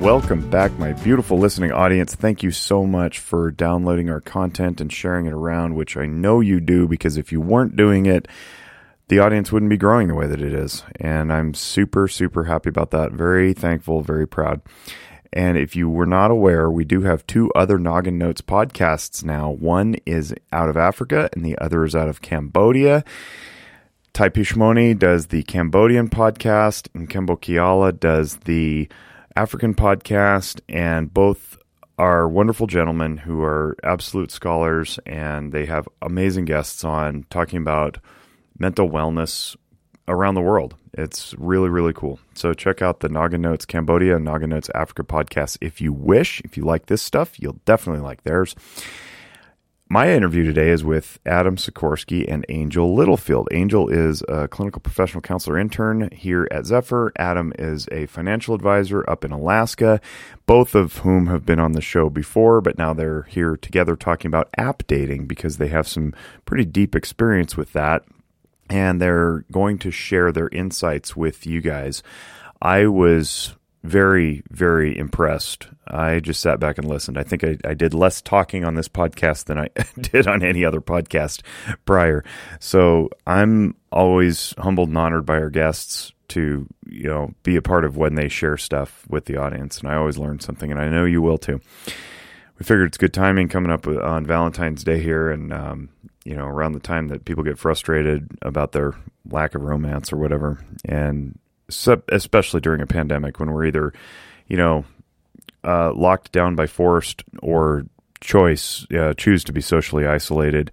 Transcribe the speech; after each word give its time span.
Welcome 0.00 0.48
back, 0.48 0.72
my 0.78 0.94
beautiful 0.94 1.38
listening 1.38 1.72
audience. 1.72 2.14
Thank 2.14 2.42
you 2.42 2.50
so 2.52 2.86
much 2.86 3.18
for 3.18 3.50
downloading 3.50 4.08
our 4.08 4.22
content 4.22 4.80
and 4.80 4.90
sharing 4.90 5.26
it 5.26 5.34
around, 5.34 5.74
which 5.74 5.94
I 5.94 6.06
know 6.06 6.40
you 6.40 6.58
do 6.58 6.88
because 6.88 7.18
if 7.18 7.30
you 7.30 7.38
weren't 7.38 7.76
doing 7.76 8.06
it, 8.06 8.26
the 9.08 9.18
audience 9.18 9.52
wouldn't 9.52 9.68
be 9.68 9.76
growing 9.76 10.08
the 10.08 10.14
way 10.14 10.26
that 10.26 10.40
it 10.40 10.54
is. 10.54 10.84
And 10.98 11.30
I'm 11.30 11.52
super, 11.52 12.08
super 12.08 12.44
happy 12.44 12.70
about 12.70 12.92
that. 12.92 13.12
Very 13.12 13.52
thankful, 13.52 14.00
very 14.00 14.26
proud. 14.26 14.62
And 15.34 15.58
if 15.58 15.76
you 15.76 15.90
were 15.90 16.06
not 16.06 16.30
aware, 16.30 16.70
we 16.70 16.86
do 16.86 17.02
have 17.02 17.26
two 17.26 17.52
other 17.54 17.78
Noggin 17.78 18.16
Notes 18.16 18.40
podcasts 18.40 19.22
now. 19.22 19.50
One 19.50 19.96
is 20.06 20.34
out 20.50 20.70
of 20.70 20.78
Africa 20.78 21.28
and 21.34 21.44
the 21.44 21.58
other 21.58 21.84
is 21.84 21.94
out 21.94 22.08
of 22.08 22.22
Cambodia. 22.22 23.04
Tai 24.14 24.30
Pishmoni 24.30 24.98
does 24.98 25.26
the 25.26 25.42
Cambodian 25.42 26.08
podcast 26.08 26.88
and 26.94 27.10
Kembo 27.10 27.38
Kiala 27.38 28.00
does 28.00 28.36
the 28.38 28.88
African 29.36 29.74
podcast 29.74 30.60
and 30.68 31.12
both 31.12 31.58
are 31.98 32.28
wonderful 32.28 32.66
gentlemen 32.66 33.16
who 33.18 33.42
are 33.42 33.76
absolute 33.84 34.30
scholars 34.30 34.98
and 35.06 35.52
they 35.52 35.66
have 35.66 35.88
amazing 36.02 36.46
guests 36.46 36.82
on 36.82 37.26
talking 37.30 37.60
about 37.60 37.98
mental 38.58 38.88
wellness 38.88 39.56
around 40.08 40.34
the 40.34 40.40
world. 40.40 40.74
It's 40.94 41.34
really, 41.38 41.68
really 41.68 41.92
cool. 41.92 42.18
So 42.34 42.52
check 42.52 42.82
out 42.82 43.00
the 43.00 43.08
Noggin 43.08 43.42
Notes 43.42 43.64
Cambodia 43.64 44.16
and 44.16 44.24
Noggin 44.24 44.50
Notes 44.50 44.70
Africa 44.74 45.04
podcast 45.04 45.58
if 45.60 45.80
you 45.80 45.92
wish. 45.92 46.40
If 46.40 46.56
you 46.56 46.64
like 46.64 46.86
this 46.86 47.02
stuff, 47.02 47.38
you'll 47.38 47.60
definitely 47.64 48.02
like 48.02 48.24
theirs. 48.24 48.56
My 49.92 50.12
interview 50.12 50.44
today 50.44 50.68
is 50.68 50.84
with 50.84 51.18
Adam 51.26 51.56
Sikorsky 51.56 52.24
and 52.28 52.46
Angel 52.48 52.94
Littlefield. 52.94 53.48
Angel 53.50 53.88
is 53.88 54.22
a 54.28 54.46
clinical 54.46 54.80
professional 54.80 55.20
counselor 55.20 55.58
intern 55.58 56.10
here 56.12 56.46
at 56.52 56.64
Zephyr. 56.64 57.12
Adam 57.16 57.52
is 57.58 57.88
a 57.90 58.06
financial 58.06 58.54
advisor 58.54 59.04
up 59.10 59.24
in 59.24 59.32
Alaska, 59.32 60.00
both 60.46 60.76
of 60.76 60.98
whom 60.98 61.26
have 61.26 61.44
been 61.44 61.58
on 61.58 61.72
the 61.72 61.80
show 61.80 62.08
before, 62.08 62.60
but 62.60 62.78
now 62.78 62.94
they're 62.94 63.22
here 63.22 63.56
together 63.56 63.96
talking 63.96 64.28
about 64.28 64.48
app 64.56 64.86
dating 64.86 65.26
because 65.26 65.56
they 65.56 65.66
have 65.66 65.88
some 65.88 66.14
pretty 66.44 66.64
deep 66.64 66.94
experience 66.94 67.56
with 67.56 67.72
that 67.72 68.04
and 68.68 69.02
they're 69.02 69.44
going 69.50 69.76
to 69.76 69.90
share 69.90 70.30
their 70.30 70.50
insights 70.50 71.16
with 71.16 71.48
you 71.48 71.60
guys. 71.60 72.04
I 72.62 72.86
was 72.86 73.56
very, 73.82 74.42
very 74.50 74.96
impressed. 74.96 75.68
I 75.86 76.20
just 76.20 76.40
sat 76.40 76.60
back 76.60 76.78
and 76.78 76.86
listened. 76.86 77.16
I 77.16 77.22
think 77.22 77.44
I, 77.44 77.56
I, 77.64 77.74
did 77.74 77.94
less 77.94 78.20
talking 78.20 78.64
on 78.64 78.74
this 78.74 78.88
podcast 78.88 79.46
than 79.46 79.58
I 79.58 79.68
did 80.00 80.26
on 80.26 80.42
any 80.42 80.64
other 80.64 80.80
podcast 80.80 81.42
prior. 81.86 82.24
So 82.60 83.08
I'm 83.26 83.74
always 83.90 84.54
humbled 84.58 84.90
and 84.90 84.98
honored 84.98 85.26
by 85.26 85.38
our 85.38 85.50
guests 85.50 86.12
to, 86.28 86.66
you 86.88 87.08
know, 87.08 87.34
be 87.42 87.56
a 87.56 87.62
part 87.62 87.84
of 87.84 87.96
when 87.96 88.14
they 88.14 88.28
share 88.28 88.56
stuff 88.56 89.04
with 89.08 89.24
the 89.24 89.36
audience. 89.36 89.80
And 89.80 89.88
I 89.88 89.96
always 89.96 90.18
learn 90.18 90.40
something, 90.40 90.70
and 90.70 90.80
I 90.80 90.88
know 90.88 91.04
you 91.04 91.22
will 91.22 91.38
too. 91.38 91.60
We 92.58 92.64
figured 92.64 92.88
it's 92.88 92.98
good 92.98 93.14
timing 93.14 93.48
coming 93.48 93.72
up 93.72 93.86
on 93.86 94.26
Valentine's 94.26 94.84
Day 94.84 95.00
here, 95.00 95.30
and 95.30 95.52
um, 95.52 95.88
you 96.24 96.36
know, 96.36 96.44
around 96.44 96.72
the 96.72 96.80
time 96.80 97.08
that 97.08 97.24
people 97.24 97.42
get 97.42 97.58
frustrated 97.58 98.28
about 98.42 98.72
their 98.72 98.92
lack 99.28 99.54
of 99.54 99.62
romance 99.62 100.12
or 100.12 100.18
whatever, 100.18 100.62
and 100.84 101.38
especially 102.08 102.60
during 102.60 102.80
a 102.80 102.86
pandemic 102.86 103.38
when 103.38 103.50
we're 103.50 103.66
either, 103.66 103.92
you 104.48 104.56
know, 104.56 104.84
uh, 105.64 105.92
locked 105.94 106.32
down 106.32 106.56
by 106.56 106.66
forced 106.66 107.22
or 107.42 107.84
choice, 108.20 108.86
uh, 108.92 109.14
choose 109.14 109.44
to 109.44 109.52
be 109.52 109.60
socially 109.60 110.06
isolated. 110.06 110.70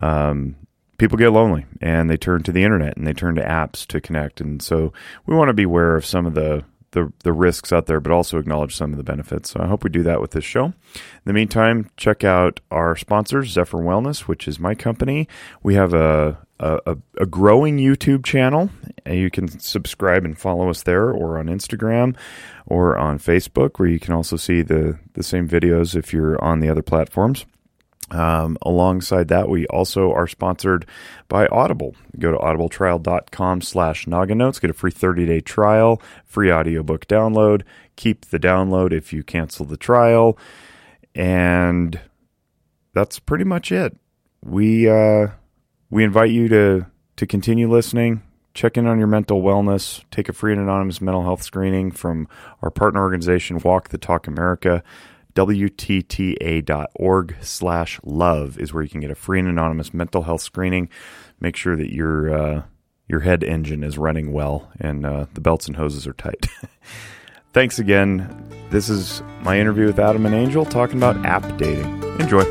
Um, 0.00 0.56
people 0.98 1.16
get 1.16 1.30
lonely 1.30 1.66
and 1.80 2.10
they 2.10 2.16
turn 2.16 2.42
to 2.42 2.52
the 2.52 2.64
internet 2.64 2.96
and 2.96 3.06
they 3.06 3.12
turn 3.12 3.34
to 3.36 3.42
apps 3.42 3.86
to 3.86 4.00
connect. 4.00 4.40
And 4.40 4.62
so 4.62 4.92
we 5.26 5.34
want 5.34 5.48
to 5.48 5.54
be 5.54 5.62
aware 5.62 5.96
of 5.96 6.04
some 6.04 6.26
of 6.26 6.34
the 6.34 6.64
the 6.92 7.12
the 7.24 7.32
risks 7.32 7.72
out 7.72 7.86
there, 7.86 8.00
but 8.00 8.12
also 8.12 8.38
acknowledge 8.38 8.74
some 8.74 8.92
of 8.92 8.96
the 8.96 9.04
benefits. 9.04 9.50
So 9.50 9.60
I 9.60 9.66
hope 9.66 9.84
we 9.84 9.90
do 9.90 10.02
that 10.02 10.20
with 10.20 10.32
this 10.32 10.44
show. 10.44 10.66
In 10.66 10.74
the 11.24 11.32
meantime, 11.32 11.90
check 11.96 12.24
out 12.24 12.60
our 12.70 12.96
sponsors, 12.96 13.50
Zephyr 13.50 13.78
Wellness, 13.78 14.20
which 14.20 14.48
is 14.48 14.58
my 14.58 14.74
company. 14.74 15.28
We 15.62 15.74
have 15.74 15.94
a 15.94 16.38
a, 16.60 16.96
a 17.18 17.26
growing 17.26 17.78
YouTube 17.78 18.24
channel. 18.24 18.70
You 19.06 19.30
can 19.30 19.48
subscribe 19.48 20.24
and 20.24 20.38
follow 20.38 20.68
us 20.68 20.82
there, 20.82 21.10
or 21.10 21.38
on 21.38 21.46
Instagram, 21.46 22.16
or 22.66 22.98
on 22.98 23.18
Facebook, 23.18 23.78
where 23.78 23.88
you 23.88 23.98
can 23.98 24.14
also 24.14 24.36
see 24.36 24.62
the 24.62 24.98
the 25.14 25.22
same 25.22 25.48
videos 25.48 25.96
if 25.96 26.12
you're 26.12 26.42
on 26.42 26.60
the 26.60 26.68
other 26.68 26.82
platforms. 26.82 27.46
Um, 28.10 28.58
alongside 28.62 29.28
that, 29.28 29.48
we 29.48 29.66
also 29.66 30.12
are 30.12 30.26
sponsored 30.26 30.86
by 31.28 31.46
Audible. 31.46 31.94
Go 32.18 32.32
to 32.32 32.38
audibletrial.com 32.38 33.62
slash 33.62 34.06
notes. 34.06 34.58
Get 34.58 34.70
a 34.70 34.74
free 34.74 34.92
30-day 34.92 35.40
trial, 35.40 36.02
free 36.24 36.52
audiobook 36.52 37.06
download. 37.06 37.62
Keep 37.96 38.26
the 38.26 38.38
download 38.38 38.92
if 38.92 39.12
you 39.12 39.22
cancel 39.22 39.64
the 39.64 39.76
trial. 39.76 40.36
And 41.14 42.00
that's 42.94 43.18
pretty 43.18 43.44
much 43.44 43.70
it. 43.72 43.96
We 44.42 44.88
uh, 44.88 45.28
we 45.90 46.04
invite 46.04 46.30
you 46.30 46.48
to 46.48 46.86
to 47.16 47.26
continue 47.26 47.70
listening. 47.70 48.22
Check 48.54 48.76
in 48.76 48.86
on 48.86 48.98
your 48.98 49.06
mental 49.06 49.42
wellness. 49.42 50.02
Take 50.10 50.28
a 50.28 50.32
free 50.32 50.52
and 50.52 50.60
anonymous 50.60 51.00
mental 51.00 51.22
health 51.22 51.42
screening 51.42 51.92
from 51.92 52.26
our 52.62 52.70
partner 52.70 53.00
organization, 53.00 53.58
Walk 53.58 53.90
the 53.90 53.98
Talk 53.98 54.26
America. 54.26 54.82
WTTA.org 55.40 57.36
slash 57.40 57.98
love 58.04 58.58
is 58.58 58.74
where 58.74 58.82
you 58.82 58.90
can 58.90 59.00
get 59.00 59.10
a 59.10 59.14
free 59.14 59.38
and 59.38 59.48
anonymous 59.48 59.94
mental 59.94 60.24
health 60.24 60.42
screening. 60.42 60.90
Make 61.40 61.56
sure 61.56 61.76
that 61.76 61.94
your 61.94 62.30
uh, 62.30 62.62
your 63.08 63.20
head 63.20 63.42
engine 63.42 63.82
is 63.82 63.96
running 63.96 64.34
well 64.34 64.70
and 64.78 65.06
uh, 65.06 65.24
the 65.32 65.40
belts 65.40 65.66
and 65.66 65.76
hoses 65.76 66.06
are 66.06 66.12
tight. 66.12 66.46
Thanks 67.54 67.78
again. 67.78 68.50
This 68.68 68.90
is 68.90 69.22
my 69.40 69.58
interview 69.58 69.86
with 69.86 69.98
Adam 69.98 70.26
and 70.26 70.34
Angel 70.34 70.66
talking 70.66 70.98
about 70.98 71.16
app 71.24 71.56
dating. 71.56 72.02
Enjoy. 72.20 72.44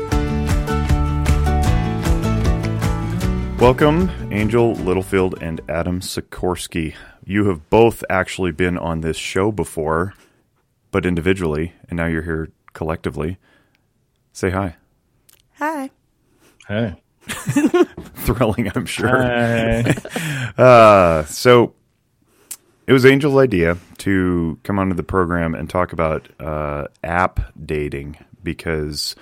Welcome, 3.60 4.10
Angel 4.32 4.72
Littlefield 4.74 5.40
and 5.40 5.60
Adam 5.68 6.00
Sikorsky. 6.00 6.96
You 7.24 7.44
have 7.44 7.70
both 7.70 8.02
actually 8.10 8.50
been 8.50 8.76
on 8.76 9.02
this 9.02 9.16
show 9.16 9.52
before, 9.52 10.14
but 10.90 11.06
individually, 11.06 11.74
and 11.88 11.96
now 11.96 12.06
you're 12.06 12.22
here 12.22 12.48
collectively. 12.72 13.38
Say 14.32 14.50
hi. 14.50 14.76
Hi. 15.58 15.90
Hey. 16.66 17.02
Thrilling, 17.26 18.70
I'm 18.74 18.86
sure. 18.86 19.08
Hi. 19.08 19.94
uh, 20.58 21.24
so 21.24 21.74
it 22.86 22.92
was 22.92 23.04
Angel's 23.04 23.36
idea 23.36 23.76
to 23.98 24.58
come 24.62 24.78
onto 24.78 24.94
the 24.94 25.02
program 25.02 25.54
and 25.54 25.68
talk 25.68 25.92
about 25.92 26.28
uh, 26.40 26.86
app 27.04 27.52
dating 27.64 28.16
because 28.42 29.14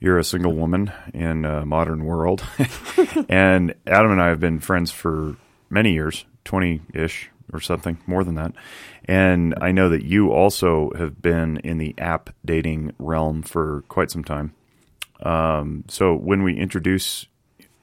you're 0.00 0.18
a 0.18 0.24
single 0.24 0.52
woman 0.52 0.92
in 1.14 1.44
a 1.44 1.64
modern 1.64 2.04
world. 2.04 2.44
and 3.28 3.74
Adam 3.86 4.12
and 4.12 4.20
I 4.20 4.28
have 4.28 4.40
been 4.40 4.60
friends 4.60 4.90
for 4.90 5.36
many 5.70 5.92
years, 5.92 6.24
20 6.44 6.82
ish 6.94 7.30
or 7.52 7.60
something, 7.60 7.98
more 8.06 8.24
than 8.24 8.34
that. 8.34 8.52
And 9.04 9.54
I 9.60 9.72
know 9.72 9.88
that 9.88 10.04
you 10.04 10.32
also 10.32 10.90
have 10.96 11.20
been 11.20 11.58
in 11.58 11.78
the 11.78 11.94
app 11.98 12.30
dating 12.44 12.94
realm 12.98 13.42
for 13.42 13.82
quite 13.88 14.10
some 14.10 14.24
time. 14.24 14.54
Um, 15.22 15.84
so 15.88 16.14
when 16.14 16.42
we 16.42 16.56
introduce, 16.56 17.26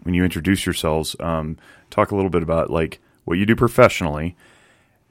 when 0.03 0.13
you 0.13 0.23
introduce 0.23 0.65
yourselves, 0.65 1.15
um, 1.19 1.57
talk 1.89 2.11
a 2.11 2.15
little 2.15 2.29
bit 2.29 2.43
about 2.43 2.69
like 2.69 2.99
what 3.25 3.37
you 3.37 3.45
do 3.45 3.55
professionally, 3.55 4.35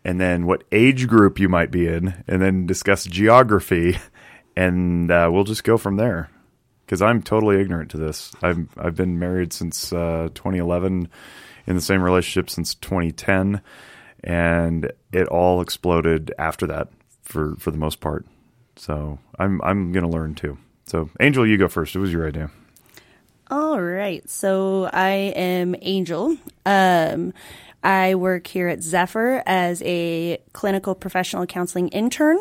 and 0.04 0.20
then 0.20 0.46
what 0.46 0.64
age 0.72 1.06
group 1.08 1.38
you 1.38 1.48
might 1.48 1.70
be 1.70 1.86
in, 1.86 2.22
and 2.26 2.40
then 2.40 2.66
discuss 2.66 3.04
geography, 3.04 3.98
and 4.56 5.10
uh, 5.10 5.28
we'll 5.32 5.44
just 5.44 5.64
go 5.64 5.76
from 5.76 5.96
there. 5.96 6.30
Because 6.86 7.00
I'm 7.00 7.22
totally 7.22 7.60
ignorant 7.60 7.90
to 7.92 7.96
this. 7.96 8.32
I've 8.42 8.68
I've 8.78 8.94
been 8.94 9.18
married 9.18 9.52
since 9.52 9.92
uh, 9.92 10.28
2011, 10.34 11.08
in 11.66 11.74
the 11.74 11.82
same 11.82 12.02
relationship 12.02 12.50
since 12.50 12.74
2010 12.76 13.60
and 14.24 14.90
it 15.12 15.28
all 15.28 15.60
exploded 15.60 16.32
after 16.38 16.66
that 16.66 16.88
for 17.22 17.54
for 17.56 17.70
the 17.70 17.78
most 17.78 18.00
part. 18.00 18.26
So 18.76 19.18
I'm 19.38 19.60
I'm 19.62 19.92
gonna 19.92 20.08
learn 20.08 20.34
too. 20.34 20.58
So 20.86 21.10
Angel, 21.20 21.46
you 21.46 21.56
go 21.56 21.68
first. 21.68 21.94
It 21.94 22.00
was 22.00 22.12
your 22.12 22.26
idea. 22.26 22.50
All 23.50 23.80
right. 23.80 24.28
So 24.28 24.88
I 24.92 25.32
am 25.36 25.76
Angel. 25.82 26.36
Um, 26.66 27.34
I 27.82 28.14
work 28.14 28.46
here 28.46 28.68
at 28.68 28.82
Zephyr 28.82 29.42
as 29.46 29.82
a 29.84 30.38
clinical 30.54 30.94
professional 30.94 31.44
counseling 31.46 31.88
intern. 31.88 32.38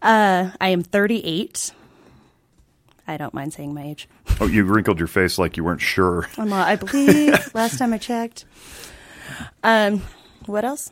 Uh, 0.00 0.50
I 0.60 0.68
am 0.68 0.82
38. 0.82 1.72
I 3.08 3.16
don't 3.16 3.34
mind 3.34 3.52
saying 3.52 3.74
my 3.74 3.82
age. 3.82 4.08
Oh, 4.40 4.46
you 4.46 4.64
wrinkled 4.64 5.00
your 5.00 5.08
face 5.08 5.36
like 5.36 5.56
you 5.56 5.64
weren't 5.64 5.80
sure. 5.80 6.28
I'm, 6.38 6.52
I 6.52 6.76
believe 6.76 7.52
last 7.54 7.78
time 7.78 7.92
I 7.92 7.98
checked. 7.98 8.44
Um, 9.62 10.02
what 10.50 10.64
else? 10.64 10.90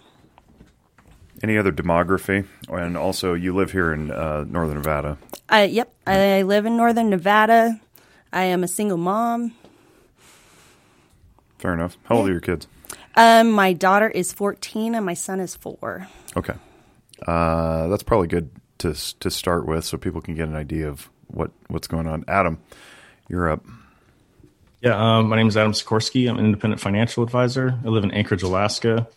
Any 1.43 1.57
other 1.57 1.73
demography? 1.73 2.47
And 2.69 2.97
also, 2.97 3.35
you 3.35 3.55
live 3.55 3.73
here 3.73 3.93
in 3.93 4.11
uh, 4.11 4.45
Northern 4.49 4.77
Nevada. 4.77 5.19
Uh, 5.49 5.67
yep, 5.71 5.93
I 6.07 6.43
live 6.43 6.67
in 6.67 6.77
Northern 6.77 7.11
Nevada. 7.11 7.81
I 8.33 8.45
am 8.45 8.65
a 8.65 8.69
single 8.69 8.99
mom. 8.99 9.55
Fair 11.59 11.75
enough. 11.75 11.97
How 12.05 12.17
old 12.17 12.29
are 12.29 12.33
your 12.33 12.41
kids? 12.41 12.67
Um, 13.17 13.51
my 13.51 13.73
daughter 13.73 14.09
is 14.09 14.33
14 14.33 14.95
and 14.95 15.05
my 15.05 15.15
son 15.15 15.41
is 15.41 15.57
four. 15.57 16.09
Okay. 16.37 16.55
Uh, 17.27 17.89
that's 17.89 18.05
probably 18.05 18.29
good 18.29 18.51
to 18.79 18.95
to 19.19 19.31
start 19.31 19.67
with, 19.67 19.85
so 19.85 19.99
people 19.99 20.21
can 20.21 20.35
get 20.35 20.49
an 20.49 20.55
idea 20.55 20.89
of 20.89 21.11
what 21.27 21.51
what's 21.67 21.89
going 21.89 22.07
on. 22.07 22.25
Adam, 22.29 22.61
you're 23.29 23.51
up. 23.51 23.65
Yeah, 24.81 25.19
um, 25.19 25.29
my 25.29 25.35
name 25.35 25.49
is 25.49 25.57
Adam 25.57 25.73
Sikorsky. 25.73 26.31
I'm 26.31 26.39
an 26.39 26.45
independent 26.45 26.81
financial 26.81 27.25
advisor. 27.25 27.77
I 27.85 27.89
live 27.89 28.05
in 28.05 28.13
Anchorage, 28.13 28.45
Alaska. 28.45 29.09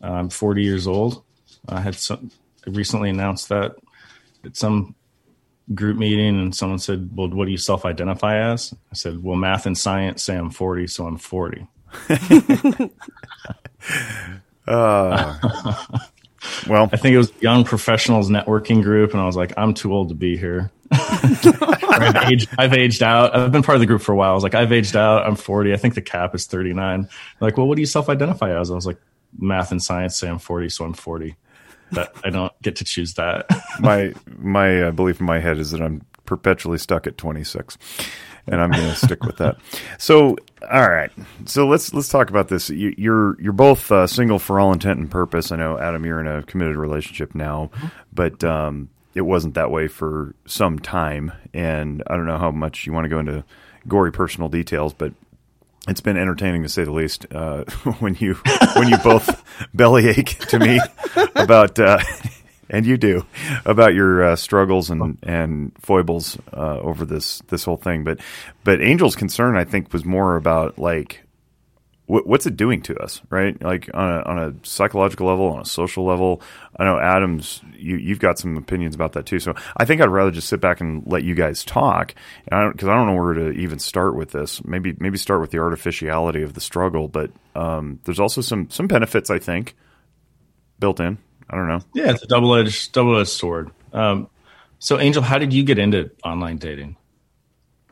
I'm 0.00 0.30
40 0.30 0.62
years 0.62 0.86
old. 0.86 1.22
I 1.68 1.80
had 1.80 1.94
some 1.94 2.30
I 2.66 2.70
recently 2.70 3.10
announced 3.10 3.48
that 3.48 3.76
at 4.44 4.56
some 4.56 4.94
group 5.74 5.96
meeting, 5.96 6.38
and 6.40 6.54
someone 6.54 6.78
said, 6.78 7.10
"Well, 7.14 7.28
what 7.28 7.46
do 7.46 7.50
you 7.50 7.56
self-identify 7.56 8.52
as?" 8.52 8.74
I 8.90 8.94
said, 8.94 9.22
"Well, 9.22 9.36
math 9.36 9.66
and 9.66 9.76
science 9.76 10.22
say 10.22 10.36
I'm 10.36 10.50
40, 10.50 10.86
so 10.86 11.06
I'm 11.06 11.16
40." 11.16 11.66
uh, 14.68 15.38
well, 16.68 16.88
I 16.92 16.96
think 16.96 17.14
it 17.14 17.18
was 17.18 17.32
Young 17.40 17.64
Professionals 17.64 18.30
Networking 18.30 18.82
Group, 18.82 19.12
and 19.12 19.20
I 19.20 19.26
was 19.26 19.36
like, 19.36 19.54
"I'm 19.56 19.74
too 19.74 19.92
old 19.92 20.08
to 20.10 20.14
be 20.14 20.36
here." 20.36 20.70
I've, 20.92 22.16
aged, 22.30 22.48
I've 22.58 22.72
aged 22.72 23.02
out. 23.02 23.34
I've 23.36 23.52
been 23.52 23.62
part 23.62 23.76
of 23.76 23.80
the 23.80 23.86
group 23.86 24.02
for 24.02 24.12
a 24.12 24.16
while. 24.16 24.32
I 24.32 24.34
was 24.34 24.42
like, 24.42 24.56
I've 24.56 24.72
aged 24.72 24.96
out. 24.96 25.24
I'm 25.24 25.36
40. 25.36 25.72
I 25.72 25.76
think 25.76 25.94
the 25.94 26.02
cap 26.02 26.34
is 26.34 26.46
39. 26.46 27.08
like, 27.40 27.56
well, 27.56 27.68
what 27.68 27.76
do 27.76 27.80
you 27.82 27.86
self-identify 27.86 28.58
as? 28.58 28.72
I 28.72 28.74
was 28.74 28.86
like, 28.86 28.98
math 29.38 29.70
and 29.70 29.82
science 29.82 30.16
say 30.16 30.28
I'm 30.28 30.38
40, 30.38 30.68
so 30.68 30.84
I'm 30.84 30.94
40. 30.94 31.36
But 31.92 32.14
I 32.24 32.30
don't 32.30 32.52
get 32.62 32.76
to 32.76 32.84
choose 32.84 33.14
that. 33.14 33.46
my 33.80 34.14
my 34.38 34.82
uh, 34.82 34.90
belief 34.92 35.20
in 35.20 35.26
my 35.26 35.40
head 35.40 35.58
is 35.58 35.72
that 35.72 35.82
I'm 35.82 36.02
perpetually 36.24 36.78
stuck 36.78 37.08
at 37.08 37.18
26, 37.18 37.76
and 38.46 38.60
I'm 38.60 38.70
going 38.70 38.88
to 38.88 38.94
stick 38.94 39.24
with 39.24 39.38
that. 39.38 39.56
So, 39.98 40.36
all 40.70 40.88
right. 40.88 41.10
So 41.44 41.66
let's 41.66 41.92
let's 41.92 42.08
talk 42.08 42.30
about 42.30 42.48
this. 42.48 42.70
You, 42.70 42.94
you're 42.96 43.40
you're 43.40 43.52
both 43.52 43.90
uh, 43.92 44.06
single 44.06 44.38
for 44.38 44.58
all 44.60 44.72
intent 44.72 44.98
and 44.98 45.10
purpose. 45.10 45.52
I 45.52 45.56
know 45.56 45.78
Adam, 45.78 46.06
you're 46.06 46.20
in 46.20 46.26
a 46.26 46.42
committed 46.44 46.76
relationship 46.76 47.34
now, 47.34 47.70
but 48.12 48.42
um, 48.44 48.88
it 49.14 49.22
wasn't 49.22 49.54
that 49.54 49.70
way 49.70 49.88
for 49.88 50.34
some 50.46 50.78
time. 50.78 51.32
And 51.52 52.02
I 52.06 52.16
don't 52.16 52.26
know 52.26 52.38
how 52.38 52.50
much 52.50 52.86
you 52.86 52.92
want 52.92 53.04
to 53.04 53.08
go 53.08 53.18
into 53.18 53.44
gory 53.88 54.12
personal 54.12 54.48
details, 54.48 54.94
but 54.94 55.12
it's 55.88 56.00
been 56.00 56.16
entertaining 56.16 56.62
to 56.62 56.68
say 56.68 56.84
the 56.84 56.92
least 56.92 57.26
uh, 57.32 57.64
when 58.00 58.14
you 58.16 58.34
when 58.74 58.88
you 58.88 58.98
both 58.98 59.42
bellyache 59.74 60.38
to 60.48 60.58
me 60.58 60.80
about 61.34 61.78
uh, 61.78 61.98
and 62.70 62.86
you 62.86 62.96
do 62.96 63.24
about 63.64 63.94
your 63.94 64.22
uh, 64.22 64.36
struggles 64.36 64.90
and 64.90 65.18
and 65.22 65.72
foibles 65.80 66.38
uh, 66.52 66.78
over 66.80 67.04
this 67.04 67.40
this 67.48 67.64
whole 67.64 67.76
thing. 67.76 68.04
But 68.04 68.20
but 68.64 68.80
Angel's 68.80 69.16
concern, 69.16 69.56
I 69.56 69.64
think, 69.64 69.92
was 69.92 70.04
more 70.04 70.36
about 70.36 70.78
like 70.78 71.22
what's 72.10 72.46
it 72.46 72.56
doing 72.56 72.82
to 72.82 72.96
us, 72.96 73.20
right? 73.30 73.60
Like 73.62 73.88
on 73.94 74.08
a, 74.08 74.22
on 74.22 74.38
a 74.38 74.54
psychological 74.66 75.28
level, 75.28 75.46
on 75.46 75.60
a 75.60 75.64
social 75.64 76.04
level. 76.04 76.42
I 76.76 76.84
know 76.84 76.98
Adams, 76.98 77.62
you 77.76 77.96
you've 77.96 78.18
got 78.18 78.38
some 78.38 78.56
opinions 78.56 78.94
about 78.94 79.12
that 79.12 79.26
too. 79.26 79.38
So 79.38 79.54
I 79.76 79.84
think 79.84 80.00
I'd 80.00 80.08
rather 80.08 80.30
just 80.30 80.48
sit 80.48 80.60
back 80.60 80.80
and 80.80 81.02
let 81.06 81.22
you 81.22 81.34
guys 81.34 81.64
talk, 81.64 82.14
because 82.44 82.88
I, 82.88 82.92
I, 82.92 82.96
don't 82.96 83.06
know 83.06 83.20
where 83.20 83.34
to 83.34 83.50
even 83.52 83.78
start 83.78 84.16
with 84.16 84.32
this. 84.32 84.64
Maybe 84.64 84.96
maybe 84.98 85.18
start 85.18 85.40
with 85.40 85.50
the 85.50 85.58
artificiality 85.58 86.42
of 86.42 86.54
the 86.54 86.60
struggle, 86.60 87.06
but 87.06 87.30
um, 87.54 88.00
there's 88.04 88.20
also 88.20 88.40
some 88.40 88.68
some 88.70 88.88
benefits 88.88 89.30
I 89.30 89.38
think 89.38 89.76
built 90.78 90.98
in. 91.00 91.18
I 91.48 91.56
don't 91.56 91.68
know. 91.68 91.80
Yeah, 91.94 92.10
it's 92.10 92.22
a 92.22 92.26
double 92.26 92.54
edged 92.56 92.92
double 92.92 93.18
edged 93.20 93.30
sword. 93.30 93.70
Um, 93.92 94.28
so 94.78 94.98
Angel, 94.98 95.22
how 95.22 95.38
did 95.38 95.52
you 95.52 95.62
get 95.62 95.78
into 95.78 96.10
online 96.24 96.56
dating 96.56 96.96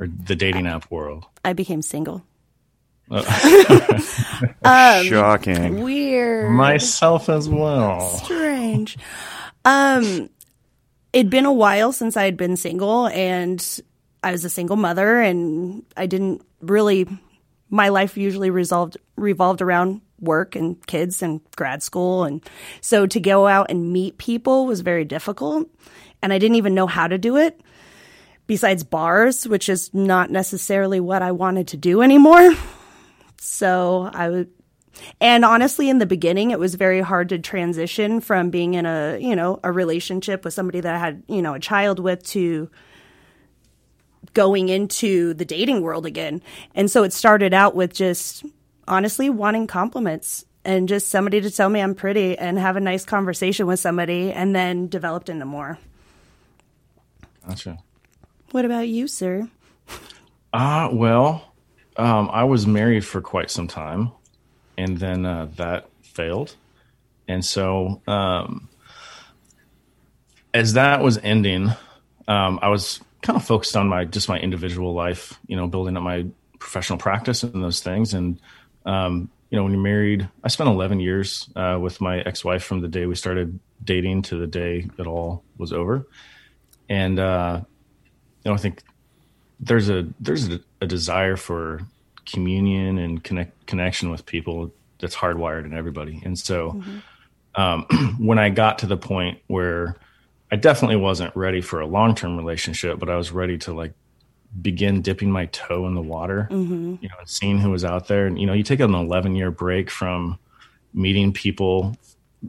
or 0.00 0.09
the 0.09 0.35
dating 0.35 0.67
app 0.67 0.91
world? 0.91 1.25
I 1.44 1.53
became 1.53 1.82
single. 1.82 2.25
um, 4.65 5.05
Shocking. 5.05 5.83
Weird. 5.83 6.51
Myself 6.51 7.29
as 7.29 7.49
well. 7.49 8.01
Strange. 8.19 8.99
Um, 9.65 10.29
it'd 11.13 11.31
been 11.31 11.47
a 11.47 11.53
while 11.53 11.93
since 11.93 12.17
I 12.17 12.25
had 12.25 12.37
been 12.37 12.57
single, 12.57 13.07
and 13.09 13.81
I 14.23 14.33
was 14.33 14.45
a 14.45 14.51
single 14.51 14.77
mother, 14.77 15.21
and 15.21 15.85
I 15.97 16.07
didn't 16.07 16.43
really. 16.61 17.07
My 17.71 17.89
life 17.89 18.17
usually 18.17 18.51
resolved 18.51 18.97
revolved 19.17 19.63
around 19.63 20.01
work 20.21 20.57
and 20.57 20.85
kids 20.87 21.23
and 21.23 21.41
grad 21.57 21.83
school, 21.83 22.25
and 22.25 22.43
so 22.81 23.07
to 23.07 23.21
go 23.21 23.47
out 23.47 23.71
and 23.71 23.93
meet 23.93 24.19
people 24.19 24.67
was 24.67 24.81
very 24.81 25.05
difficult, 25.05 25.69
and 26.23 26.33
I 26.33 26.39
didn't 26.39 26.57
even 26.57 26.75
know 26.75 26.87
how 26.87 27.09
to 27.09 27.17
do 27.17 27.37
it. 27.37 27.59
Besides 28.47 28.85
bars, 28.85 29.47
which 29.47 29.69
is 29.69 29.93
not 29.93 30.31
necessarily 30.31 31.01
what 31.01 31.21
I 31.21 31.33
wanted 31.33 31.69
to 31.69 31.77
do 31.77 32.01
anymore. 32.01 32.55
So 33.38 34.11
I 34.12 34.29
would, 34.29 34.50
and 35.20 35.44
honestly, 35.44 35.88
in 35.88 35.99
the 35.99 36.06
beginning, 36.06 36.50
it 36.50 36.58
was 36.58 36.75
very 36.75 37.00
hard 37.00 37.29
to 37.31 37.38
transition 37.38 38.20
from 38.20 38.50
being 38.50 38.75
in 38.75 38.85
a, 38.85 39.19
you 39.20 39.37
know, 39.37 39.61
a 39.62 39.73
relationship 39.73 40.44
with 40.44 40.55
somebody 40.55 40.81
that 40.81 40.94
I 40.94 40.99
had, 40.99 41.23
you 41.29 41.43
know, 41.43 41.55
a 41.55 41.61
child 41.61 41.99
with 41.99 42.25
to 42.29 42.70
going 44.35 44.69
into 44.69 45.35
the 45.35 45.44
dating 45.44 45.82
world 45.82 46.06
again. 46.06 46.43
And 46.75 46.90
so 46.90 47.02
it 47.02 47.12
started 47.12 47.55
out 47.55 47.75
with 47.75 47.94
just 47.94 48.44
honestly 48.87 49.31
wanting 49.31 49.67
compliments 49.67 50.44
and 50.64 50.88
just 50.88 51.08
somebody 51.08 51.40
to 51.40 51.50
tell 51.50 51.69
me 51.69 51.81
I'm 51.81 51.94
pretty 51.94 52.37
and 52.37 52.58
have 52.58 52.76
a 52.76 52.81
nice 52.81 53.05
conversation 53.05 53.67
with 53.67 53.81
somebody 53.81 54.32
and 54.32 54.55
then 54.55 54.88
developed 54.88 55.29
into 55.29 55.44
more. 55.44 55.79
Gotcha. 57.46 57.79
What 58.50 58.64
about 58.64 58.88
you, 58.88 59.08
sir? 59.08 59.49
Ah, 60.52 60.87
uh, 60.87 60.94
well, 60.94 61.48
um, 61.99 62.31
I 62.33 62.45
was 62.45 62.67
married 62.67 63.05
for 63.05 63.21
quite 63.21 63.50
some 63.50 63.69
time, 63.69 64.12
and 64.77 64.97
then 64.97 65.27
uh, 65.27 65.49
that 65.56 65.89
failed, 66.03 66.55
and 67.27 67.45
so 67.45 68.00
um, 68.06 68.69
as 70.55 70.75
that 70.75 71.03
was 71.03 71.19
ending, 71.19 71.71
um, 72.27 72.59
I 72.62 72.69
was 72.69 73.00
kind 73.23 73.37
of 73.37 73.45
focused 73.45 73.77
on 73.77 73.89
my 73.89 74.05
just 74.05 74.29
my 74.29 74.39
individual 74.39 74.95
life, 74.95 75.39
you 75.47 75.56
know, 75.56 75.67
building 75.67 75.97
up 75.97 76.03
my 76.03 76.27
professional 76.59 76.99
practice 76.99 77.43
and 77.43 77.62
those 77.62 77.81
things. 77.81 78.15
And 78.15 78.41
um, 78.87 79.31
you 79.50 79.56
know, 79.56 79.65
when 79.65 79.73
you're 79.73 79.83
married, 79.83 80.29
I 80.45 80.49
spent 80.49 80.69
11 80.69 81.00
years 81.00 81.49
uh, 81.56 81.79
with 81.81 82.00
my 82.00 82.21
ex-wife 82.21 82.62
from 82.62 82.81
the 82.81 82.89
day 82.89 83.06
we 83.06 83.15
started 83.15 83.59
dating 83.83 84.23
to 84.23 84.37
the 84.37 84.47
day 84.47 84.89
it 84.99 85.06
all 85.06 85.43
was 85.56 85.73
over, 85.73 86.06
and 86.89 87.19
uh, 87.19 87.61
you 88.45 88.50
know, 88.50 88.55
I 88.55 88.59
think 88.59 88.83
there's 89.61 89.89
a 89.89 90.07
there's 90.21 90.49
a, 90.49 90.61
a 90.81 90.87
desire 90.87 91.37
for 91.37 91.81
communion 92.27 92.99
and 92.99 93.25
connect 93.25 93.67
connection 93.67 94.11
with 94.11 94.27
people 94.27 94.73
that's 95.01 95.17
hardwired 95.17 95.65
in 95.65 95.75
everybody. 95.75 96.21
And 96.25 96.39
so 96.39 96.73
mm-hmm. 96.73 97.61
um, 97.61 98.17
when 98.19 98.39
I 98.39 98.51
got 98.51 98.79
to 98.81 98.87
the 98.87 98.97
point 98.97 99.39
where 99.47 99.97
I 100.51 100.57
definitely 100.57 100.97
wasn't 100.97 101.35
ready 101.37 101.61
for 101.61 101.81
a 101.81 101.87
long 101.87 102.15
term 102.15 102.37
relationship, 102.37 102.99
but 102.99 103.09
I 103.09 103.17
was 103.17 103.33
ready 103.33 103.59
to 103.59 103.73
like 103.73 103.93
begin 104.62 105.03
dipping 105.03 105.31
my 105.31 105.47
toe 105.47 105.87
in 105.87 105.95
the 105.95 106.03
water, 106.03 106.49
mm-hmm. 106.50 106.97
you 107.00 107.09
know, 107.09 107.17
and 107.19 107.29
seeing 107.29 107.59
who 107.59 107.71
was 107.71 107.85
out 107.85 108.09
there. 108.09 108.27
And 108.27 108.41
you 108.41 108.47
know, 108.47 108.55
you 108.55 108.62
take 108.62 108.81
an 108.81 108.95
11 108.95 109.35
year 109.35 109.50
break 109.50 109.91
from 109.91 110.38
meeting 110.95 111.33
people 111.33 111.97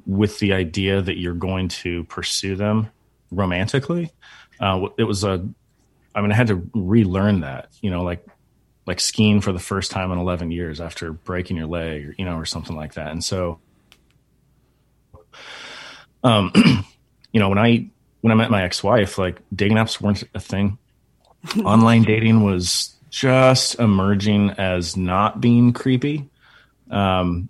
with 0.05 0.39
the 0.39 0.53
idea 0.53 1.01
that 1.01 1.17
you're 1.17 1.33
going 1.33 1.67
to 1.67 2.03
pursue 2.05 2.55
them 2.55 2.89
romantically. 3.31 4.11
Uh, 4.59 4.87
it 4.97 5.03
was 5.03 5.23
a 5.23 5.45
I 6.15 6.21
mean, 6.21 6.31
I 6.31 6.35
had 6.35 6.47
to 6.47 6.69
relearn 6.73 7.41
that, 7.41 7.69
you 7.81 7.91
know, 7.91 8.03
like 8.03 8.25
like 8.85 8.99
skiing 8.99 9.39
for 9.39 9.51
the 9.51 9.59
first 9.59 9.91
time 9.91 10.11
in 10.11 10.17
11 10.17 10.49
years 10.51 10.81
after 10.81 11.13
breaking 11.13 11.57
your 11.57 11.67
leg, 11.67 12.07
or, 12.07 12.15
you 12.17 12.25
know, 12.25 12.37
or 12.37 12.45
something 12.45 12.75
like 12.75 12.95
that. 12.95 13.11
And 13.11 13.23
so, 13.23 13.59
um, 16.23 16.51
you 17.31 17.39
know, 17.39 17.49
when 17.49 17.59
I 17.59 17.89
when 18.21 18.31
I 18.31 18.35
met 18.35 18.51
my 18.51 18.63
ex-wife, 18.63 19.17
like 19.17 19.39
dating 19.53 19.77
apps 19.77 20.01
weren't 20.01 20.23
a 20.33 20.39
thing. 20.39 20.77
Online 21.63 22.03
dating 22.03 22.43
was 22.43 22.95
just 23.09 23.79
emerging 23.79 24.51
as 24.51 24.97
not 24.97 25.39
being 25.39 25.71
creepy. 25.71 26.29
Um, 26.89 27.49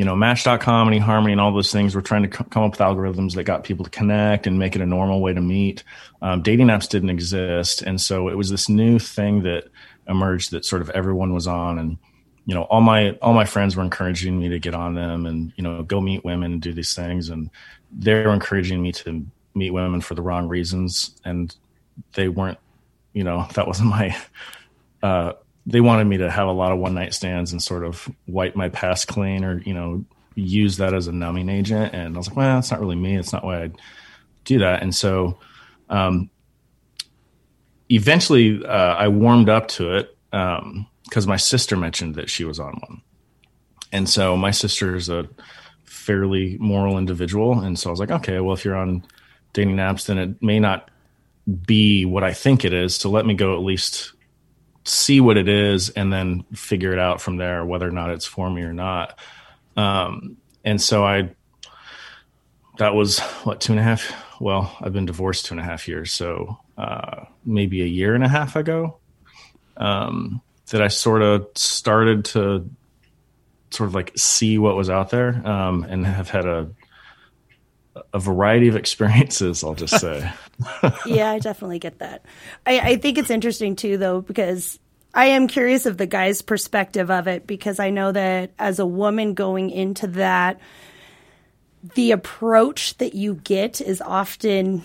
you 0.00 0.06
know, 0.06 0.16
Match.com 0.16 0.88
and 0.88 0.98
eHarmony 0.98 1.32
and 1.32 1.42
all 1.42 1.52
those 1.52 1.70
things 1.70 1.94
were 1.94 2.00
trying 2.00 2.22
to 2.22 2.34
c- 2.34 2.42
come 2.48 2.62
up 2.62 2.70
with 2.70 2.80
algorithms 2.80 3.34
that 3.34 3.44
got 3.44 3.64
people 3.64 3.84
to 3.84 3.90
connect 3.90 4.46
and 4.46 4.58
make 4.58 4.74
it 4.74 4.80
a 4.80 4.86
normal 4.86 5.20
way 5.20 5.34
to 5.34 5.42
meet. 5.42 5.84
Um, 6.22 6.40
dating 6.40 6.68
apps 6.68 6.88
didn't 6.88 7.10
exist, 7.10 7.82
and 7.82 8.00
so 8.00 8.30
it 8.30 8.34
was 8.34 8.48
this 8.48 8.70
new 8.70 8.98
thing 8.98 9.42
that 9.42 9.64
emerged 10.08 10.52
that 10.52 10.64
sort 10.64 10.80
of 10.80 10.88
everyone 10.88 11.34
was 11.34 11.46
on, 11.46 11.78
and 11.78 11.98
you 12.46 12.54
know, 12.54 12.62
all 12.62 12.80
my 12.80 13.10
all 13.20 13.34
my 13.34 13.44
friends 13.44 13.76
were 13.76 13.82
encouraging 13.82 14.38
me 14.38 14.48
to 14.48 14.58
get 14.58 14.74
on 14.74 14.94
them 14.94 15.26
and 15.26 15.52
you 15.56 15.62
know 15.62 15.82
go 15.82 16.00
meet 16.00 16.24
women 16.24 16.54
and 16.54 16.62
do 16.62 16.72
these 16.72 16.94
things, 16.94 17.28
and 17.28 17.50
they 17.92 18.14
were 18.14 18.32
encouraging 18.32 18.80
me 18.80 18.92
to 18.92 19.26
meet 19.54 19.70
women 19.70 20.00
for 20.00 20.14
the 20.14 20.22
wrong 20.22 20.48
reasons, 20.48 21.14
and 21.26 21.54
they 22.14 22.28
weren't, 22.28 22.58
you 23.12 23.22
know, 23.22 23.46
that 23.54 23.66
wasn't 23.66 23.90
my. 23.90 24.16
Uh, 25.02 25.34
they 25.70 25.80
wanted 25.80 26.04
me 26.04 26.18
to 26.18 26.30
have 26.30 26.48
a 26.48 26.52
lot 26.52 26.72
of 26.72 26.78
one 26.78 26.94
night 26.94 27.14
stands 27.14 27.52
and 27.52 27.62
sort 27.62 27.84
of 27.84 28.08
wipe 28.26 28.56
my 28.56 28.68
past 28.68 29.08
clean 29.08 29.44
or 29.44 29.60
you 29.62 29.74
know 29.74 30.04
use 30.34 30.76
that 30.78 30.94
as 30.94 31.06
a 31.06 31.12
numbing 31.12 31.48
agent 31.48 31.92
and 31.94 32.14
i 32.14 32.18
was 32.18 32.28
like 32.28 32.36
well 32.36 32.58
it's 32.58 32.70
not 32.70 32.80
really 32.80 32.96
me 32.96 33.16
it's 33.16 33.32
not 33.32 33.44
why 33.44 33.64
i 33.64 33.70
do 34.44 34.58
that 34.58 34.82
and 34.82 34.94
so 34.94 35.38
um, 35.90 36.30
eventually 37.90 38.64
uh, 38.64 38.94
i 38.94 39.08
warmed 39.08 39.48
up 39.48 39.68
to 39.68 39.96
it 39.96 40.16
because 40.30 41.24
um, 41.24 41.28
my 41.28 41.36
sister 41.36 41.76
mentioned 41.76 42.14
that 42.14 42.30
she 42.30 42.44
was 42.44 42.60
on 42.60 42.72
one 42.86 43.02
and 43.92 44.08
so 44.08 44.36
my 44.36 44.50
sister 44.50 44.94
is 44.94 45.08
a 45.08 45.28
fairly 46.00 46.56
moral 46.58 46.98
individual. 46.98 47.60
And 47.60 47.78
so 47.78 47.90
I 47.90 47.92
was 47.92 48.00
like, 48.00 48.10
okay, 48.10 48.40
well, 48.40 48.54
if 48.54 48.64
you're 48.64 48.76
on 48.76 49.04
dating 49.52 49.76
apps, 49.76 50.06
then 50.06 50.18
it 50.18 50.42
may 50.42 50.58
not 50.58 50.90
be 51.66 52.04
what 52.04 52.24
I 52.24 52.32
think 52.32 52.64
it 52.64 52.72
is. 52.72 52.94
So 52.94 53.10
let 53.10 53.26
me 53.26 53.34
go 53.34 53.54
at 53.54 53.62
least 53.62 54.12
see 54.84 55.20
what 55.20 55.36
it 55.36 55.48
is 55.48 55.90
and 55.90 56.12
then 56.12 56.44
figure 56.54 56.92
it 56.92 56.98
out 56.98 57.20
from 57.20 57.36
there, 57.36 57.64
whether 57.64 57.86
or 57.86 57.92
not 57.92 58.10
it's 58.10 58.26
for 58.26 58.50
me 58.50 58.62
or 58.62 58.72
not. 58.72 59.18
Um, 59.76 60.36
and 60.64 60.80
so 60.80 61.04
I, 61.04 61.30
that 62.78 62.94
was 62.94 63.20
what, 63.44 63.60
two 63.60 63.72
and 63.72 63.80
a 63.80 63.82
half? 63.82 64.12
Well, 64.40 64.74
I've 64.80 64.92
been 64.92 65.06
divorced 65.06 65.46
two 65.46 65.54
and 65.54 65.60
a 65.60 65.64
half 65.64 65.86
years. 65.86 66.12
So 66.12 66.58
uh, 66.78 67.24
maybe 67.44 67.82
a 67.82 67.86
year 67.86 68.14
and 68.14 68.24
a 68.24 68.28
half 68.28 68.56
ago 68.56 68.98
um, 69.76 70.40
that 70.70 70.82
I 70.82 70.88
sort 70.88 71.22
of 71.22 71.48
started 71.54 72.24
to 72.26 72.68
sort 73.70 73.88
of 73.88 73.94
like 73.94 74.12
see 74.16 74.58
what 74.58 74.76
was 74.76 74.90
out 74.90 75.10
there 75.10 75.46
um, 75.46 75.84
and 75.84 76.06
have 76.06 76.30
had 76.30 76.46
a, 76.46 76.68
a 78.12 78.18
variety 78.18 78.68
of 78.68 78.76
experiences, 78.76 79.64
I'll 79.64 79.74
just 79.74 79.98
say. 80.00 80.30
yeah, 81.06 81.30
I 81.30 81.38
definitely 81.38 81.78
get 81.78 81.98
that. 81.98 82.24
I, 82.66 82.80
I 82.80 82.96
think 82.96 83.18
it's 83.18 83.30
interesting 83.30 83.76
too, 83.76 83.98
though, 83.98 84.20
because 84.20 84.78
I 85.12 85.26
am 85.26 85.48
curious 85.48 85.86
of 85.86 85.96
the 85.96 86.06
guy's 86.06 86.42
perspective 86.42 87.10
of 87.10 87.26
it 87.26 87.46
because 87.46 87.80
I 87.80 87.90
know 87.90 88.12
that 88.12 88.52
as 88.58 88.78
a 88.78 88.86
woman 88.86 89.34
going 89.34 89.70
into 89.70 90.06
that, 90.08 90.60
the 91.94 92.12
approach 92.12 92.96
that 92.98 93.14
you 93.14 93.34
get 93.34 93.80
is 93.80 94.00
often 94.00 94.84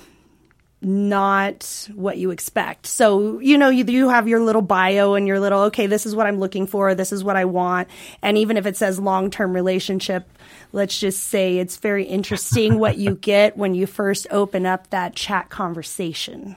not 0.82 1.90
what 1.96 2.18
you 2.18 2.32
expect. 2.32 2.86
So, 2.86 3.40
you 3.40 3.58
know, 3.58 3.70
you, 3.70 4.10
have 4.10 4.28
your 4.28 4.40
little 4.40 4.62
bio 4.62 5.14
and 5.16 5.28
your 5.28 5.40
little, 5.40 5.62
okay, 5.64 5.88
this 5.88 6.06
is 6.06 6.16
what 6.16 6.28
I'm 6.28 6.40
looking 6.40 6.68
for, 6.68 6.94
this 6.94 7.12
is 7.12 7.24
what 7.24 7.36
I 7.36 7.46
want. 7.46 7.88
And 8.22 8.38
even 8.38 8.58
if 8.58 8.66
it 8.66 8.78
says 8.78 9.00
long 9.00 9.32
term 9.32 9.54
relationship, 9.54 10.30
let's 10.72 11.00
just 11.00 11.24
say 11.24 11.58
it's 11.58 11.78
very 11.78 12.04
interesting 12.04 12.78
what 12.78 12.98
you 12.98 13.16
get 13.22 13.58
when 13.58 13.74
you 13.74 13.88
first 13.88 14.28
open 14.32 14.66
up 14.66 14.90
that 14.90 15.16
chat 15.16 15.50
conversation. 15.50 16.56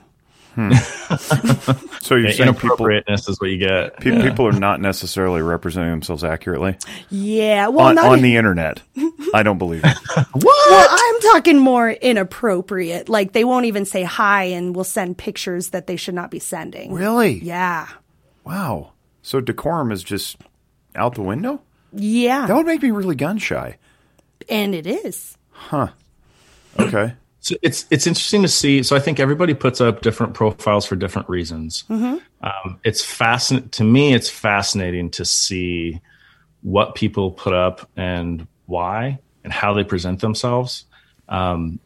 Hmm. 0.59 0.73
so 2.01 2.17
you're 2.17 2.33
saying 2.33 2.49
inappropriateness 2.49 3.21
people, 3.21 3.33
is 3.33 3.41
what 3.41 3.51
you 3.51 3.59
get. 3.59 4.01
Pe- 4.01 4.11
yeah. 4.11 4.29
People 4.29 4.49
are 4.49 4.59
not 4.59 4.81
necessarily 4.81 5.41
representing 5.41 5.91
themselves 5.91 6.25
accurately. 6.25 6.77
Yeah, 7.11 7.69
well, 7.69 7.87
on, 7.87 7.99
on 7.99 8.23
the 8.23 8.35
internet, 8.35 8.83
I 9.33 9.45
don't 9.45 9.59
believe 9.59 9.85
it. 9.85 9.97
what? 10.33 10.45
Well, 10.45 10.89
I'm 10.91 11.21
talking 11.21 11.59
more 11.59 11.89
inappropriate. 11.89 13.09
Like 13.09 13.35
they 13.35 13.45
won't 13.45 13.67
even 13.67 13.85
say 13.85 14.03
hi 14.03 14.45
and 14.45 14.75
will 14.75 14.83
send 14.83 15.17
pictures 15.17 15.71
that 15.71 15.87
they 15.87 15.95
should 15.95 16.15
not 16.17 16.33
be 16.33 16.41
sending. 16.41 16.93
Really? 16.93 17.39
Yeah. 17.39 17.87
Wow. 18.45 18.95
So 19.23 19.41
decorum 19.41 19.93
is 19.93 20.03
just 20.03 20.39
out 20.97 21.15
the 21.15 21.23
window. 21.23 21.63
Yeah. 21.93 22.49
That 22.49 22.57
would 22.57 22.67
make 22.67 22.83
me 22.83 22.91
really 22.91 23.15
gun 23.15 23.39
shy. 23.39 23.77
And 24.49 24.75
it 24.75 24.89
is. 24.89 25.39
Huh. 25.53 25.91
Okay. 26.81 27.15
So 27.41 27.55
it's 27.63 27.87
it's 27.91 28.07
interesting 28.07 28.43
to 28.43 28.49
see. 28.49 28.83
So 28.83 28.97
I 28.97 29.01
think 29.01 29.21
everybody 29.21 29.55
puts 29.55 29.81
up 29.81 30.03
different 30.03 30.35
profiles 30.35 30.85
for 30.87 30.97
different 30.97 31.29
reasons. 31.29 31.85
Mm-hmm. 31.89 32.19
Um, 32.45 32.81
it's 32.85 33.05
fascinating 33.05 33.71
to 33.71 33.85
me. 33.85 34.13
It's 34.13 34.29
fascinating 34.29 35.11
to 35.11 35.25
see 35.25 36.01
what 36.63 36.95
people 36.95 37.31
put 37.31 37.55
up 37.55 37.89
and 37.97 38.47
why 38.67 39.19
and 39.45 39.53
how 39.53 39.73
they 39.73 39.85
present 39.85 40.21
themselves. 40.21 40.85
Um, 41.29 41.79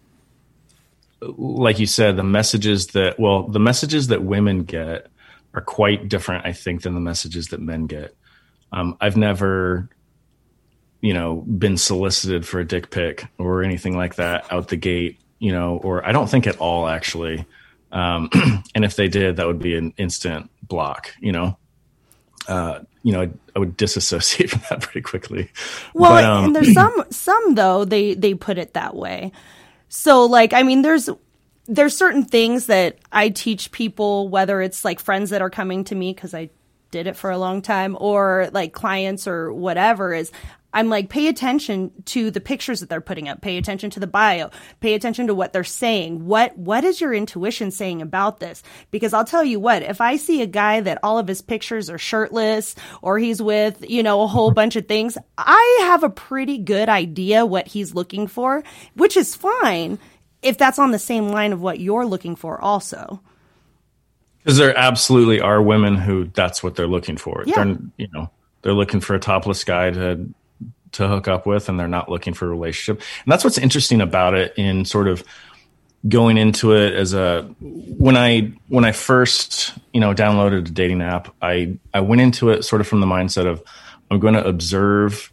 like 1.20 1.78
you 1.78 1.86
said, 1.86 2.16
the 2.16 2.24
messages 2.24 2.88
that 2.88 3.20
well, 3.20 3.44
the 3.44 3.60
messages 3.60 4.08
that 4.08 4.22
women 4.22 4.64
get 4.64 5.08
are 5.54 5.60
quite 5.60 6.08
different, 6.08 6.46
I 6.46 6.52
think, 6.52 6.82
than 6.82 6.94
the 6.94 7.00
messages 7.00 7.48
that 7.48 7.60
men 7.60 7.86
get. 7.86 8.16
Um, 8.72 8.96
I've 9.00 9.18
never 9.18 9.90
you 11.02 11.12
know 11.12 11.36
been 11.42 11.76
solicited 11.76 12.46
for 12.46 12.60
a 12.60 12.64
dick 12.64 12.90
pic 12.90 13.26
or 13.36 13.62
anything 13.62 13.96
like 13.96 14.14
that 14.14 14.50
out 14.50 14.68
the 14.68 14.76
gate 14.76 15.20
you 15.42 15.50
know, 15.50 15.78
or 15.78 16.06
I 16.06 16.12
don't 16.12 16.30
think 16.30 16.46
at 16.46 16.56
all 16.58 16.86
actually. 16.86 17.44
Um, 17.90 18.30
and 18.76 18.84
if 18.84 18.94
they 18.94 19.08
did, 19.08 19.36
that 19.36 19.46
would 19.46 19.58
be 19.58 19.74
an 19.74 19.92
instant 19.96 20.48
block, 20.62 21.12
you 21.20 21.32
know. 21.32 21.58
Uh, 22.46 22.80
you 23.02 23.12
know, 23.12 23.22
I, 23.22 23.30
I, 23.56 23.58
would 23.58 23.76
disassociate 23.76 24.50
from 24.52 24.62
that 24.70 24.82
pretty 24.82 25.02
quickly. 25.02 25.50
Well, 25.94 26.12
but, 26.12 26.24
um, 26.24 26.44
and 26.44 26.56
there's 26.56 26.72
some 26.74 27.04
some 27.10 27.56
though 27.56 27.84
they 27.84 28.14
they 28.14 28.34
put 28.34 28.56
it 28.56 28.74
that 28.74 28.94
way. 28.94 29.32
So 29.88 30.26
like, 30.26 30.52
I 30.52 30.62
mean, 30.62 30.82
there's 30.82 31.10
there's 31.66 31.96
certain 31.96 32.24
things 32.24 32.66
that 32.66 32.98
I 33.10 33.28
teach 33.28 33.72
people, 33.72 34.28
whether 34.28 34.62
it's 34.62 34.84
like 34.84 35.00
friends 35.00 35.30
that 35.30 35.42
are 35.42 35.50
coming 35.50 35.82
to 35.84 35.96
me 35.96 36.14
because 36.14 36.34
I 36.34 36.50
did 36.92 37.08
it 37.08 37.16
for 37.16 37.30
a 37.32 37.38
long 37.38 37.62
time, 37.62 37.96
or 38.00 38.48
like 38.52 38.72
clients 38.72 39.26
or 39.26 39.52
whatever. 39.52 40.14
Is 40.14 40.30
I'm 40.74 40.88
like, 40.88 41.08
pay 41.08 41.28
attention 41.28 41.90
to 42.06 42.30
the 42.30 42.40
pictures 42.40 42.80
that 42.80 42.88
they're 42.88 43.00
putting 43.00 43.28
up. 43.28 43.42
Pay 43.42 43.58
attention 43.58 43.90
to 43.90 44.00
the 44.00 44.06
bio. 44.06 44.50
Pay 44.80 44.94
attention 44.94 45.26
to 45.26 45.34
what 45.34 45.52
they're 45.52 45.64
saying. 45.64 46.24
What, 46.24 46.56
what 46.56 46.84
is 46.84 47.00
your 47.00 47.12
intuition 47.12 47.70
saying 47.70 48.00
about 48.00 48.40
this? 48.40 48.62
Because 48.90 49.12
I'll 49.12 49.24
tell 49.24 49.44
you 49.44 49.60
what, 49.60 49.82
if 49.82 50.00
I 50.00 50.16
see 50.16 50.42
a 50.42 50.46
guy 50.46 50.80
that 50.80 50.98
all 51.02 51.18
of 51.18 51.28
his 51.28 51.42
pictures 51.42 51.90
are 51.90 51.98
shirtless 51.98 52.74
or 53.02 53.18
he's 53.18 53.42
with, 53.42 53.84
you 53.88 54.02
know, 54.02 54.22
a 54.22 54.26
whole 54.26 54.50
bunch 54.50 54.76
of 54.76 54.88
things, 54.88 55.18
I 55.36 55.78
have 55.82 56.04
a 56.04 56.10
pretty 56.10 56.58
good 56.58 56.88
idea 56.88 57.44
what 57.44 57.68
he's 57.68 57.94
looking 57.94 58.26
for, 58.26 58.62
which 58.94 59.16
is 59.16 59.34
fine 59.34 59.98
if 60.42 60.58
that's 60.58 60.78
on 60.78 60.90
the 60.90 60.98
same 60.98 61.28
line 61.28 61.52
of 61.52 61.60
what 61.60 61.80
you're 61.80 62.06
looking 62.06 62.36
for 62.36 62.60
also. 62.60 63.20
Because 64.38 64.58
there 64.58 64.76
absolutely 64.76 65.40
are 65.40 65.62
women 65.62 65.96
who 65.96 66.24
that's 66.24 66.62
what 66.62 66.74
they're 66.74 66.88
looking 66.88 67.16
for. 67.16 67.44
Yeah. 67.46 67.62
They're, 67.64 67.76
you 67.96 68.08
know, 68.12 68.30
they're 68.62 68.72
looking 68.72 69.00
for 69.00 69.14
a 69.14 69.20
topless 69.20 69.62
guy 69.62 69.90
to 69.90 70.28
to 70.92 71.08
hook 71.08 71.28
up 71.28 71.46
with 71.46 71.68
and 71.68 71.78
they're 71.78 71.88
not 71.88 72.08
looking 72.08 72.34
for 72.34 72.46
a 72.46 72.48
relationship. 72.48 73.02
And 73.24 73.32
that's 73.32 73.44
what's 73.44 73.58
interesting 73.58 74.00
about 74.00 74.34
it 74.34 74.54
in 74.56 74.84
sort 74.84 75.08
of 75.08 75.24
going 76.08 76.36
into 76.36 76.72
it 76.72 76.94
as 76.94 77.14
a 77.14 77.42
when 77.60 78.16
I 78.16 78.52
when 78.68 78.84
I 78.84 78.92
first, 78.92 79.74
you 79.92 80.00
know, 80.00 80.14
downloaded 80.14 80.68
a 80.68 80.70
dating 80.70 81.02
app, 81.02 81.34
I 81.40 81.76
I 81.94 82.00
went 82.00 82.20
into 82.20 82.50
it 82.50 82.64
sort 82.64 82.80
of 82.80 82.88
from 82.88 83.00
the 83.00 83.06
mindset 83.06 83.46
of 83.46 83.62
I'm 84.10 84.18
going 84.18 84.34
to 84.34 84.44
observe 84.44 85.32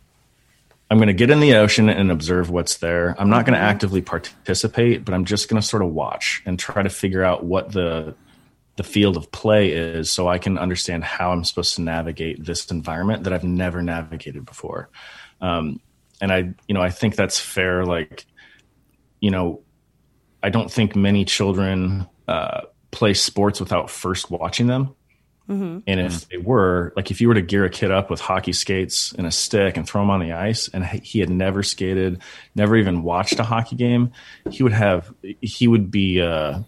I'm 0.92 0.98
going 0.98 1.08
to 1.08 1.14
get 1.14 1.30
in 1.30 1.40
the 1.40 1.56
ocean 1.56 1.88
and 1.88 2.12
observe 2.12 2.50
what's 2.50 2.78
there. 2.78 3.16
I'm 3.20 3.30
not 3.30 3.46
going 3.46 3.54
to 3.54 3.60
mm-hmm. 3.60 3.70
actively 3.70 4.02
participate, 4.02 5.06
but 5.06 5.14
I'm 5.14 5.26
just 5.26 5.48
going 5.48 5.62
to 5.62 5.68
sort 5.68 5.84
of 5.84 5.90
watch 5.90 6.42
and 6.48 6.58
try 6.58 6.82
to 6.82 6.90
figure 6.90 7.24
out 7.24 7.44
what 7.44 7.72
the 7.72 8.16
the 8.76 8.84
field 8.84 9.18
of 9.18 9.30
play 9.34 9.72
is 9.72 10.10
so 10.10 10.30
I 10.30 10.38
can 10.38 10.58
understand 10.58 11.04
how 11.04 11.34
I'm 11.34 11.44
supposed 11.44 11.76
to 11.76 11.82
navigate 11.82 12.46
this 12.46 12.72
environment 12.72 13.26
that 13.26 13.34
I've 13.34 13.44
never 13.44 13.82
navigated 13.82 14.46
before. 14.46 14.88
Um, 15.42 15.80
and 16.22 16.32
I, 16.32 16.54
you 16.68 16.74
know, 16.74 16.82
I 16.82 16.90
think 16.90 17.16
that's 17.16 17.40
fair. 17.40 17.86
Like, 17.86 18.26
you 19.20 19.32
know, 19.32 19.62
I 20.44 20.50
don't 20.50 20.72
think 20.72 20.96
many 20.96 21.26
children 21.26 22.08
uh, 22.28 22.62
play 22.92 23.14
sports 23.14 23.60
without 23.60 23.90
first 23.90 24.30
watching 24.32 24.68
them. 24.68 24.96
Mm-hmm. 25.50 25.80
And 25.88 26.00
if 26.00 26.30
they 26.30 26.38
were, 26.38 26.94
like, 26.96 27.10
if 27.10 27.22
you 27.22 27.28
were 27.28 27.34
to 27.34 27.42
gear 27.42 27.66
a 27.66 27.70
kid 27.72 27.90
up 27.90 28.12
with 28.12 28.20
hockey 28.22 28.54
skates 28.54 29.14
and 29.14 29.26
a 29.26 29.32
stick 29.32 29.78
and 29.78 29.88
throw 29.88 30.04
him 30.04 30.12
on 30.12 30.20
the 30.20 30.34
ice, 30.34 30.68
and 30.68 30.86
he 30.86 31.20
had 31.20 31.30
never 31.30 31.64
skated, 31.64 32.22
never 32.54 32.76
even 32.76 33.02
watched 33.02 33.40
a 33.40 33.44
hockey 33.44 33.76
game, 33.76 34.12
he 34.52 34.62
would 34.62 34.74
have, 34.74 35.12
he 35.42 35.68
would 35.68 35.90
be, 35.90 36.22
uh, 36.22 36.60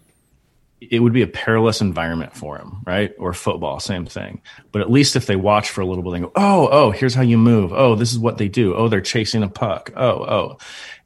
it 0.90 1.00
would 1.00 1.12
be 1.12 1.22
a 1.22 1.26
perilous 1.26 1.80
environment 1.80 2.34
for 2.36 2.58
him, 2.58 2.82
right? 2.86 3.12
Or 3.18 3.32
football, 3.32 3.78
same 3.80 4.06
thing. 4.06 4.40
But 4.72 4.82
at 4.82 4.90
least 4.90 5.16
if 5.16 5.26
they 5.26 5.36
watch 5.36 5.70
for 5.70 5.80
a 5.80 5.86
little 5.86 6.02
bit, 6.02 6.12
they 6.12 6.20
go, 6.20 6.32
oh, 6.34 6.68
oh, 6.70 6.90
here's 6.90 7.14
how 7.14 7.22
you 7.22 7.38
move. 7.38 7.72
Oh, 7.72 7.94
this 7.94 8.12
is 8.12 8.18
what 8.18 8.38
they 8.38 8.48
do. 8.48 8.74
Oh, 8.74 8.88
they're 8.88 9.00
chasing 9.00 9.42
a 9.42 9.48
puck. 9.48 9.92
Oh, 9.96 10.24
oh. 10.24 10.58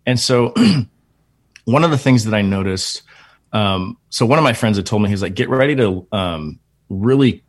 And 0.06 0.18
so 0.18 0.54
one 1.64 1.84
of 1.84 1.90
the 1.90 1.98
things 1.98 2.24
that 2.24 2.34
I 2.34 2.42
noticed, 2.42 3.02
um, 3.52 3.98
so 4.08 4.24
one 4.24 4.38
of 4.38 4.44
my 4.44 4.52
friends 4.52 4.76
had 4.76 4.86
told 4.86 5.02
me, 5.02 5.08
he's 5.08 5.22
like, 5.22 5.34
get 5.34 5.48
ready 5.48 5.76
to 5.76 6.06
um, 6.12 6.58
really 6.88 7.42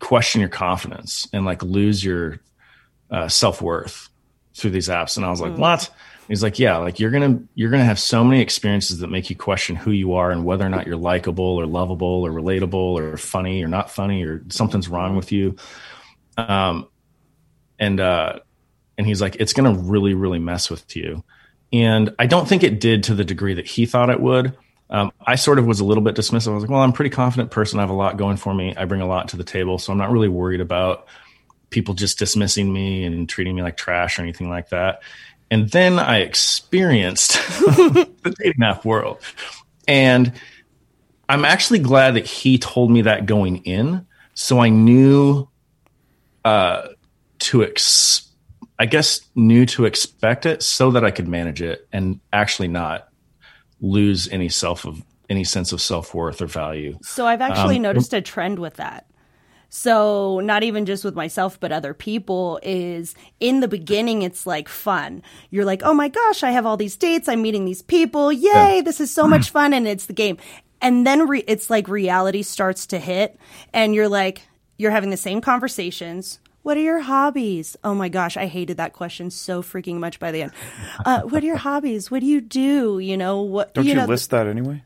question 0.00 0.40
your 0.40 0.50
confidence 0.50 1.28
and 1.32 1.44
like 1.44 1.62
lose 1.62 2.02
your 2.02 2.40
uh, 3.10 3.28
self 3.28 3.62
worth 3.62 4.08
through 4.54 4.70
these 4.70 4.88
apps. 4.88 5.16
And 5.16 5.26
I 5.26 5.30
was 5.30 5.40
like, 5.40 5.52
mm. 5.52 5.58
what? 5.58 5.90
He's 6.30 6.44
like, 6.44 6.60
yeah, 6.60 6.76
like 6.76 7.00
you're 7.00 7.10
gonna 7.10 7.40
you're 7.56 7.72
gonna 7.72 7.84
have 7.84 7.98
so 7.98 8.22
many 8.22 8.40
experiences 8.40 9.00
that 9.00 9.08
make 9.08 9.30
you 9.30 9.36
question 9.36 9.74
who 9.74 9.90
you 9.90 10.12
are 10.12 10.30
and 10.30 10.44
whether 10.44 10.64
or 10.64 10.68
not 10.68 10.86
you're 10.86 10.94
likable 10.94 11.60
or 11.60 11.66
lovable 11.66 12.24
or 12.24 12.30
relatable 12.30 12.72
or 12.72 13.16
funny 13.16 13.64
or 13.64 13.66
not 13.66 13.90
funny 13.90 14.22
or 14.22 14.44
something's 14.48 14.88
wrong 14.88 15.16
with 15.16 15.32
you. 15.32 15.56
Um, 16.36 16.86
and 17.80 17.98
uh, 17.98 18.38
and 18.96 19.08
he's 19.08 19.20
like, 19.20 19.38
it's 19.40 19.52
gonna 19.52 19.74
really 19.74 20.14
really 20.14 20.38
mess 20.38 20.70
with 20.70 20.94
you. 20.94 21.24
And 21.72 22.14
I 22.16 22.26
don't 22.26 22.48
think 22.48 22.62
it 22.62 22.78
did 22.78 23.02
to 23.04 23.16
the 23.16 23.24
degree 23.24 23.54
that 23.54 23.66
he 23.66 23.84
thought 23.84 24.08
it 24.08 24.20
would. 24.20 24.56
Um, 24.88 25.10
I 25.26 25.34
sort 25.34 25.58
of 25.58 25.66
was 25.66 25.80
a 25.80 25.84
little 25.84 26.04
bit 26.04 26.14
dismissive. 26.14 26.52
I 26.52 26.54
was 26.54 26.62
like, 26.62 26.70
well, 26.70 26.82
I'm 26.82 26.90
a 26.90 26.92
pretty 26.92 27.10
confident 27.10 27.50
person. 27.50 27.80
I 27.80 27.82
have 27.82 27.90
a 27.90 27.94
lot 27.94 28.18
going 28.18 28.36
for 28.36 28.54
me. 28.54 28.72
I 28.76 28.84
bring 28.84 29.00
a 29.00 29.06
lot 29.06 29.28
to 29.30 29.36
the 29.36 29.42
table, 29.42 29.78
so 29.78 29.90
I'm 29.90 29.98
not 29.98 30.12
really 30.12 30.28
worried 30.28 30.60
about 30.60 31.08
people 31.70 31.94
just 31.94 32.20
dismissing 32.20 32.72
me 32.72 33.04
and 33.04 33.28
treating 33.28 33.56
me 33.56 33.62
like 33.62 33.76
trash 33.76 34.16
or 34.18 34.22
anything 34.22 34.48
like 34.48 34.68
that. 34.68 35.02
And 35.50 35.68
then 35.70 35.98
I 35.98 36.18
experienced 36.18 37.32
the 37.60 38.34
dating 38.38 38.62
app 38.62 38.84
world. 38.84 39.18
And 39.88 40.32
I'm 41.28 41.44
actually 41.44 41.80
glad 41.80 42.14
that 42.14 42.26
he 42.26 42.58
told 42.58 42.90
me 42.90 43.02
that 43.02 43.26
going 43.26 43.58
in. 43.64 44.06
So 44.34 44.60
I 44.60 44.68
knew 44.68 45.48
uh, 46.44 46.88
to 47.40 47.64
ex- 47.64 48.30
I 48.80 48.86
guess, 48.86 49.20
knew 49.34 49.66
to 49.66 49.84
expect 49.84 50.46
it 50.46 50.62
so 50.62 50.90
that 50.92 51.04
I 51.04 51.10
could 51.10 51.28
manage 51.28 51.60
it 51.60 51.86
and 51.92 52.18
actually 52.32 52.68
not 52.68 53.08
lose 53.82 54.26
any 54.28 54.48
self 54.48 54.86
of 54.86 55.02
any 55.28 55.44
sense 55.44 55.72
of 55.72 55.82
self 55.82 56.14
worth 56.14 56.40
or 56.40 56.46
value. 56.46 56.98
So 57.02 57.26
I've 57.26 57.42
actually 57.42 57.76
um, 57.76 57.82
noticed 57.82 58.14
a 58.14 58.22
trend 58.22 58.58
with 58.58 58.74
that. 58.76 59.06
So, 59.72 60.40
not 60.40 60.64
even 60.64 60.84
just 60.84 61.04
with 61.04 61.14
myself, 61.14 61.58
but 61.60 61.70
other 61.70 61.94
people, 61.94 62.58
is 62.62 63.14
in 63.38 63.60
the 63.60 63.68
beginning, 63.68 64.22
it's 64.22 64.44
like 64.44 64.68
fun. 64.68 65.22
You're 65.50 65.64
like, 65.64 65.82
oh 65.84 65.94
my 65.94 66.08
gosh, 66.08 66.42
I 66.42 66.50
have 66.50 66.66
all 66.66 66.76
these 66.76 66.96
dates. 66.96 67.28
I'm 67.28 67.40
meeting 67.40 67.64
these 67.64 67.80
people. 67.80 68.32
Yay, 68.32 68.40
yeah. 68.42 68.80
this 68.82 69.00
is 69.00 69.12
so 69.12 69.28
much 69.28 69.50
fun. 69.50 69.72
And 69.72 69.86
it's 69.86 70.06
the 70.06 70.12
game. 70.12 70.38
And 70.82 71.06
then 71.06 71.28
re- 71.28 71.44
it's 71.46 71.70
like 71.70 71.86
reality 71.86 72.42
starts 72.42 72.86
to 72.86 72.98
hit, 72.98 73.38
and 73.72 73.94
you're 73.94 74.08
like, 74.08 74.42
you're 74.76 74.90
having 74.90 75.10
the 75.10 75.16
same 75.16 75.40
conversations. 75.40 76.40
What 76.62 76.76
are 76.76 76.80
your 76.80 77.00
hobbies? 77.00 77.76
Oh 77.84 77.94
my 77.94 78.08
gosh, 78.08 78.36
I 78.36 78.46
hated 78.46 78.76
that 78.78 78.92
question 78.92 79.30
so 79.30 79.62
freaking 79.62 79.96
much 79.96 80.18
by 80.18 80.32
the 80.32 80.42
end. 80.42 80.52
Uh, 81.04 81.22
what 81.22 81.42
are 81.42 81.46
your 81.46 81.56
hobbies? 81.56 82.10
What 82.10 82.20
do 82.20 82.26
you 82.26 82.42
do? 82.42 82.98
You 82.98 83.16
know 83.16 83.40
what? 83.40 83.72
Don't 83.72 83.86
you, 83.86 83.94
know, 83.94 84.04
list 84.04 84.30
that 84.30 84.46
anyway? 84.46 84.82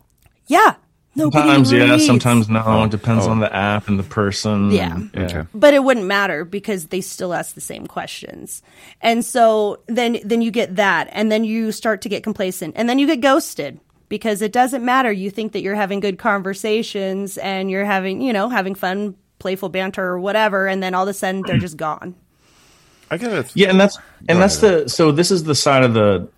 Yeah, 0.47 0.76
Nobody 1.16 1.49
sometimes 1.49 1.73
reads. 1.73 1.88
yeah, 1.88 1.97
sometimes 1.99 2.49
no. 2.49 2.62
Oh. 2.64 2.85
It 2.85 2.90
depends 2.90 3.26
oh. 3.26 3.30
on 3.30 3.40
the 3.40 3.50
oh. 3.50 3.54
app 3.54 3.88
and 3.88 3.99
the 3.99 4.04
person. 4.04 4.71
Yeah. 4.71 4.94
And, 4.94 5.11
yeah. 5.14 5.23
Okay. 5.23 5.49
But 5.54 5.75
it 5.75 5.85
wouldn't 5.85 6.06
matter 6.06 6.44
because 6.44 6.88
they 6.88 7.00
still 7.00 7.33
ask 7.33 7.54
the 7.54 7.61
same 7.61 7.87
questions. 7.87 8.62
And 9.00 9.25
so 9.25 9.80
then 9.87 10.18
then 10.25 10.42
you 10.42 10.50
get 10.50 10.76
that 10.76 11.09
and 11.12 11.30
then 11.30 11.44
you 11.44 11.73
start 11.73 12.02
to 12.02 12.09
get 12.09 12.23
complacent 12.23 12.75
and 12.76 12.88
then 12.88 12.99
you 12.99 13.06
get 13.06 13.21
ghosted 13.21 13.80
because 14.09 14.42
it 14.42 14.52
doesn't 14.52 14.85
matter. 14.85 15.12
You 15.12 15.30
think 15.30 15.52
that 15.52 15.62
you're 15.62 15.75
having 15.75 16.00
good 16.00 16.18
conversations 16.18 17.38
and 17.38 17.71
you're 17.71 17.85
having, 17.85 18.21
you 18.21 18.33
know, 18.33 18.49
having 18.49 18.75
fun, 18.75 19.14
playful 19.38 19.68
banter 19.68 20.04
or 20.04 20.18
whatever 20.18 20.66
and 20.66 20.83
then 20.83 20.94
all 20.94 21.04
of 21.04 21.09
a 21.09 21.14
sudden 21.14 21.42
they're 21.47 21.59
just 21.59 21.76
gone. 21.76 22.14
I 23.11 23.18
get 23.18 23.33
it. 23.33 23.52
Yeah, 23.54 23.71
and 23.71 23.78
that's 23.78 23.99
and 24.28 24.40
that's 24.40 24.56
the 24.59 24.88
so 24.88 25.12
this 25.12 25.30
is 25.30 25.44
the 25.44 25.54
side 25.54 25.85
of 25.85 25.94
the 25.94 26.28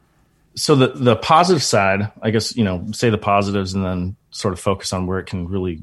so 0.57 0.75
the 0.75 0.89
the 0.89 1.17
positive 1.17 1.63
side, 1.63 2.11
I 2.23 2.31
guess, 2.31 2.57
you 2.57 2.65
know, 2.65 2.87
say 2.93 3.11
the 3.11 3.19
positives 3.19 3.75
and 3.75 3.85
then 3.85 4.17
sort 4.31 4.55
of 4.55 4.61
focus 4.61 4.93
on 4.93 5.07
where 5.07 5.19
it 5.19 5.27
can 5.27 5.49
really 5.49 5.83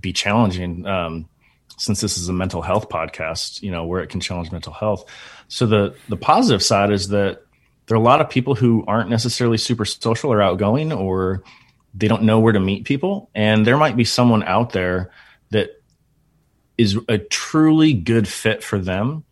be 0.00 0.12
challenging. 0.12 0.86
Um, 0.86 1.28
since 1.76 2.00
this 2.00 2.18
is 2.18 2.28
a 2.28 2.32
mental 2.32 2.60
health 2.60 2.88
podcast, 2.88 3.62
you 3.62 3.70
know, 3.70 3.86
where 3.86 4.02
it 4.02 4.08
can 4.08 4.20
challenge 4.20 4.50
mental 4.50 4.72
health. 4.72 5.04
So 5.46 5.66
the 5.66 5.94
the 6.08 6.16
positive 6.16 6.62
side 6.62 6.90
is 6.90 7.08
that 7.08 7.42
there 7.86 7.96
are 7.96 8.00
a 8.00 8.04
lot 8.04 8.20
of 8.20 8.28
people 8.28 8.54
who 8.54 8.84
aren't 8.86 9.08
necessarily 9.08 9.56
super 9.56 9.84
social 9.84 10.32
or 10.32 10.42
outgoing 10.42 10.92
or 10.92 11.42
they 11.94 12.08
don't 12.08 12.24
know 12.24 12.40
where 12.40 12.52
to 12.52 12.60
meet 12.60 12.84
people 12.84 13.30
and 13.34 13.66
there 13.66 13.78
might 13.78 13.96
be 13.96 14.04
someone 14.04 14.42
out 14.42 14.72
there 14.72 15.10
that 15.50 15.70
is 16.76 16.98
a 17.08 17.16
truly 17.16 17.94
good 17.94 18.28
fit 18.28 18.62
for 18.62 18.78
them 18.78 19.24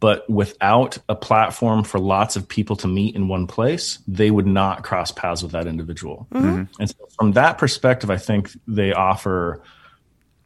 but 0.00 0.28
without 0.30 0.96
a 1.10 1.14
platform 1.14 1.84
for 1.84 1.98
lots 1.98 2.34
of 2.34 2.48
people 2.48 2.74
to 2.76 2.88
meet 2.88 3.14
in 3.14 3.28
one 3.28 3.46
place, 3.46 3.98
they 4.08 4.30
would 4.30 4.46
not 4.46 4.82
cross 4.82 5.12
paths 5.12 5.42
with 5.42 5.52
that 5.52 5.66
individual. 5.66 6.26
Mm-hmm. 6.32 6.64
And 6.80 6.88
so, 6.90 7.06
from 7.18 7.32
that 7.32 7.58
perspective, 7.58 8.10
I 8.10 8.16
think 8.16 8.50
they 8.66 8.92
offer 8.92 9.62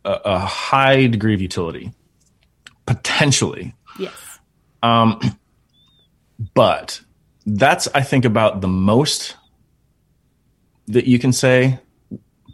a, 0.04 0.20
a 0.24 0.38
high 0.40 1.06
degree 1.06 1.34
of 1.34 1.40
utility, 1.40 1.92
potentially. 2.84 3.74
Yes. 3.98 4.40
Um, 4.82 5.20
but 6.54 7.00
that's, 7.46 7.86
I 7.94 8.02
think, 8.02 8.24
about 8.24 8.60
the 8.60 8.68
most 8.68 9.36
that 10.88 11.06
you 11.06 11.20
can 11.20 11.32
say 11.32 11.78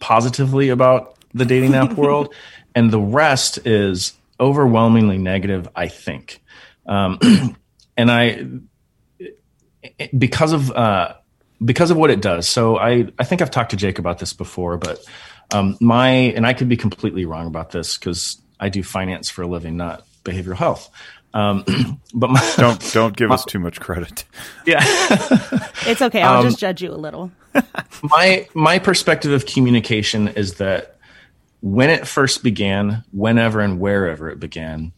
positively 0.01 0.69
about 0.69 1.17
the 1.33 1.47
dating 1.47 1.75
app 1.75 1.93
world. 1.97 2.35
And 2.75 2.91
the 2.91 3.01
rest 3.01 3.67
is 3.67 4.13
overwhelmingly 4.39 5.19
negative, 5.19 5.69
I 5.75 5.89
think. 5.89 6.43
Um, 6.91 7.19
and 7.97 8.11
I, 8.11 8.45
because 10.17 10.53
of 10.53 10.71
uh, 10.71 11.15
because 11.65 11.91
of 11.91 11.97
what 11.97 12.11
it 12.11 12.21
does. 12.21 12.49
So 12.49 12.77
I 12.79 13.07
I 13.19 13.25
think 13.25 13.41
I've 13.41 13.51
talked 13.51 13.71
to 13.71 13.77
Jake 13.77 13.99
about 13.99 14.19
this 14.19 14.33
before, 14.33 14.77
but 14.77 15.03
um, 15.53 15.77
my 15.81 16.09
and 16.09 16.47
I 16.47 16.53
could 16.53 16.69
be 16.69 16.77
completely 16.77 17.25
wrong 17.25 17.47
about 17.47 17.71
this 17.71 17.97
because 17.97 18.41
I 18.59 18.69
do 18.69 18.83
finance 18.83 19.31
for 19.31 19.43
a 19.43 19.47
living, 19.47 19.77
not 19.77 20.05
behavioral 20.25 20.57
health. 20.57 20.91
Um, 21.33 21.65
but 22.15 22.31
my, 22.31 22.55
don't 22.57 22.93
don't 22.93 23.17
give 23.17 23.29
my, 23.31 23.35
us 23.35 23.45
too 23.45 23.59
much 23.59 23.81
credit. 23.81 24.25
Yeah, 24.67 24.81
it's 25.87 26.03
okay. 26.03 26.23
I'll 26.23 26.41
um, 26.41 26.47
just 26.47 26.59
judge 26.59 26.83
you 26.83 26.93
a 26.93 26.97
little. 26.97 27.31
my 28.03 28.49
my 28.55 28.79
perspective 28.79 29.33
of 29.33 29.47
communication 29.47 30.29
is 30.29 30.55
that 30.55 30.97
when 31.61 31.91
it 31.91 32.07
first 32.07 32.43
began, 32.43 33.05
whenever 33.13 33.61
and 33.61 33.81
wherever 33.81 34.31
it 34.31 34.41
began, 34.41 34.93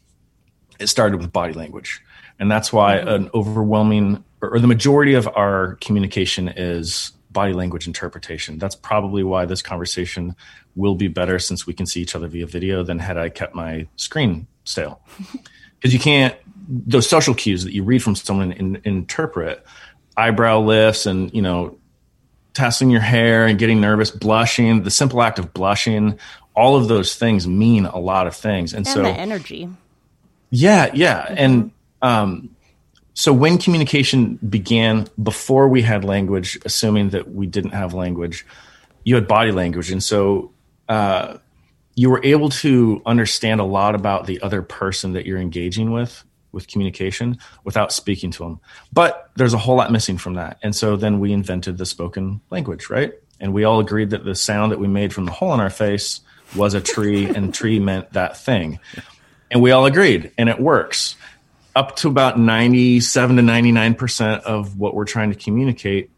it 0.78 0.88
started 0.88 1.20
with 1.20 1.32
body 1.32 1.52
language. 1.52 2.02
And 2.38 2.50
that's 2.50 2.72
why 2.72 2.98
mm-hmm. 2.98 3.08
an 3.08 3.30
overwhelming 3.34 4.24
or 4.40 4.58
the 4.58 4.66
majority 4.66 5.14
of 5.14 5.28
our 5.28 5.76
communication 5.80 6.48
is 6.48 7.12
body 7.30 7.52
language 7.52 7.86
interpretation. 7.86 8.58
That's 8.58 8.74
probably 8.74 9.22
why 9.22 9.44
this 9.44 9.62
conversation 9.62 10.36
will 10.74 10.94
be 10.94 11.08
better 11.08 11.38
since 11.38 11.66
we 11.66 11.74
can 11.74 11.86
see 11.86 12.02
each 12.02 12.14
other 12.14 12.26
via 12.26 12.46
video 12.46 12.82
than 12.82 12.98
had 12.98 13.16
I 13.16 13.28
kept 13.28 13.54
my 13.54 13.86
screen 13.96 14.46
stale. 14.64 15.00
Because 15.78 15.94
you 15.94 15.98
can't, 15.98 16.36
those 16.68 17.08
social 17.08 17.34
cues 17.34 17.64
that 17.64 17.72
you 17.72 17.82
read 17.82 18.04
from 18.04 18.14
someone 18.14 18.52
and 18.52 18.80
interpret, 18.84 19.66
eyebrow 20.16 20.60
lifts 20.60 21.06
and, 21.06 21.34
you 21.34 21.42
know, 21.42 21.76
tossing 22.54 22.88
your 22.88 23.00
hair 23.00 23.46
and 23.46 23.58
getting 23.58 23.80
nervous, 23.80 24.08
blushing, 24.12 24.84
the 24.84 24.92
simple 24.92 25.20
act 25.20 25.40
of 25.40 25.52
blushing, 25.52 26.20
all 26.54 26.76
of 26.76 26.86
those 26.86 27.16
things 27.16 27.48
mean 27.48 27.84
a 27.86 27.98
lot 27.98 28.28
of 28.28 28.36
things. 28.36 28.74
And, 28.74 28.86
and 28.86 28.94
so 28.94 29.02
the 29.02 29.08
energy. 29.08 29.68
Yeah, 30.52 30.90
yeah. 30.92 31.22
Mm-hmm. 31.22 31.34
And 31.38 31.70
um, 32.02 32.56
so 33.14 33.32
when 33.32 33.58
communication 33.58 34.36
began 34.48 35.08
before 35.20 35.66
we 35.66 35.82
had 35.82 36.04
language, 36.04 36.58
assuming 36.64 37.10
that 37.10 37.32
we 37.34 37.46
didn't 37.46 37.72
have 37.72 37.94
language, 37.94 38.46
you 39.04 39.14
had 39.16 39.26
body 39.26 39.50
language. 39.50 39.90
And 39.90 40.02
so 40.02 40.52
uh, 40.88 41.38
you 41.94 42.10
were 42.10 42.20
able 42.22 42.50
to 42.50 43.02
understand 43.06 43.60
a 43.60 43.64
lot 43.64 43.94
about 43.94 44.26
the 44.26 44.40
other 44.42 44.62
person 44.62 45.14
that 45.14 45.26
you're 45.26 45.40
engaging 45.40 45.90
with 45.90 46.22
with 46.52 46.68
communication 46.68 47.38
without 47.64 47.92
speaking 47.92 48.30
to 48.30 48.44
them. 48.44 48.60
But 48.92 49.30
there's 49.36 49.54
a 49.54 49.58
whole 49.58 49.76
lot 49.76 49.90
missing 49.90 50.18
from 50.18 50.34
that. 50.34 50.58
And 50.62 50.76
so 50.76 50.96
then 50.96 51.18
we 51.18 51.32
invented 51.32 51.78
the 51.78 51.86
spoken 51.86 52.42
language, 52.50 52.90
right? 52.90 53.14
And 53.40 53.54
we 53.54 53.64
all 53.64 53.80
agreed 53.80 54.10
that 54.10 54.24
the 54.24 54.34
sound 54.34 54.70
that 54.70 54.78
we 54.78 54.86
made 54.86 55.14
from 55.14 55.24
the 55.24 55.32
hole 55.32 55.54
in 55.54 55.60
our 55.60 55.70
face 55.70 56.20
was 56.54 56.74
a 56.74 56.80
tree 56.82 57.24
and 57.24 57.54
tree 57.54 57.78
meant 57.78 58.12
that 58.12 58.36
thing. 58.36 58.78
And 59.52 59.60
we 59.60 59.70
all 59.70 59.84
agreed, 59.84 60.32
and 60.38 60.48
it 60.48 60.58
works 60.58 61.14
up 61.76 61.96
to 61.96 62.08
about 62.08 62.38
97 62.38 63.36
to 63.36 63.42
99% 63.42 64.40
of 64.40 64.78
what 64.78 64.94
we're 64.94 65.04
trying 65.04 65.30
to 65.30 65.38
communicate. 65.38 66.10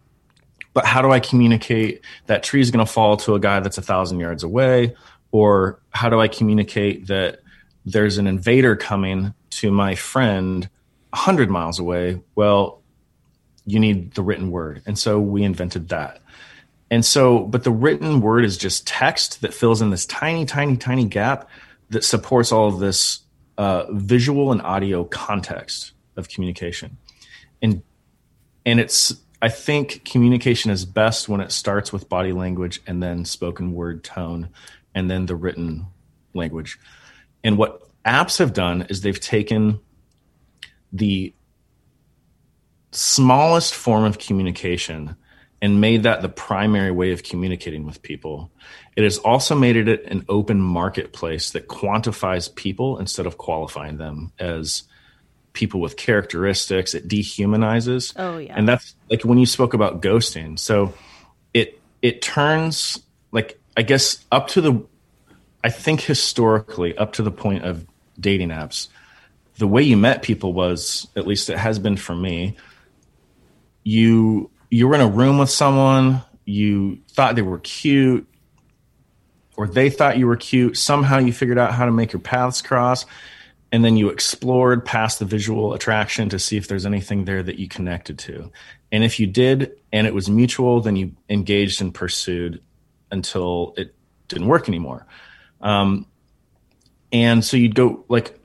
But 0.72 0.84
how 0.84 1.02
do 1.02 1.10
I 1.10 1.20
communicate 1.20 2.02
that 2.26 2.44
tree 2.44 2.60
is 2.60 2.70
going 2.70 2.84
to 2.84 2.90
fall 2.90 3.16
to 3.18 3.34
a 3.34 3.40
guy 3.40 3.60
that's 3.60 3.76
a 3.76 3.82
thousand 3.82 4.20
yards 4.20 4.44
away? 4.44 4.94
Or 5.32 5.80
how 5.90 6.10
do 6.10 6.20
I 6.20 6.28
communicate 6.28 7.08
that 7.08 7.40
there's 7.84 8.18
an 8.18 8.28
invader 8.28 8.76
coming 8.76 9.34
to 9.50 9.70
my 9.70 9.96
friend 9.96 10.68
100 11.10 11.50
miles 11.50 11.80
away? 11.80 12.20
Well, 12.36 12.82
you 13.66 13.80
need 13.80 14.14
the 14.14 14.22
written 14.22 14.52
word. 14.52 14.82
And 14.86 14.96
so 14.96 15.20
we 15.20 15.42
invented 15.42 15.88
that. 15.88 16.20
And 16.90 17.04
so, 17.04 17.40
but 17.40 17.64
the 17.64 17.72
written 17.72 18.20
word 18.20 18.44
is 18.44 18.56
just 18.56 18.86
text 18.86 19.40
that 19.40 19.54
fills 19.54 19.82
in 19.82 19.90
this 19.90 20.06
tiny, 20.06 20.46
tiny, 20.46 20.76
tiny 20.76 21.04
gap 21.04 21.48
that 21.90 22.04
supports 22.04 22.52
all 22.52 22.68
of 22.68 22.78
this 22.78 23.23
uh, 23.58 23.84
visual 23.90 24.52
and 24.52 24.60
audio 24.62 25.04
context 25.04 25.92
of 26.16 26.28
communication. 26.28 26.96
And 27.62 27.82
and 28.66 28.80
it's 28.80 29.14
I 29.42 29.48
think 29.48 30.04
communication 30.04 30.70
is 30.70 30.84
best 30.84 31.28
when 31.28 31.40
it 31.40 31.52
starts 31.52 31.92
with 31.92 32.08
body 32.08 32.32
language 32.32 32.80
and 32.86 33.02
then 33.02 33.24
spoken 33.24 33.74
word 33.74 34.02
tone 34.02 34.48
and 34.94 35.10
then 35.10 35.26
the 35.26 35.36
written 35.36 35.86
language. 36.32 36.78
And 37.42 37.58
what 37.58 37.82
apps 38.04 38.38
have 38.38 38.52
done 38.52 38.86
is 38.88 39.02
they've 39.02 39.20
taken 39.20 39.80
the 40.92 41.34
smallest 42.92 43.74
form 43.74 44.04
of 44.04 44.18
communication 44.18 45.16
and 45.64 45.80
made 45.80 46.02
that 46.02 46.20
the 46.20 46.28
primary 46.28 46.90
way 46.90 47.12
of 47.12 47.22
communicating 47.22 47.86
with 47.86 48.02
people. 48.02 48.52
It 48.96 49.02
has 49.02 49.16
also 49.16 49.54
made 49.54 49.76
it 49.76 50.04
an 50.04 50.26
open 50.28 50.60
marketplace 50.60 51.52
that 51.52 51.68
quantifies 51.68 52.54
people 52.54 52.98
instead 52.98 53.24
of 53.24 53.38
qualifying 53.38 53.96
them 53.96 54.30
as 54.38 54.82
people 55.54 55.80
with 55.80 55.96
characteristics. 55.96 56.92
It 56.92 57.08
dehumanizes. 57.08 58.12
Oh 58.16 58.36
yeah. 58.36 58.52
And 58.54 58.68
that's 58.68 58.94
like 59.08 59.22
when 59.22 59.38
you 59.38 59.46
spoke 59.46 59.72
about 59.72 60.02
ghosting. 60.02 60.58
So 60.58 60.92
it 61.54 61.80
it 62.02 62.20
turns 62.20 63.02
like 63.32 63.58
I 63.74 63.84
guess 63.84 64.22
up 64.30 64.48
to 64.48 64.60
the 64.60 64.86
I 65.64 65.70
think 65.70 66.02
historically 66.02 66.94
up 66.98 67.14
to 67.14 67.22
the 67.22 67.30
point 67.30 67.64
of 67.64 67.86
dating 68.20 68.50
apps, 68.50 68.88
the 69.56 69.66
way 69.66 69.82
you 69.82 69.96
met 69.96 70.20
people 70.20 70.52
was 70.52 71.08
at 71.16 71.26
least 71.26 71.48
it 71.48 71.56
has 71.56 71.78
been 71.78 71.96
for 71.96 72.14
me. 72.14 72.58
You 73.82 74.50
you 74.74 74.88
were 74.88 74.94
in 74.96 75.00
a 75.00 75.06
room 75.06 75.38
with 75.38 75.50
someone, 75.50 76.20
you 76.44 76.98
thought 77.12 77.36
they 77.36 77.42
were 77.42 77.60
cute, 77.60 78.26
or 79.56 79.68
they 79.68 79.88
thought 79.88 80.18
you 80.18 80.26
were 80.26 80.36
cute. 80.36 80.76
Somehow 80.76 81.18
you 81.18 81.32
figured 81.32 81.58
out 81.58 81.72
how 81.72 81.84
to 81.86 81.92
make 81.92 82.12
your 82.12 82.20
paths 82.20 82.60
cross. 82.60 83.06
and 83.74 83.84
then 83.84 83.96
you 83.96 84.08
explored 84.08 84.84
past 84.84 85.18
the 85.18 85.24
visual 85.24 85.74
attraction 85.74 86.28
to 86.28 86.38
see 86.38 86.56
if 86.56 86.68
there's 86.68 86.86
anything 86.86 87.24
there 87.24 87.42
that 87.42 87.58
you 87.58 87.66
connected 87.66 88.16
to. 88.20 88.52
And 88.92 89.02
if 89.02 89.18
you 89.18 89.26
did 89.26 89.72
and 89.92 90.06
it 90.06 90.14
was 90.14 90.30
mutual, 90.30 90.80
then 90.80 90.94
you 90.94 91.16
engaged 91.28 91.80
and 91.80 91.92
pursued 91.92 92.62
until 93.10 93.74
it 93.76 93.92
didn't 94.28 94.46
work 94.46 94.68
anymore. 94.68 95.08
Um, 95.60 96.06
and 97.10 97.44
so 97.44 97.56
you'd 97.56 97.74
go 97.74 98.04
like 98.08 98.38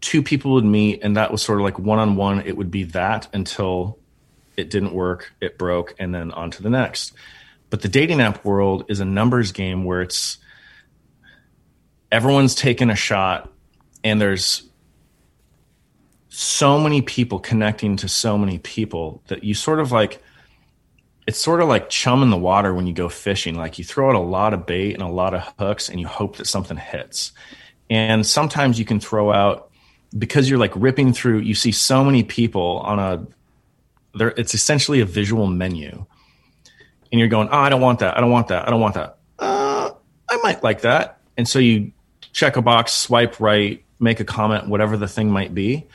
two 0.00 0.20
people 0.20 0.54
would 0.54 0.64
meet, 0.64 1.04
and 1.04 1.16
that 1.16 1.30
was 1.30 1.42
sort 1.42 1.60
of 1.60 1.64
like 1.64 1.78
one 1.78 2.00
on 2.00 2.16
one. 2.16 2.40
It 2.40 2.56
would 2.56 2.72
be 2.72 2.82
that 2.82 3.28
until 3.32 4.00
it 4.56 4.70
didn't 4.70 4.92
work, 4.92 5.32
it 5.40 5.58
broke, 5.58 5.94
and 5.98 6.14
then 6.14 6.30
on 6.32 6.50
to 6.52 6.62
the 6.62 6.70
next. 6.70 7.12
But 7.70 7.80
the 7.80 7.88
dating 7.88 8.20
app 8.20 8.44
world 8.44 8.84
is 8.88 9.00
a 9.00 9.04
numbers 9.04 9.52
game 9.52 9.84
where 9.84 10.02
it's 10.02 10.38
everyone's 12.10 12.54
taking 12.54 12.90
a 12.90 12.96
shot, 12.96 13.50
and 14.04 14.20
there's 14.20 14.68
so 16.28 16.78
many 16.78 17.02
people 17.02 17.38
connecting 17.38 17.96
to 17.96 18.08
so 18.08 18.38
many 18.38 18.58
people 18.58 19.22
that 19.28 19.44
you 19.44 19.52
sort 19.52 19.78
of 19.80 19.92
like 19.92 20.22
it's 21.26 21.38
sort 21.38 21.60
of 21.60 21.68
like 21.68 21.90
chum 21.90 22.22
in 22.22 22.30
the 22.30 22.38
water 22.38 22.72
when 22.72 22.86
you 22.86 22.94
go 22.94 23.06
fishing 23.06 23.54
like 23.54 23.78
you 23.78 23.84
throw 23.84 24.08
out 24.08 24.14
a 24.14 24.18
lot 24.18 24.54
of 24.54 24.64
bait 24.64 24.94
and 24.94 25.02
a 25.02 25.08
lot 25.08 25.34
of 25.34 25.42
hooks 25.58 25.90
and 25.90 26.00
you 26.00 26.06
hope 26.06 26.38
that 26.38 26.46
something 26.46 26.78
hits 26.78 27.32
and 27.90 28.26
sometimes 28.26 28.78
you 28.78 28.86
can 28.86 28.98
throw 28.98 29.30
out 29.30 29.70
because 30.16 30.48
you're 30.48 30.58
like 30.58 30.72
ripping 30.74 31.12
through 31.12 31.38
you 31.38 31.54
see 31.54 31.70
so 31.70 32.02
many 32.02 32.22
people 32.22 32.78
on 32.78 32.98
a 32.98 33.26
there 34.14 34.28
it's 34.36 34.54
essentially 34.54 35.00
a 35.00 35.06
visual 35.06 35.46
menu. 35.46 36.06
And 37.10 37.18
you're 37.18 37.28
going 37.28 37.48
oh 37.50 37.58
i 37.58 37.68
don't 37.68 37.80
want 37.80 38.00
that. 38.00 38.16
I 38.16 38.20
don't 38.20 38.30
want 38.30 38.48
that. 38.48 38.66
I 38.66 38.70
don't 38.70 38.80
want 38.80 38.94
that. 38.94 39.18
Uh, 39.38 39.90
i 40.30 40.38
might 40.42 40.62
like 40.62 40.82
that. 40.82 41.20
And 41.36 41.48
so 41.48 41.58
you 41.58 41.92
check 42.32 42.56
a 42.56 42.62
box 42.62 42.92
swipe 42.92 43.40
right 43.40 43.84
make 44.00 44.20
a 44.20 44.24
comment 44.24 44.68
whatever 44.68 44.96
the 44.96 45.08
thing 45.08 45.30
might 45.30 45.54
be. 45.54 45.86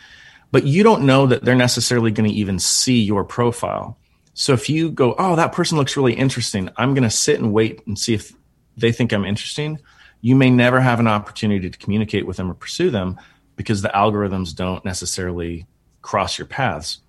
But 0.51 0.63
you 0.63 0.81
don't 0.81 1.05
know 1.05 1.27
that 1.27 1.43
they're 1.43 1.55
necessarily 1.55 2.09
going 2.11 2.29
to 2.29 2.35
even 2.35 2.57
see 2.57 3.01
your 3.01 3.23
profile. 3.23 3.97
So 4.33 4.53
if 4.53 4.69
you 4.69 4.89
go, 4.91 5.13
oh, 5.17 5.35
that 5.35 5.51
person 5.51 5.77
looks 5.77 5.97
really 5.97 6.13
interesting, 6.13 6.69
I'm 6.77 6.93
going 6.93 7.03
to 7.03 7.09
sit 7.09 7.39
and 7.39 7.51
wait 7.51 7.85
and 7.85 7.99
see 7.99 8.13
if 8.13 8.31
they 8.77 8.91
think 8.91 9.11
I'm 9.11 9.25
interesting. 9.25 9.79
You 10.21 10.35
may 10.35 10.49
never 10.49 10.79
have 10.79 10.99
an 10.99 11.07
opportunity 11.07 11.69
to 11.69 11.77
communicate 11.77 12.25
with 12.25 12.37
them 12.37 12.49
or 12.49 12.53
pursue 12.53 12.89
them 12.89 13.19
because 13.55 13.81
the 13.81 13.89
algorithms 13.89 14.55
don't 14.55 14.85
necessarily 14.85 15.65
cross 16.01 16.37
your 16.37 16.47
paths 16.47 16.99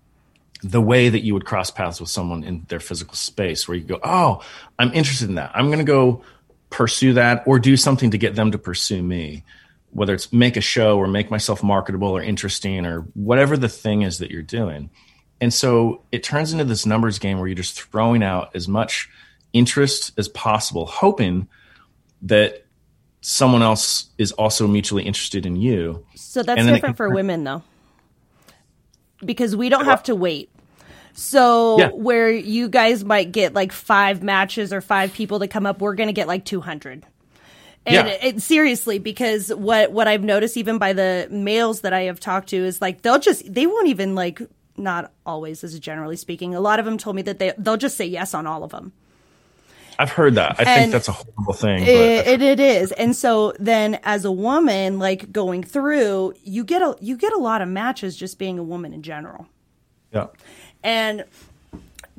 the 0.62 0.80
way 0.80 1.08
that 1.08 1.20
you 1.20 1.34
would 1.34 1.44
cross 1.44 1.70
paths 1.70 2.00
with 2.00 2.10
someone 2.10 2.44
in 2.44 2.66
their 2.68 2.80
physical 2.80 3.14
space, 3.14 3.68
where 3.68 3.76
you 3.76 3.84
go, 3.84 4.00
oh, 4.02 4.42
I'm 4.78 4.92
interested 4.92 5.28
in 5.28 5.36
that. 5.36 5.52
I'm 5.54 5.66
going 5.66 5.78
to 5.78 5.84
go 5.84 6.22
pursue 6.70 7.14
that 7.14 7.44
or 7.46 7.58
do 7.58 7.76
something 7.76 8.10
to 8.10 8.18
get 8.18 8.34
them 8.34 8.52
to 8.52 8.58
pursue 8.58 9.02
me 9.02 9.44
whether 9.90 10.14
it's 10.14 10.32
make 10.32 10.56
a 10.56 10.60
show 10.60 10.98
or 10.98 11.06
make 11.06 11.30
myself 11.30 11.62
marketable 11.62 12.08
or 12.08 12.22
interesting 12.22 12.84
or 12.84 13.00
whatever 13.14 13.56
the 13.56 13.68
thing 13.68 14.02
is 14.02 14.18
that 14.18 14.30
you're 14.30 14.42
doing. 14.42 14.90
And 15.40 15.52
so 15.54 16.02
it 16.12 16.22
turns 16.22 16.52
into 16.52 16.64
this 16.64 16.84
numbers 16.84 17.18
game 17.18 17.38
where 17.38 17.46
you're 17.46 17.54
just 17.54 17.80
throwing 17.80 18.22
out 18.22 18.54
as 18.54 18.68
much 18.68 19.08
interest 19.52 20.12
as 20.18 20.28
possible, 20.28 20.86
hoping 20.86 21.48
that 22.22 22.64
someone 23.20 23.62
else 23.62 24.06
is 24.18 24.32
also 24.32 24.66
mutually 24.66 25.04
interested 25.04 25.46
in 25.46 25.56
you. 25.56 26.04
So 26.16 26.42
that's 26.42 26.64
different 26.64 26.96
for 26.96 27.10
women 27.10 27.44
though. 27.44 27.62
Because 29.24 29.56
we 29.56 29.68
don't 29.68 29.84
have 29.84 30.04
to 30.04 30.14
wait. 30.14 30.50
So 31.14 31.78
yeah. 31.78 31.88
where 31.88 32.30
you 32.30 32.68
guys 32.68 33.04
might 33.04 33.32
get 33.32 33.52
like 33.52 33.72
five 33.72 34.22
matches 34.22 34.72
or 34.72 34.80
five 34.80 35.12
people 35.12 35.40
to 35.40 35.48
come 35.48 35.66
up, 35.66 35.80
we're 35.80 35.96
going 35.96 36.06
to 36.06 36.12
get 36.12 36.28
like 36.28 36.44
200. 36.44 37.04
And 37.86 37.94
yeah. 37.94 38.06
it, 38.06 38.36
it, 38.36 38.42
seriously, 38.42 38.98
because 38.98 39.52
what 39.52 39.90
what 39.90 40.06
I've 40.06 40.22
noticed 40.22 40.56
even 40.56 40.78
by 40.78 40.92
the 40.92 41.26
males 41.30 41.80
that 41.80 41.92
I 41.92 42.02
have 42.02 42.20
talked 42.20 42.50
to 42.50 42.56
is 42.56 42.80
like 42.80 43.02
they'll 43.02 43.18
just 43.18 43.52
they 43.52 43.66
won't 43.66 43.88
even 43.88 44.14
like 44.14 44.40
not 44.76 45.12
always 45.24 45.64
as 45.64 45.78
generally 45.78 46.16
speaking. 46.16 46.54
A 46.54 46.60
lot 46.60 46.78
of 46.78 46.84
them 46.84 46.98
told 46.98 47.16
me 47.16 47.22
that 47.22 47.38
they 47.38 47.52
they'll 47.58 47.76
just 47.76 47.96
say 47.96 48.04
yes 48.04 48.34
on 48.34 48.46
all 48.46 48.62
of 48.62 48.70
them. 48.70 48.92
I've 49.98 50.10
heard 50.10 50.36
that. 50.36 50.56
I 50.60 50.62
and 50.62 50.80
think 50.80 50.92
that's 50.92 51.08
a 51.08 51.12
horrible 51.12 51.52
thing. 51.52 51.82
It, 51.82 52.26
it, 52.26 52.42
it 52.42 52.60
is. 52.60 52.92
And 52.92 53.16
so 53.16 53.52
then 53.58 53.98
as 54.04 54.24
a 54.24 54.30
woman, 54.30 54.98
like 54.98 55.32
going 55.32 55.64
through, 55.64 56.34
you 56.44 56.64
get 56.64 56.82
a 56.82 56.96
you 57.00 57.16
get 57.16 57.32
a 57.32 57.38
lot 57.38 57.62
of 57.62 57.68
matches 57.68 58.16
just 58.16 58.38
being 58.38 58.58
a 58.58 58.62
woman 58.62 58.92
in 58.92 59.02
general. 59.02 59.48
Yeah. 60.12 60.28
And 60.84 61.24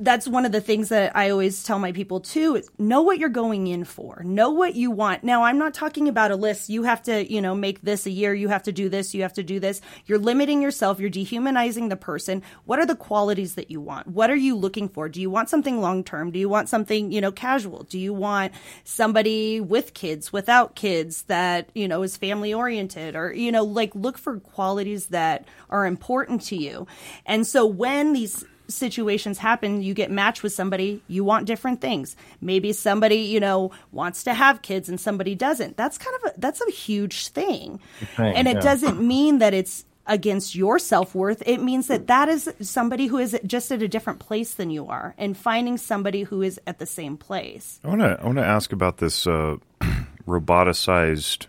that's 0.00 0.26
one 0.26 0.46
of 0.46 0.52
the 0.52 0.62
things 0.62 0.88
that 0.88 1.14
I 1.14 1.28
always 1.28 1.62
tell 1.62 1.78
my 1.78 1.92
people 1.92 2.20
too 2.20 2.56
is 2.56 2.70
know 2.78 3.02
what 3.02 3.18
you're 3.18 3.28
going 3.28 3.66
in 3.66 3.84
for. 3.84 4.22
Know 4.24 4.50
what 4.50 4.74
you 4.74 4.90
want. 4.90 5.22
Now, 5.22 5.44
I'm 5.44 5.58
not 5.58 5.74
talking 5.74 6.08
about 6.08 6.30
a 6.30 6.36
list. 6.36 6.70
You 6.70 6.84
have 6.84 7.02
to, 7.02 7.30
you 7.30 7.42
know, 7.42 7.54
make 7.54 7.82
this 7.82 8.06
a 8.06 8.10
year. 8.10 8.34
You 8.34 8.48
have 8.48 8.62
to 8.62 8.72
do 8.72 8.88
this. 8.88 9.14
You 9.14 9.22
have 9.22 9.34
to 9.34 9.42
do 9.42 9.60
this. 9.60 9.82
You're 10.06 10.18
limiting 10.18 10.62
yourself. 10.62 11.00
You're 11.00 11.10
dehumanizing 11.10 11.90
the 11.90 11.96
person. 11.96 12.42
What 12.64 12.78
are 12.78 12.86
the 12.86 12.96
qualities 12.96 13.56
that 13.56 13.70
you 13.70 13.80
want? 13.80 14.06
What 14.06 14.30
are 14.30 14.36
you 14.36 14.56
looking 14.56 14.88
for? 14.88 15.08
Do 15.10 15.20
you 15.20 15.28
want 15.28 15.50
something 15.50 15.80
long 15.80 16.02
term? 16.02 16.30
Do 16.30 16.38
you 16.38 16.48
want 16.48 16.70
something, 16.70 17.12
you 17.12 17.20
know, 17.20 17.30
casual? 17.30 17.82
Do 17.84 17.98
you 17.98 18.14
want 18.14 18.52
somebody 18.84 19.60
with 19.60 19.92
kids, 19.92 20.32
without 20.32 20.74
kids 20.74 21.24
that, 21.24 21.68
you 21.74 21.86
know, 21.86 22.02
is 22.02 22.16
family 22.16 22.54
oriented 22.54 23.16
or, 23.16 23.34
you 23.34 23.52
know, 23.52 23.64
like 23.64 23.94
look 23.94 24.16
for 24.16 24.40
qualities 24.40 25.08
that 25.08 25.46
are 25.68 25.84
important 25.84 26.40
to 26.42 26.56
you. 26.56 26.86
And 27.26 27.46
so 27.46 27.66
when 27.66 28.14
these 28.14 28.46
situations 28.70 29.38
happen, 29.38 29.82
you 29.82 29.94
get 29.94 30.10
matched 30.10 30.42
with 30.42 30.52
somebody, 30.52 31.02
you 31.08 31.24
want 31.24 31.46
different 31.46 31.80
things. 31.80 32.16
Maybe 32.40 32.72
somebody, 32.72 33.16
you 33.16 33.40
know, 33.40 33.70
wants 33.92 34.24
to 34.24 34.34
have 34.34 34.62
kids 34.62 34.88
and 34.88 35.00
somebody 35.00 35.34
doesn't. 35.34 35.76
That's 35.76 35.98
kind 35.98 36.16
of 36.16 36.30
a 36.30 36.40
that's 36.40 36.60
a 36.60 36.70
huge 36.70 37.28
thing. 37.28 37.80
thing 38.16 38.34
and 38.34 38.48
it 38.48 38.56
yeah. 38.56 38.60
doesn't 38.60 39.00
mean 39.00 39.38
that 39.38 39.54
it's 39.54 39.84
against 40.06 40.54
your 40.54 40.78
self-worth. 40.78 41.42
It 41.46 41.62
means 41.62 41.86
that 41.86 42.08
that 42.08 42.28
is 42.28 42.52
somebody 42.60 43.06
who 43.06 43.18
is 43.18 43.38
just 43.46 43.70
at 43.70 43.80
a 43.80 43.88
different 43.88 44.18
place 44.18 44.54
than 44.54 44.70
you 44.70 44.88
are 44.88 45.14
and 45.16 45.36
finding 45.36 45.76
somebody 45.78 46.22
who 46.24 46.42
is 46.42 46.60
at 46.66 46.78
the 46.78 46.86
same 46.86 47.16
place. 47.16 47.80
I 47.84 47.88
want 47.88 48.00
to 48.00 48.18
I 48.20 48.26
want 48.26 48.38
to 48.38 48.44
ask 48.44 48.72
about 48.72 48.98
this 48.98 49.26
uh, 49.26 49.56
roboticized 50.26 51.46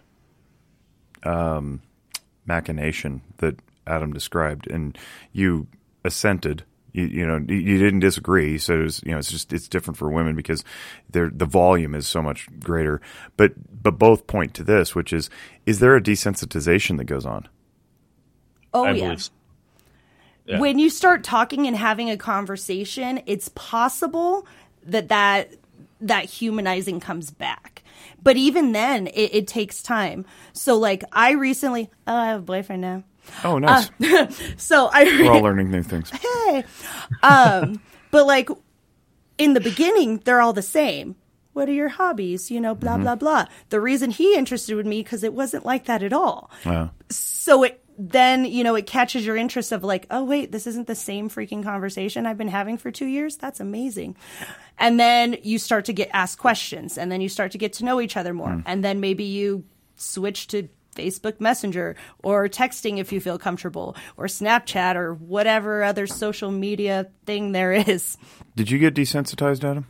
um, 1.23 1.81
machination 2.45 3.21
that 3.38 3.60
Adam 3.88 4.13
described 4.13 4.69
and 4.69 4.97
you 5.31 5.67
assented 6.03 6.63
you, 6.93 7.06
you 7.06 7.25
know, 7.25 7.38
you 7.38 7.77
didn't 7.77 7.99
disagree. 7.99 8.58
So 8.58 8.80
it 8.80 8.84
was, 8.84 9.01
you 9.06 9.12
know, 9.12 9.17
it's 9.17 9.32
just 9.32 9.54
it's 9.54 9.67
different 9.67 9.97
for 9.97 10.10
women 10.10 10.36
because 10.36 10.63
the 11.10 11.30
volume 11.45 11.95
is 11.95 12.08
so 12.08 12.21
much 12.21 12.47
greater. 12.60 13.01
But 13.38 13.54
but 13.84 13.97
both 13.97 14.27
point 14.27 14.54
to 14.56 14.63
this, 14.63 14.95
which 14.95 15.13
is 15.13 15.30
is 15.65 15.80
there 15.80 15.95
a 15.95 16.01
desensitization 16.01 16.97
that 16.97 17.06
goes 17.06 17.25
on? 17.25 17.47
Oh 18.73 18.86
I 18.86 18.91
yeah. 18.91 19.15
yeah. 20.45 20.60
When 20.60 20.80
you 20.80 20.89
start 20.89 21.23
talking 21.23 21.67
and 21.67 21.75
having 21.75 22.10
a 22.10 22.17
conversation, 22.17 23.21
it's 23.25 23.49
possible 23.49 24.45
that 24.84 25.10
that 25.10 25.51
that 26.01 26.25
humanizing 26.25 26.99
comes 26.99 27.32
back. 27.32 27.84
But 28.23 28.38
even 28.38 28.71
then, 28.71 29.08
it, 29.08 29.34
it 29.34 29.47
takes 29.47 29.82
time. 29.82 30.25
So, 30.54 30.77
like, 30.77 31.04
I 31.12 31.32
recently, 31.32 31.89
oh, 32.08 32.15
I 32.15 32.27
have 32.27 32.39
a 32.39 32.43
boyfriend 32.43 32.82
now. 32.82 33.04
Oh, 33.44 33.58
nice. 33.58 33.89
Uh, 34.04 34.28
so 34.58 34.89
I 34.91 35.04
we're 35.04 35.32
all 35.32 35.41
learning 35.44 35.72
new 35.72 35.84
things. 35.84 36.10
Hey, 36.10 36.63
um, 37.24 37.82
but 38.12 38.26
like 38.26 38.50
in 39.38 39.54
the 39.54 39.62
beginning, 39.62 40.17
they're 40.26 40.41
all 40.41 40.54
the 40.54 40.62
same. 40.62 41.15
What 41.54 41.67
are 41.67 41.74
your 41.74 41.89
hobbies? 41.89 42.50
You 42.50 42.62
know, 42.62 42.76
blah 42.76 42.94
mm-hmm. 42.94 43.04
blah 43.04 43.15
blah. 43.15 43.46
The 43.70 43.82
reason 43.82 44.12
he 44.12 44.36
interested 44.36 44.78
in 44.78 44.88
me 44.88 45.04
because 45.04 45.24
it 45.24 45.34
wasn't 45.34 45.65
like 45.65 45.86
that 45.86 46.04
at 46.04 46.13
all. 46.13 46.50
Wow. 46.65 46.91
So 47.10 47.63
it 47.63 47.84
then 47.98 48.46
you 48.46 48.63
know 48.63 48.76
it 48.76 48.88
catches 48.88 49.26
your 49.26 49.36
interest 49.36 49.72
of 49.72 49.84
like, 49.84 50.08
oh 50.10 50.24
wait, 50.24 50.52
this 50.52 50.65
isn't 50.67 50.88
the 50.88 50.96
same 50.96 51.30
freaking 51.30 51.63
conversation 51.63 52.26
I've 52.26 52.38
been 52.38 52.48
having 52.48 52.78
for 52.78 52.91
two 52.91 53.06
years. 53.06 53.38
That's 53.38 53.60
amazing. 53.60 54.15
And 54.78 55.00
then 55.00 55.38
you 55.44 55.60
start 55.60 55.86
to 55.86 55.94
get 55.94 56.10
asked 56.13 56.39
questions, 56.39 56.98
and 56.98 57.12
then 57.12 57.22
you 57.22 57.30
start 57.30 57.52
to 57.52 57.58
get 57.58 57.74
to 57.74 57.86
know 57.86 58.00
each 58.02 58.17
other 58.17 58.34
more, 58.34 58.48
mm. 58.48 58.63
and 58.65 58.84
then 58.84 59.00
maybe 59.00 59.26
you 59.26 59.65
switch 59.98 60.48
to 60.48 60.70
Facebook 60.95 61.39
Messenger 61.39 61.95
or 62.23 62.47
texting 62.47 62.99
if 62.99 63.12
you 63.12 63.19
feel 63.19 63.38
comfortable 63.38 63.95
or 64.17 64.25
Snapchat 64.25 64.95
or 64.95 65.13
whatever 65.13 65.84
other 65.84 66.08
social 66.08 66.51
media 66.51 67.08
thing 67.25 67.51
there 67.51 67.71
is. 67.71 68.17
Did 68.56 68.69
you 68.69 68.80
get 68.80 68.93
desensitized, 68.93 69.63
Adam? 69.63 69.88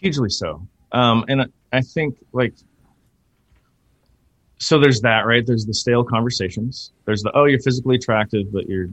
Hugely 0.00 0.30
so. 0.30 0.66
Um, 0.92 1.24
and 1.28 1.52
I 1.72 1.80
think 1.80 2.16
like, 2.32 2.54
so 4.58 4.78
there's 4.78 5.02
that, 5.02 5.26
right? 5.26 5.46
There's 5.46 5.66
the 5.66 5.74
stale 5.74 6.04
conversations. 6.04 6.92
There's 7.04 7.22
the, 7.22 7.30
oh, 7.34 7.44
you're 7.44 7.60
physically 7.60 7.96
attractive, 7.96 8.52
but 8.52 8.68
you're, 8.68 8.88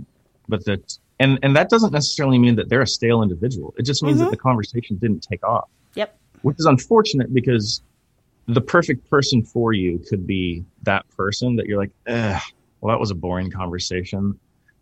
but 0.49 0.65
that, 0.65 0.97
and, 1.19 1.39
and 1.41 1.55
that 1.55 1.69
doesn't 1.69 1.93
necessarily 1.93 2.37
mean 2.37 2.55
that 2.55 2.67
they're 2.67 2.81
a 2.81 2.87
stale 2.87 3.21
individual. 3.21 3.73
It 3.77 3.83
just 3.83 4.03
means 4.03 4.17
mm-hmm. 4.17 4.25
that 4.25 4.31
the 4.31 4.37
conversation 4.37 4.97
didn't 4.97 5.21
take 5.21 5.43
off. 5.45 5.69
Yep. 5.95 6.17
Which 6.41 6.59
is 6.59 6.65
unfortunate 6.65 7.33
because 7.33 7.81
the 8.47 8.61
perfect 8.61 9.09
person 9.09 9.43
for 9.43 9.73
you 9.73 9.99
could 9.99 10.27
be 10.27 10.65
that 10.83 11.09
person 11.15 11.57
that 11.57 11.65
you're 11.65 11.77
like, 11.77 11.91
well, 12.05 12.93
that 12.93 12.99
was 12.99 13.11
a 13.11 13.15
boring 13.15 13.51
conversation. 13.51 14.39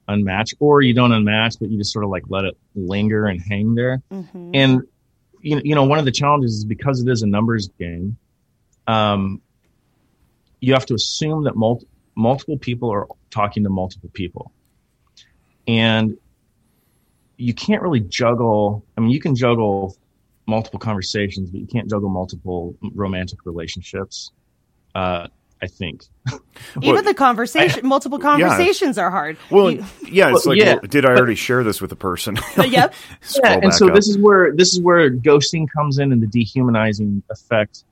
Unmatch, 0.10 0.56
or 0.60 0.82
you 0.82 0.94
don't 0.94 1.12
unmatch, 1.12 1.58
but 1.60 1.70
you 1.70 1.78
just 1.78 1.94
sort 1.94 2.04
of 2.04 2.10
like 2.10 2.24
let 2.28 2.44
it 2.44 2.58
linger 2.76 3.28
and 3.28 3.40
hang 3.40 3.76
there. 3.76 4.02
Mm-hmm. 4.12 4.52
And 4.54 4.82
you 5.42 5.56
know, 5.56 5.62
you 5.64 5.76
know, 5.76 5.84
one 5.86 6.00
of 6.00 6.06
the 6.06 6.12
challenges 6.12 6.58
is 6.58 6.66
because 6.66 7.02
it 7.02 7.10
is 7.10 7.22
a 7.22 7.28
numbers 7.28 7.70
game. 7.80 8.18
Um, 8.88 9.42
you 10.60 10.74
have 10.74 10.86
to 10.88 10.96
assume 10.96 11.46
that 11.46 11.56
multi- 11.56 11.88
multiple 12.16 12.58
people 12.58 12.92
are 12.92 13.08
talking 13.30 13.64
to 13.64 13.70
multiple 13.70 14.10
people. 14.12 14.52
And 15.68 16.18
you 17.38 17.54
can't 17.54 17.82
really 17.82 18.02
juggle, 18.02 18.84
I 18.98 19.02
mean, 19.02 19.12
you 19.12 19.20
can 19.20 19.36
juggle 19.36 19.96
multiple 20.52 20.80
conversations, 20.80 21.50
but 21.50 21.60
you 21.60 21.68
can't 21.68 21.90
juggle 21.90 22.10
multiple 22.10 22.76
romantic 22.94 23.46
relationships. 23.46 24.32
Uh, 24.94 25.28
I 25.64 25.68
think. 25.68 26.06
Even 26.82 26.96
Well, 26.96 27.04
the 27.04 27.14
conversation, 27.14 27.88
multiple 27.88 28.18
conversations 28.18 28.98
are 28.98 29.12
hard. 29.12 29.38
Well, 29.52 29.72
You- 29.72 29.86
yeah, 30.10 30.32
it's 30.32 30.46
Well, 30.46 30.56
like, 30.56 30.64
yeah, 30.64 30.74
well, 30.74 30.82
did 30.90 31.06
I 31.06 31.10
already 31.10 31.36
share 31.36 31.64
this 31.64 31.80
with 31.82 31.92
a 31.92 31.96
person? 31.96 32.38
yep. 32.68 32.94
Scroll 33.22 33.54
yeah, 33.54 33.60
and 33.64 33.74
so 33.74 33.88
up. 33.88 33.96
this 33.96 34.08
is 34.08 34.18
where 34.18 34.54
this 34.56 34.74
is 34.74 34.82
where 34.82 35.12
ghosting 35.12 35.68
comes 35.76 36.00
in 36.00 36.12
and 36.12 36.22
the 36.22 36.28
dehumanizing 36.28 37.22
effect 37.30 37.84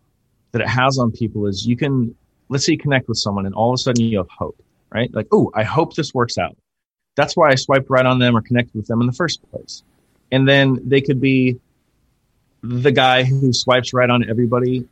that 0.52 0.62
it 0.62 0.68
has 0.68 0.98
on 0.98 1.12
people 1.12 1.46
is 1.46 1.66
you 1.68 1.78
can 1.78 2.16
let's 2.50 2.66
say 2.66 2.72
you 2.74 2.78
connect 2.78 3.08
with 3.08 3.18
someone 3.18 3.46
and 3.46 3.54
all 3.54 3.70
of 3.70 3.76
a 3.76 3.78
sudden 3.78 4.04
you 4.04 4.18
have 4.18 4.30
hope 4.30 4.60
right 4.92 5.14
like 5.14 5.28
oh 5.32 5.52
i 5.54 5.64
hope 5.64 5.96
this 5.96 6.12
works 6.14 6.38
out 6.40 6.58
that's 7.16 7.38
why 7.38 7.50
i 7.52 7.56
swiped 7.56 7.88
right 7.90 8.06
on 8.08 8.18
them 8.18 8.36
or 8.36 8.42
connected 8.42 8.74
with 8.76 8.88
them 8.88 9.00
in 9.02 9.06
the 9.06 9.14
first 9.14 9.40
place 9.52 9.84
and 10.32 10.48
then 10.48 10.80
they 10.84 11.02
could 11.02 11.22
be 11.22 11.60
the 12.62 12.92
guy 12.92 13.24
who 13.24 13.54
swipes 13.54 13.94
right 13.94 14.10
on 14.10 14.30
everybody 14.30 14.88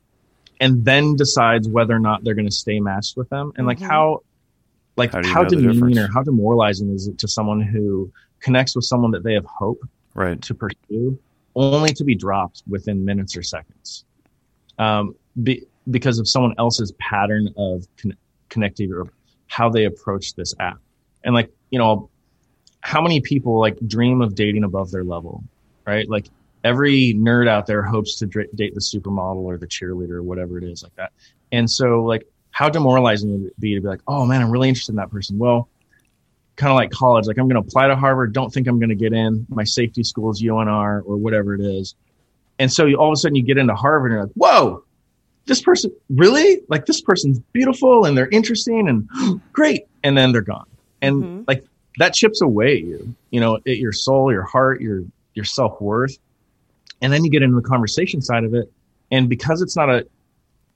and 0.60 0.84
then 0.86 1.16
decides 1.16 1.68
whether 1.68 1.96
or 1.96 2.00
not 2.00 2.24
they're 2.24 2.34
going 2.34 2.46
to 2.48 2.52
stay 2.52 2.80
matched 2.80 3.18
with 3.18 3.30
them 3.30 3.52
and 3.58 3.68
like 3.68 3.80
Mhm. 3.80 3.88
how 3.88 4.22
like 4.96 5.14
How 5.14 5.22
how 5.24 5.44
demeaning 5.44 6.00
or 6.00 6.08
how 6.12 6.24
demoralizing 6.24 6.90
is 6.90 7.08
it 7.08 7.20
to 7.20 7.28
someone 7.28 7.62
who 7.62 8.12
connects 8.40 8.76
with 8.76 8.86
someone 8.86 9.12
that 9.12 9.24
they 9.24 9.34
have 9.34 9.46
hope 9.46 9.80
right. 10.16 10.42
to 10.42 10.56
pursue, 10.56 11.20
only 11.56 11.94
to 11.94 12.04
be 12.04 12.16
dropped 12.16 12.64
within 12.68 13.06
minutes 13.06 13.38
or 13.38 13.44
seconds, 13.44 14.06
um, 14.80 15.14
be, 15.44 15.64
because 15.92 16.18
of 16.18 16.28
someone 16.28 16.56
else's 16.58 16.92
pattern 16.94 17.54
of 17.58 17.88
con- 17.98 18.18
connectivity 18.50 18.92
or 18.92 19.08
how 19.46 19.70
they 19.70 19.86
approach 19.86 20.34
this 20.34 20.56
app. 20.60 20.80
And 21.24 21.36
like, 21.36 21.52
you 21.70 21.78
know, 21.78 22.10
how 22.82 23.02
many 23.02 23.22
people 23.22 23.60
like 23.60 23.78
dream 23.88 24.22
of 24.22 24.34
dating 24.34 24.64
above 24.64 24.90
their 24.90 25.04
level, 25.04 25.44
right? 25.86 26.10
Like 26.10 26.26
every 26.64 27.14
nerd 27.16 27.48
out 27.48 27.66
there 27.68 27.82
hopes 27.84 28.16
to 28.20 28.26
date 28.26 28.74
the 28.74 28.82
supermodel 28.82 29.38
or 29.38 29.58
the 29.58 29.68
cheerleader 29.68 30.12
or 30.12 30.24
whatever 30.24 30.58
it 30.58 30.64
is 30.64 30.84
like 30.84 30.96
that. 30.96 31.12
And 31.52 31.70
so 31.70 32.04
like, 32.04 32.26
how 32.52 32.70
demoralizing 32.70 33.32
would 33.32 33.48
it 33.52 33.60
be 33.60 33.76
to 33.76 33.82
be 33.82 33.88
like, 33.88 34.02
oh 34.08 34.26
man, 34.26 34.42
I'm 34.42 34.50
really 34.52 34.68
interested 34.70 34.92
in 34.94 34.96
that 34.98 35.12
person. 35.12 35.38
Well, 35.38 35.70
kind 36.56 36.72
of 36.72 36.76
like 36.76 36.90
college, 36.90 37.28
like 37.28 37.38
I'm 37.38 37.48
going 37.48 37.62
to 37.62 37.68
apply 37.68 37.88
to 37.88 37.96
Harvard, 37.96 38.34
don't 38.34 38.52
think 38.52 38.68
I'm 38.68 38.80
going 38.80 38.90
to 38.90 38.96
get 38.96 39.14
in. 39.14 39.46
My 39.50 39.64
safety 39.64 40.04
school 40.04 40.32
is 40.32 40.42
UNR 40.42 41.04
or 41.06 41.16
whatever 41.16 41.54
it 41.54 41.62
is. 41.62 41.94
And 42.60 42.72
so 42.74 42.86
you, 42.88 42.96
all 42.98 43.10
of 43.10 43.14
a 43.14 43.18
sudden 43.18 43.36
you 43.36 43.44
get 43.44 43.60
into 43.60 43.76
Harvard 43.76 44.12
and 44.12 44.18
you're 44.18 44.26
like, 44.26 44.34
whoa, 44.34 44.84
this 45.46 45.62
person 45.62 45.92
really 46.10 46.62
like 46.68 46.88
this 46.88 47.00
person's 47.00 47.40
beautiful 47.54 48.06
and 48.06 48.18
they're 48.18 48.30
interesting 48.30 48.90
and 48.90 49.08
great. 49.54 49.84
And 50.04 50.18
then 50.18 50.32
they're 50.32 50.42
gone. 50.42 50.66
And 51.02 51.24
Mhm. 51.24 51.44
like 51.48 51.64
that 52.00 52.16
chips 52.16 52.42
away 52.42 52.78
at 52.78 52.84
you, 52.84 53.16
you 53.30 53.40
know, 53.40 53.56
at 53.58 53.78
your 53.78 53.94
soul, 53.94 54.32
your 54.32 54.44
heart, 54.44 54.82
your, 54.82 55.04
your 55.36 55.46
self 55.46 55.80
worth. 55.80 56.18
And 57.02 57.14
then 57.14 57.24
you 57.24 57.32
get 57.32 57.44
into 57.44 57.56
the 57.56 57.68
conversation 57.68 58.22
side 58.22 58.44
of 58.44 58.54
it. 58.54 58.72
And 59.12 59.30
because 59.30 59.62
it's 59.62 59.76
not 59.76 59.90
a, 59.90 60.08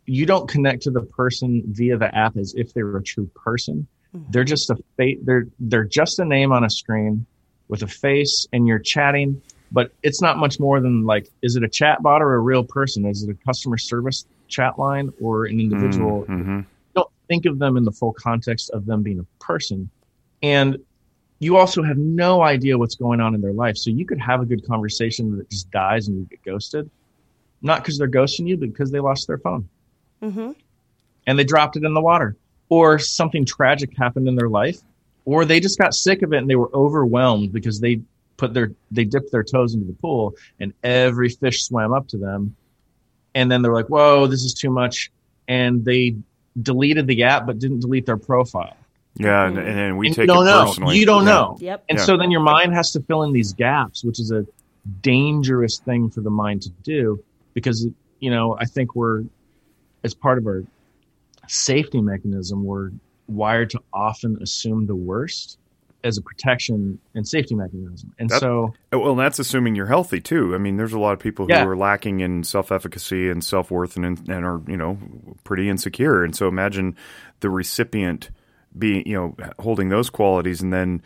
you 0.05 0.25
don't 0.25 0.47
connect 0.49 0.83
to 0.83 0.91
the 0.91 1.01
person 1.01 1.63
via 1.67 1.97
the 1.97 2.13
app 2.15 2.37
as 2.37 2.53
if 2.55 2.73
they 2.73 2.83
were 2.83 2.97
a 2.97 3.03
true 3.03 3.29
person. 3.35 3.87
They're 4.29 4.43
just 4.43 4.69
a 4.69 4.75
fate. 4.97 5.25
They're 5.25 5.47
they're 5.59 5.85
just 5.85 6.19
a 6.19 6.25
name 6.25 6.51
on 6.51 6.65
a 6.65 6.69
screen 6.69 7.25
with 7.69 7.81
a 7.81 7.87
face, 7.87 8.45
and 8.51 8.67
you're 8.67 8.79
chatting. 8.79 9.41
But 9.71 9.93
it's 10.03 10.21
not 10.21 10.37
much 10.37 10.59
more 10.59 10.81
than 10.81 11.05
like, 11.05 11.29
is 11.41 11.55
it 11.55 11.63
a 11.63 11.69
chat 11.69 12.03
bot 12.03 12.21
or 12.21 12.33
a 12.33 12.39
real 12.39 12.65
person? 12.65 13.05
Is 13.05 13.23
it 13.23 13.29
a 13.29 13.45
customer 13.45 13.77
service 13.77 14.25
chat 14.49 14.77
line 14.77 15.13
or 15.21 15.45
an 15.45 15.61
individual? 15.61 16.25
Mhm. 16.25 16.65
don't 16.93 17.07
think 17.29 17.45
of 17.45 17.57
them 17.57 17.77
in 17.77 17.85
the 17.85 17.91
full 17.93 18.11
context 18.11 18.69
of 18.71 18.85
them 18.85 19.01
being 19.01 19.19
a 19.19 19.43
person. 19.43 19.89
And 20.43 20.79
you 21.41 21.57
also 21.57 21.81
have 21.81 21.97
no 21.97 22.43
idea 22.43 22.77
what's 22.77 22.95
going 22.95 23.19
on 23.19 23.33
in 23.33 23.41
their 23.41 23.51
life. 23.51 23.75
So 23.75 23.89
you 23.89 24.05
could 24.05 24.19
have 24.19 24.41
a 24.41 24.45
good 24.45 24.65
conversation 24.67 25.35
that 25.37 25.49
just 25.49 25.71
dies 25.71 26.07
and 26.07 26.19
you 26.19 26.25
get 26.25 26.43
ghosted. 26.43 26.89
Not 27.63 27.81
because 27.81 27.97
they're 27.97 28.07
ghosting 28.07 28.47
you, 28.47 28.57
but 28.57 28.71
because 28.71 28.91
they 28.91 28.99
lost 28.99 29.27
their 29.27 29.39
phone 29.39 29.67
hmm 30.21 30.51
and 31.27 31.37
they 31.37 31.43
dropped 31.43 31.77
it 31.77 31.83
in 31.83 31.93
the 31.93 32.01
water. 32.01 32.35
Or 32.69 32.99
something 32.99 33.43
tragic 33.43 33.89
happened 33.97 34.27
in 34.27 34.35
their 34.35 34.49
life. 34.49 34.79
Or 35.25 35.43
they 35.45 35.59
just 35.59 35.79
got 35.79 35.93
sick 35.95 36.21
of 36.21 36.31
it 36.31 36.37
and 36.37 36.49
they 36.49 36.55
were 36.55 36.73
overwhelmed 36.75 37.51
because 37.51 37.79
they 37.79 38.01
put 38.37 38.53
their 38.53 38.71
they 38.91 39.03
dipped 39.03 39.31
their 39.31 39.43
toes 39.43 39.73
into 39.73 39.87
the 39.87 39.93
pool 39.93 40.35
and 40.59 40.73
every 40.83 41.29
fish 41.29 41.63
swam 41.63 41.91
up 41.91 42.07
to 42.09 42.17
them. 42.17 42.55
And 43.33 43.51
then 43.51 43.63
they're 43.63 43.73
like, 43.73 43.89
Whoa, 43.89 44.27
this 44.27 44.43
is 44.43 44.53
too 44.53 44.69
much. 44.69 45.11
And 45.47 45.83
they 45.83 46.17
deleted 46.61 47.07
the 47.07 47.23
app 47.23 47.47
but 47.47 47.59
didn't 47.59 47.79
delete 47.79 48.05
their 48.05 48.17
profile. 48.17 48.80
Yeah, 49.15 49.45
and, 49.47 49.57
mm. 49.57 49.67
and 49.67 49.77
then 49.77 49.97
we 49.97 50.07
And 50.07 50.15
take 50.15 50.23
you 50.23 50.27
don't 50.27 50.47
it 50.47 50.49
know. 50.49 50.65
personally. 50.65 50.97
You 50.97 51.05
don't 51.05 51.23
Yeah. 51.25 51.31
know. 51.33 51.57
Yep. 51.59 51.83
And 51.89 51.99
Yeah. 51.99 52.05
so 52.05 52.17
then 52.17 52.31
your 52.31 52.41
mind 52.41 52.73
has 52.73 52.91
to 52.93 53.01
fill 53.01 53.23
in 53.23 53.33
these 53.33 53.53
gaps, 53.53 54.03
which 54.03 54.19
is 54.19 54.31
a 54.31 54.45
dangerous 55.01 55.79
thing 55.79 56.09
for 56.09 56.21
the 56.21 56.29
mind 56.29 56.61
to 56.63 56.69
do 56.83 57.21
because, 57.53 57.87
you 58.19 58.29
know, 58.31 58.55
I 58.59 58.65
think 58.65 58.95
we're, 58.95 59.23
as 60.03 60.13
part 60.13 60.37
of 60.37 60.47
our 60.47 60.63
safety 61.47 62.01
mechanism, 62.01 62.63
we're 62.63 62.91
wired 63.27 63.69
to 63.71 63.81
often 63.93 64.37
assume 64.41 64.85
the 64.87 64.95
worst 64.95 65.57
as 66.03 66.17
a 66.17 66.21
protection 66.21 66.97
and 67.13 67.27
safety 67.27 67.53
mechanism. 67.53 68.11
And 68.17 68.29
That- 68.29 68.39
so, 68.39 68.73
Oh, 68.91 68.99
Well, 68.99 69.15
that's 69.15 69.37
assuming 69.37 69.75
you're 69.75 69.85
healthy 69.85 70.19
too. 70.19 70.55
I 70.55 70.57
mean, 70.57 70.77
there's 70.77 70.93
a 70.93 70.99
lot 70.99 71.13
of 71.13 71.19
people 71.19 71.45
who 71.45 71.51
Yeah. 71.53 71.63
are 71.65 71.75
lacking 71.77 72.21
in 72.21 72.43
self-efficacy 72.43 73.29
and 73.29 73.43
self-worth, 73.43 73.95
and 73.97 74.05
and 74.27 74.45
are 74.45 74.61
you 74.67 74.77
know 74.77 74.97
pretty 75.43 75.69
insecure. 75.69 76.23
And 76.23 76.35
so 76.35 76.47
imagine 76.47 76.95
the 77.41 77.49
recipient 77.51 78.31
being 78.77 79.07
you 79.07 79.15
know 79.15 79.35
holding 79.59 79.89
those 79.89 80.09
qualities 80.09 80.61
and 80.61 80.71
then 80.73 81.01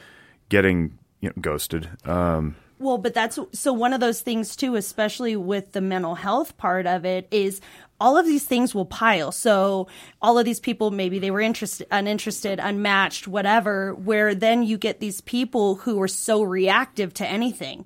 getting 0.50 0.98
you 1.22 1.30
know 1.30 1.34
ghosted. 1.42 1.90
Um, 2.06 2.56
Well, 2.78 2.98
but 2.98 3.14
that's 3.14 3.40
so 3.54 3.74
one 3.74 3.94
of 3.94 4.00
those 4.00 4.22
things 4.22 4.56
too, 4.56 4.76
especially 4.76 5.36
with 5.36 5.72
the 5.72 5.82
mental 5.82 6.16
health 6.16 6.58
part 6.58 6.86
of 6.86 7.06
it, 7.06 7.28
is 7.32 7.62
all 8.00 8.18
of 8.18 8.26
these 8.26 8.44
things 8.44 8.76
will 8.76 8.86
pile. 8.86 9.32
So 9.32 9.88
all 10.22 10.38
of 10.38 10.44
these 10.46 10.60
people, 10.60 10.92
maybe 10.92 11.18
they 11.20 11.32
were 11.32 11.40
interested, 11.42 11.88
uninterested, 11.92 12.60
unmatched, 12.60 13.28
whatever, 13.28 13.94
where 13.96 14.36
then 14.36 14.64
you 14.64 14.78
get 14.78 15.00
these 15.00 15.22
people 15.22 15.76
who 15.76 16.02
are 16.02 16.08
so 16.08 16.44
reactive 16.44 17.14
to 17.16 17.28
anything. 17.28 17.86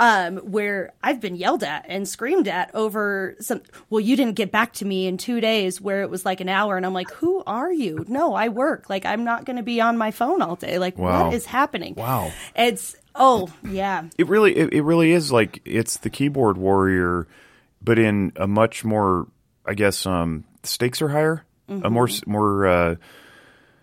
Um, 0.00 0.36
where 0.38 0.92
I've 1.02 1.20
been 1.20 1.34
yelled 1.34 1.64
at 1.64 1.84
and 1.88 2.06
screamed 2.08 2.46
at 2.46 2.72
over 2.72 3.34
some, 3.40 3.62
well, 3.90 3.98
you 3.98 4.14
didn't 4.14 4.36
get 4.36 4.52
back 4.52 4.74
to 4.74 4.84
me 4.84 5.08
in 5.08 5.16
two 5.16 5.40
days 5.40 5.80
where 5.80 6.02
it 6.02 6.10
was 6.10 6.24
like 6.24 6.40
an 6.40 6.48
hour. 6.48 6.76
And 6.76 6.86
I'm 6.86 6.92
like, 6.94 7.10
who 7.10 7.42
are 7.48 7.72
you? 7.72 8.04
No, 8.06 8.32
I 8.34 8.48
work. 8.48 8.88
Like, 8.88 9.04
I'm 9.04 9.24
not 9.24 9.44
going 9.44 9.56
to 9.56 9.64
be 9.64 9.80
on 9.80 9.98
my 9.98 10.12
phone 10.12 10.40
all 10.40 10.54
day. 10.54 10.78
Like, 10.78 10.96
Wow. 10.96 11.24
what 11.24 11.34
is 11.34 11.46
happening? 11.46 11.94
Wow. 11.96 12.30
It's, 12.54 12.94
oh, 13.16 13.48
yeah. 13.68 14.04
it 14.16 14.28
really 14.28 14.56
it, 14.56 14.72
it 14.72 14.82
really 14.82 15.10
is 15.10 15.32
like 15.32 15.60
it's 15.64 15.96
the 15.96 16.10
keyboard 16.10 16.56
warrior, 16.58 17.26
but 17.82 17.98
in 17.98 18.32
a 18.36 18.46
much 18.46 18.84
more 18.84 19.26
I 19.68 19.74
guess 19.74 20.06
um, 20.06 20.44
stakes 20.62 21.02
are 21.02 21.08
higher, 21.08 21.44
a 21.68 21.90
more 21.90 22.08
more 22.26 22.66
uh, 22.66 22.94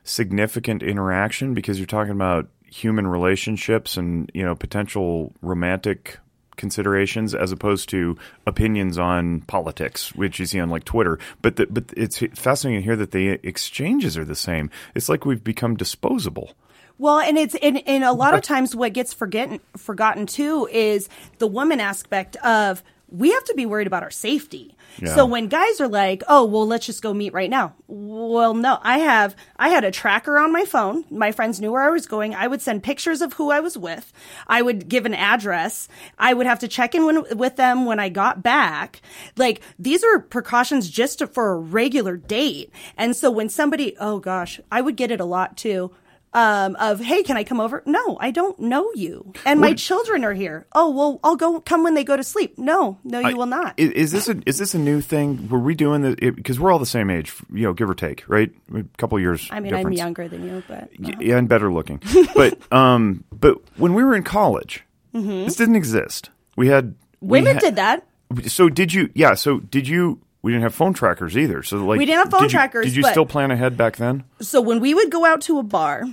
significant 0.04 0.82
interaction 0.82 1.54
because 1.54 1.78
you're 1.78 1.86
talking 1.86 2.12
about 2.12 2.48
human 2.66 3.08
relationships 3.08 3.96
and 3.96 4.30
you 4.34 4.44
know 4.44 4.56
potential 4.56 5.32
romantic 5.42 6.18
considerations 6.58 7.36
as 7.36 7.52
opposed 7.52 7.90
to 7.90 8.18
opinions 8.48 8.98
on 8.98 9.42
politics 9.42 10.16
which 10.16 10.40
you 10.40 10.46
see 10.46 10.60
on 10.60 10.70
like 10.70 10.86
Twitter. 10.86 11.20
But 11.42 11.58
the, 11.58 11.68
but 11.68 11.94
it's 11.96 12.20
fascinating 12.34 12.82
to 12.82 12.86
hear 12.86 12.96
that 12.96 13.12
the 13.12 13.40
exchanges 13.44 14.18
are 14.18 14.26
the 14.26 14.36
same. 14.36 14.72
It's 14.96 15.10
like 15.10 15.26
we've 15.26 15.44
become 15.44 15.76
disposable. 15.76 16.56
Well, 16.98 17.20
and 17.20 17.38
it's 17.38 17.56
and, 17.56 17.84
and 17.88 18.04
a 18.04 18.14
lot 18.14 18.34
of 18.34 18.42
times 18.42 18.76
what 18.76 18.94
gets 18.94 19.14
forgotten 19.14 19.60
forgotten 19.76 20.26
too 20.26 20.68
is 20.72 21.10
the 21.40 21.48
woman 21.48 21.80
aspect 21.80 22.38
of 22.38 22.82
we 23.10 23.32
have 23.32 23.44
to 23.46 23.54
be 23.54 23.66
worried 23.66 23.88
about 23.88 24.04
our 24.04 24.12
safety. 24.12 24.76
Yeah. 25.02 25.16
So 25.16 25.26
when 25.26 25.48
guys 25.48 25.80
are 25.82 25.88
like, 25.88 26.24
"Oh, 26.28 26.46
well, 26.46 26.66
let's 26.66 26.86
just 26.86 27.02
go 27.02 27.14
meet 27.14 27.34
right 27.34 27.50
now." 27.50 27.74
Well, 27.88 28.54
no, 28.54 28.80
I 28.82 29.00
have 29.00 29.36
I 29.58 29.70
had 29.70 29.84
a 29.84 29.92
tracker 29.92 30.38
on 30.38 30.52
my 30.52 30.66
phone. 30.66 31.06
My 31.10 31.32
friends 31.32 31.60
knew 31.60 31.72
where 31.72 31.84
I 31.84 31.90
was 31.90 32.08
going. 32.08 32.34
I 32.34 32.48
would 32.48 32.62
send 32.62 32.84
pictures 32.84 33.22
of 33.22 33.34
who 33.34 33.52
I 33.52 33.60
was 33.60 33.78
with. 33.78 34.12
I 34.48 34.62
would 34.62 34.88
give 34.88 35.06
an 35.06 35.14
address. 35.14 35.88
I 36.18 36.34
would 36.34 36.48
have 36.48 36.60
to 36.60 36.68
check 36.68 36.96
in 36.96 37.06
when, 37.06 37.38
with 37.38 37.58
them 37.58 37.86
when 37.86 38.00
I 38.00 38.10
got 38.10 38.42
back. 38.42 39.02
Like 39.38 39.62
these 39.78 40.04
are 40.04 40.20
precautions 40.20 40.90
just 40.90 41.20
to, 41.20 41.28
for 41.28 41.52
a 41.52 41.58
regular 41.58 42.18
date. 42.18 42.72
And 42.98 43.16
so 43.16 43.30
when 43.30 43.50
somebody, 43.50 43.96
oh 44.00 44.20
gosh, 44.20 44.60
I 44.72 44.82
would 44.82 44.96
get 44.96 45.12
it 45.12 45.20
a 45.20 45.26
lot 45.26 45.58
too 45.58 45.92
um, 46.36 46.76
of 46.76 47.00
hey, 47.00 47.24
can 47.24 47.38
I 47.38 47.44
come 47.44 47.60
over? 47.60 47.82
No, 47.86 48.18
I 48.20 48.30
don't 48.30 48.60
know 48.60 48.92
you, 48.94 49.34
and 49.46 49.60
my 49.60 49.74
children 49.74 50.24
are 50.24 50.34
here. 50.34 50.68
Oh 50.74 50.92
well, 50.92 51.20
I'll 51.24 51.36
go 51.38 51.60
come 51.62 51.82
when 51.84 51.94
they 51.96 52.04
go 52.04 52.16
to 52.18 52.24
sleep. 52.24 52.58
No, 52.60 53.00
no, 53.04 53.20
you 53.22 53.38
will 53.38 53.46
not. 53.46 53.74
Is, 53.78 53.90
is 53.92 54.12
this 54.12 54.28
a 54.30 54.40
is 54.46 54.58
this 54.58 54.74
a 54.76 54.78
new 54.78 55.00
thing? 55.02 55.48
Were 55.50 55.58
we 55.60 55.74
doing 55.76 56.02
this 56.02 56.16
because 56.20 56.60
we're 56.60 56.72
all 56.72 56.78
the 56.80 56.86
same 56.86 57.10
age, 57.10 57.34
you 57.54 57.64
know, 57.64 57.74
give 57.74 57.90
or 57.90 57.96
take, 57.96 58.24
right? 58.28 58.52
A 58.76 58.84
couple 58.98 59.18
years. 59.20 59.48
I 59.50 59.60
mean, 59.62 59.74
I'm 59.74 59.92
younger 59.94 60.28
than 60.28 60.44
you, 60.46 60.62
but 60.68 60.90
Y- 61.00 61.16
yeah, 61.22 61.38
and 61.38 61.48
better 61.50 61.72
looking. 61.72 62.02
but 62.36 62.60
um, 62.72 63.24
but 63.32 63.60
when 63.78 63.94
we 63.94 64.04
were 64.04 64.16
in 64.16 64.24
college, 64.24 64.84
Mm-hmm. 65.14 65.46
this 65.46 65.56
didn't 65.56 65.78
exist. 65.78 66.30
We 66.58 66.68
had 66.68 66.96
we 67.22 67.40
women 67.40 67.54
had- 67.54 67.62
did 67.62 67.76
that. 67.78 68.06
So 68.48 68.68
did 68.68 68.92
you? 68.94 69.10
Yeah. 69.16 69.36
So 69.36 69.60
did 69.60 69.88
you? 69.88 70.20
we 70.42 70.52
didn't 70.52 70.62
have 70.64 70.76
phone 70.76 70.94
trackers 70.94 71.36
either. 71.36 71.64
So 71.64 71.78
like 71.78 71.98
We 71.98 72.06
didn't 72.06 72.20
have 72.20 72.30
phone 72.32 72.42
did 72.42 72.52
you- 72.52 72.58
trackers, 72.60 72.86
Did 72.86 72.96
you 72.98 73.04
still 73.10 73.26
plan 73.26 73.50
ahead 73.50 73.76
back 73.78 73.96
then? 73.96 74.26
So 74.42 74.62
when 74.62 74.80
we 74.80 74.94
would 74.94 75.10
go 75.10 75.26
out 75.26 75.42
to 75.42 75.58
a 75.58 75.64
bar 75.64 76.04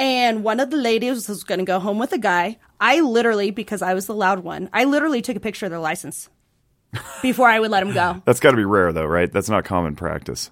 and 0.00 0.42
one 0.42 0.60
of 0.60 0.70
the 0.70 0.78
ladies 0.78 1.28
was 1.28 1.44
going 1.44 1.58
to 1.58 1.64
go 1.64 1.78
home 1.78 1.98
with 1.98 2.12
a 2.12 2.18
guy, 2.18 2.58
I 2.80 3.00
literally, 3.00 3.50
because 3.50 3.82
I 3.82 3.92
was 3.92 4.06
the 4.06 4.14
loud 4.14 4.40
one, 4.40 4.70
I 4.72 4.84
literally 4.84 5.20
took 5.20 5.36
a 5.36 5.40
picture 5.40 5.66
of 5.66 5.70
their 5.70 5.78
license 5.78 6.30
before 7.22 7.48
I 7.48 7.60
would 7.60 7.70
let 7.70 7.84
them 7.84 7.92
go. 7.92 8.22
That's 8.24 8.40
got 8.40 8.52
to 8.52 8.56
be 8.56 8.64
rare 8.64 8.92
though, 8.92 9.04
right? 9.04 9.30
That's 9.30 9.50
not 9.50 9.64
common 9.66 9.96
practice. 9.96 10.50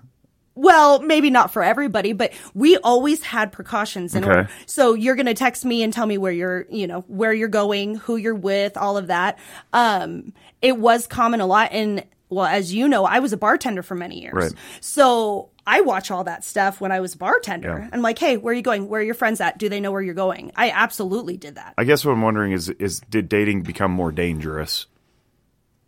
Well, 0.55 1.01
maybe 1.01 1.31
not 1.31 1.53
for 1.53 1.63
everybody, 1.63 2.13
but 2.13 2.33
we 2.53 2.77
always 2.79 3.23
had 3.23 3.53
precautions 3.53 4.15
in 4.15 4.25
Okay. 4.25 4.31
order. 4.41 4.51
So 4.67 4.95
you're 4.95 5.15
going 5.15 5.27
to 5.27 5.35
text 5.35 5.65
me 5.65 5.83
and 5.85 5.93
tell 5.93 6.05
me 6.05 6.19
where 6.19 6.33
you're, 6.33 6.67
you 6.69 6.87
know, 6.89 7.03
where 7.07 7.33
you're 7.33 7.47
going, 7.49 7.95
who 7.95 8.17
you're 8.17 8.35
with, 8.35 8.77
all 8.77 8.99
of 8.99 9.07
that. 9.07 9.39
Um, 9.73 10.33
it 10.61 10.77
was 10.77 11.07
common 11.07 11.41
a 11.41 11.47
lot. 11.47 11.71
And 11.73 12.05
well, 12.29 12.45
as 12.45 12.75
you 12.75 12.89
know, 12.89 13.05
I 13.07 13.21
was 13.21 13.33
a 13.33 13.37
bartender 13.37 13.83
for 13.85 13.95
many 13.95 14.21
years. 14.21 14.35
Right. 14.35 14.53
So 14.81 15.51
I 15.69 15.83
watch 15.83 16.11
all 16.11 16.25
that 16.25 16.45
stuff 16.45 16.81
when 16.81 16.93
I 16.93 17.01
was 17.01 17.15
a 17.15 17.19
bartender. 17.19 17.81
Yeah. 17.81 17.91
I'm 17.93 18.01
like, 18.01 18.19
hey, 18.19 18.39
where 18.39 18.53
are 18.53 18.57
you 18.57 18.63
going? 18.63 18.89
Where 18.89 19.03
are 19.03 19.05
your 19.05 19.13
friends 19.15 19.39
at? 19.43 19.59
Do 19.59 19.69
they 19.69 19.81
know 19.81 19.93
where 19.93 20.01
you're 20.01 20.15
going? 20.15 20.51
I 20.57 20.71
absolutely 20.71 21.37
did 21.37 21.57
that. 21.57 21.75
I 21.77 21.85
guess 21.85 22.07
what 22.07 22.13
I'm 22.13 22.23
wondering 22.23 22.53
is 22.53 22.71
is 22.71 23.01
did 23.11 23.29
dating 23.29 23.65
become 23.65 23.91
more 23.91 24.11
dangerous? 24.11 24.87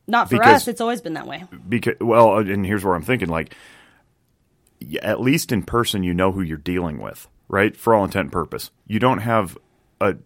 Not 0.06 0.28
for 0.28 0.36
because- 0.36 0.62
us. 0.62 0.68
It's 0.68 0.82
always 0.82 1.00
been 1.00 1.14
that 1.14 1.26
way. 1.26 1.44
Because 1.66 1.94
well, 1.98 2.34
uh, 2.34 2.40
and 2.40 2.66
here's 2.66 2.84
where 2.84 2.94
I'm 2.94 3.02
thinking 3.02 3.30
like 3.30 3.54
at 5.02 5.20
least 5.20 5.50
in 5.50 5.62
person 5.62 6.02
you 6.02 6.12
know 6.12 6.30
who 6.30 6.42
you're 6.42 6.58
dealing 6.58 6.98
with, 6.98 7.26
right? 7.48 7.74
For 7.74 7.94
all 7.94 8.04
intent 8.04 8.24
and 8.24 8.32
purpose. 8.32 8.70
You 8.86 8.98
don't 8.98 9.20
have 9.20 9.56
a 9.98 10.16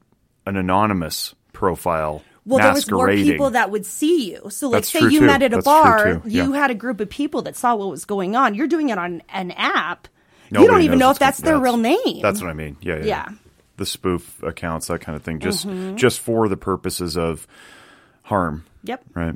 an 0.47 0.57
anonymous 0.57 1.37
profile 1.53 2.25
Well, 2.47 2.59
there 2.59 2.75
was 2.75 2.91
more 2.91 3.09
people 3.11 3.51
that 3.51 3.71
would 3.71 3.87
see 3.87 4.31
you. 4.33 4.51
So, 4.51 4.69
like, 4.69 4.83
That's 4.83 4.91
say 4.93 5.01
you 5.01 5.21
too. 5.21 5.27
met 5.27 5.43
at 5.43 5.53
a 5.53 5.57
That's 5.57 5.65
bar, 5.65 6.21
too. 6.21 6.29
you 6.29 6.53
had 6.53 6.71
a 6.71 6.75
group 6.75 7.01
of 7.01 7.09
people 7.09 7.41
that 7.43 7.57
saw 7.57 7.75
what 7.75 7.89
was 7.89 8.05
going 8.05 8.37
on. 8.37 8.55
You're 8.55 8.67
doing 8.67 8.91
it 8.91 8.99
on 8.99 9.23
an 9.31 9.51
app. 9.53 10.09
you 10.51 10.67
don't 10.67 10.83
even 10.83 10.99
know 10.99 11.11
if 11.11 11.19
that's 11.19 11.41
going- 11.41 11.55
their 11.55 11.63
real 11.63 11.77
name. 11.79 12.21
That's 12.23 12.41
what 12.43 12.51
I 12.51 12.55
mean. 12.55 12.77
Yeah, 12.83 12.97
yeah. 12.99 13.05
Yeah. 13.05 13.25
Mm-hmm. 13.25 13.35
The 13.79 13.87
spoof 13.87 14.43
accounts, 14.43 14.87
that 14.89 15.01
kind 15.01 15.17
of 15.17 15.23
thing, 15.23 15.41
just 15.41 15.67
just 15.97 16.21
for 16.21 16.49
the 16.49 16.57
purposes 16.57 17.17
of 17.17 17.47
harm, 18.23 18.65
Yep. 18.85 19.05
right? 19.15 19.35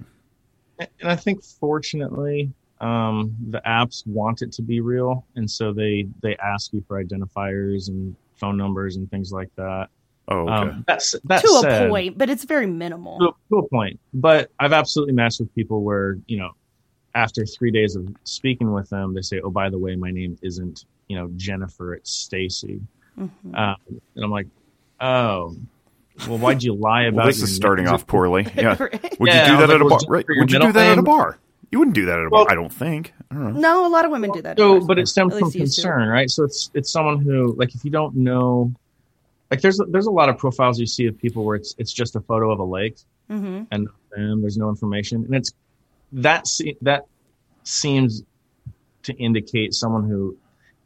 and 0.78 0.88
I 1.10 1.16
think 1.16 1.42
fortunately, 1.42 2.52
um, 2.80 3.34
the 3.50 3.60
apps 3.66 4.06
want 4.06 4.42
it 4.42 4.52
to 4.52 4.62
be 4.62 4.80
real, 4.80 5.24
and 5.34 5.50
so 5.50 5.72
they 5.72 6.06
they 6.22 6.36
ask 6.36 6.72
you 6.72 6.84
for 6.86 7.02
identifiers 7.02 7.88
and 7.88 8.14
phone 8.36 8.56
numbers 8.56 8.94
and 8.96 9.10
things 9.10 9.32
like 9.32 9.48
that. 9.56 9.88
Oh, 10.30 10.40
okay. 10.42 10.52
Um, 10.70 10.84
that's 10.86 11.14
that 11.24 11.40
To 11.42 11.48
said, 11.62 11.86
a 11.86 11.88
point, 11.88 12.18
but 12.18 12.28
it's 12.28 12.44
very 12.44 12.66
minimal. 12.66 13.18
to, 13.18 13.32
to 13.50 13.58
a 13.58 13.68
point. 13.68 13.98
But 14.12 14.50
I've 14.60 14.72
absolutely 14.74 15.14
matched 15.14 15.40
with 15.40 15.54
people 15.54 15.82
where 15.82 16.18
you 16.26 16.36
know, 16.38 16.50
after 17.14 17.46
three 17.46 17.70
days 17.70 17.96
of 17.96 18.06
speaking 18.24 18.72
with 18.72 18.90
them, 18.90 19.14
they 19.14 19.22
say, 19.22 19.40
"Oh, 19.40 19.50
by 19.50 19.70
the 19.70 19.78
way, 19.78 19.96
my 19.96 20.10
name 20.10 20.36
isn't 20.42 20.84
you 21.08 21.16
know 21.16 21.30
Jennifer. 21.36 21.94
It's 21.94 22.10
Stacy," 22.10 22.80
Mm-hmm. 23.18 23.54
um, 23.54 23.76
and 24.14 24.24
I'm 24.24 24.30
like, 24.30 24.46
"Oh." 25.00 25.56
Well, 26.28 26.38
why'd 26.38 26.64
you 26.64 26.74
lie 26.74 27.04
about? 27.04 27.16
well, 27.18 27.26
this 27.28 27.38
your 27.38 27.44
is 27.44 27.54
starting 27.54 27.84
name? 27.84 27.94
off 27.94 28.04
poorly. 28.06 28.44
Yeah. 28.56 28.76
Would 28.78 28.90
Yeah, 29.28 29.52
you 29.52 29.52
do 29.52 29.56
that 29.66 29.68
like, 29.68 29.70
at 29.76 29.80
a 29.80 29.84
bar? 29.88 29.98
Right. 30.08 30.26
Would 30.28 30.50
you 30.50 30.58
do 30.58 30.66
middle 30.66 30.72
that 30.72 30.92
at 30.92 30.98
a 30.98 31.02
bar? 31.02 31.38
You 31.70 31.78
wouldn't 31.78 31.94
do 31.94 32.06
that 32.06 32.18
at 32.18 32.26
a 32.26 32.28
Well- 32.28 32.44
bar. 32.44 32.50
I 32.52 32.54
don't 32.56 32.72
think. 32.72 33.14
I 33.30 33.34
don't 33.36 33.54
know. 33.54 33.60
No, 33.60 33.86
a 33.86 33.88
lot 33.88 34.04
of 34.04 34.10
women 34.10 34.32
do 34.32 34.42
that. 34.42 34.50
at 34.50 34.58
So, 34.58 34.72
bars. 34.80 34.86
but 34.86 34.98
it 34.98 35.06
stems 35.06 35.34
from 35.34 35.44
least 35.44 35.54
used 35.56 35.76
to. 35.76 35.82
concern, 35.82 36.08
right? 36.08 36.28
So 36.28 36.42
it's 36.42 36.70
it's 36.74 36.90
someone 36.90 37.20
who, 37.20 37.54
like, 37.56 37.72
if 37.76 37.84
you 37.84 37.92
don't 37.92 38.16
know, 38.16 38.72
like, 39.50 39.60
there's 39.60 39.80
there's 39.88 40.06
a 40.06 40.10
lot 40.10 40.28
of 40.28 40.38
profiles 40.38 40.78
you 40.78 40.86
see 40.86 41.06
of 41.06 41.16
people 41.18 41.44
where 41.44 41.56
it's 41.56 41.74
it's 41.78 41.92
just 41.92 42.16
a 42.16 42.20
photo 42.20 42.50
of 42.50 42.58
a 42.60 42.64
lake 42.64 42.98
Mhm. 43.30 43.66
and 43.70 43.88
them, 44.14 44.40
there's 44.40 44.56
no 44.56 44.68
information, 44.70 45.24
and 45.24 45.34
it's 45.34 45.52
that 46.12 46.46
se- 46.46 46.76
that 46.82 47.04
seems 47.64 48.22
to 49.02 49.12
indicate 49.14 49.74
someone 49.74 50.08
who 50.08 50.36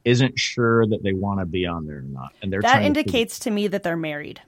isn't 0.05 0.37
sure 0.39 0.85
that 0.87 1.03
they 1.05 1.13
want 1.13 1.39
to 1.41 1.47
be 1.47 1.65
on 1.67 1.87
there 1.87 1.99
or 1.99 2.03
not, 2.03 2.33
and 2.43 2.53
they're 2.53 2.61
That 2.63 2.73
trying 2.73 2.95
to 2.95 3.01
indicates 3.01 3.39
to 3.41 3.51
me 3.51 3.69
that 3.69 3.83
they're 3.85 3.97
married. 3.97 4.41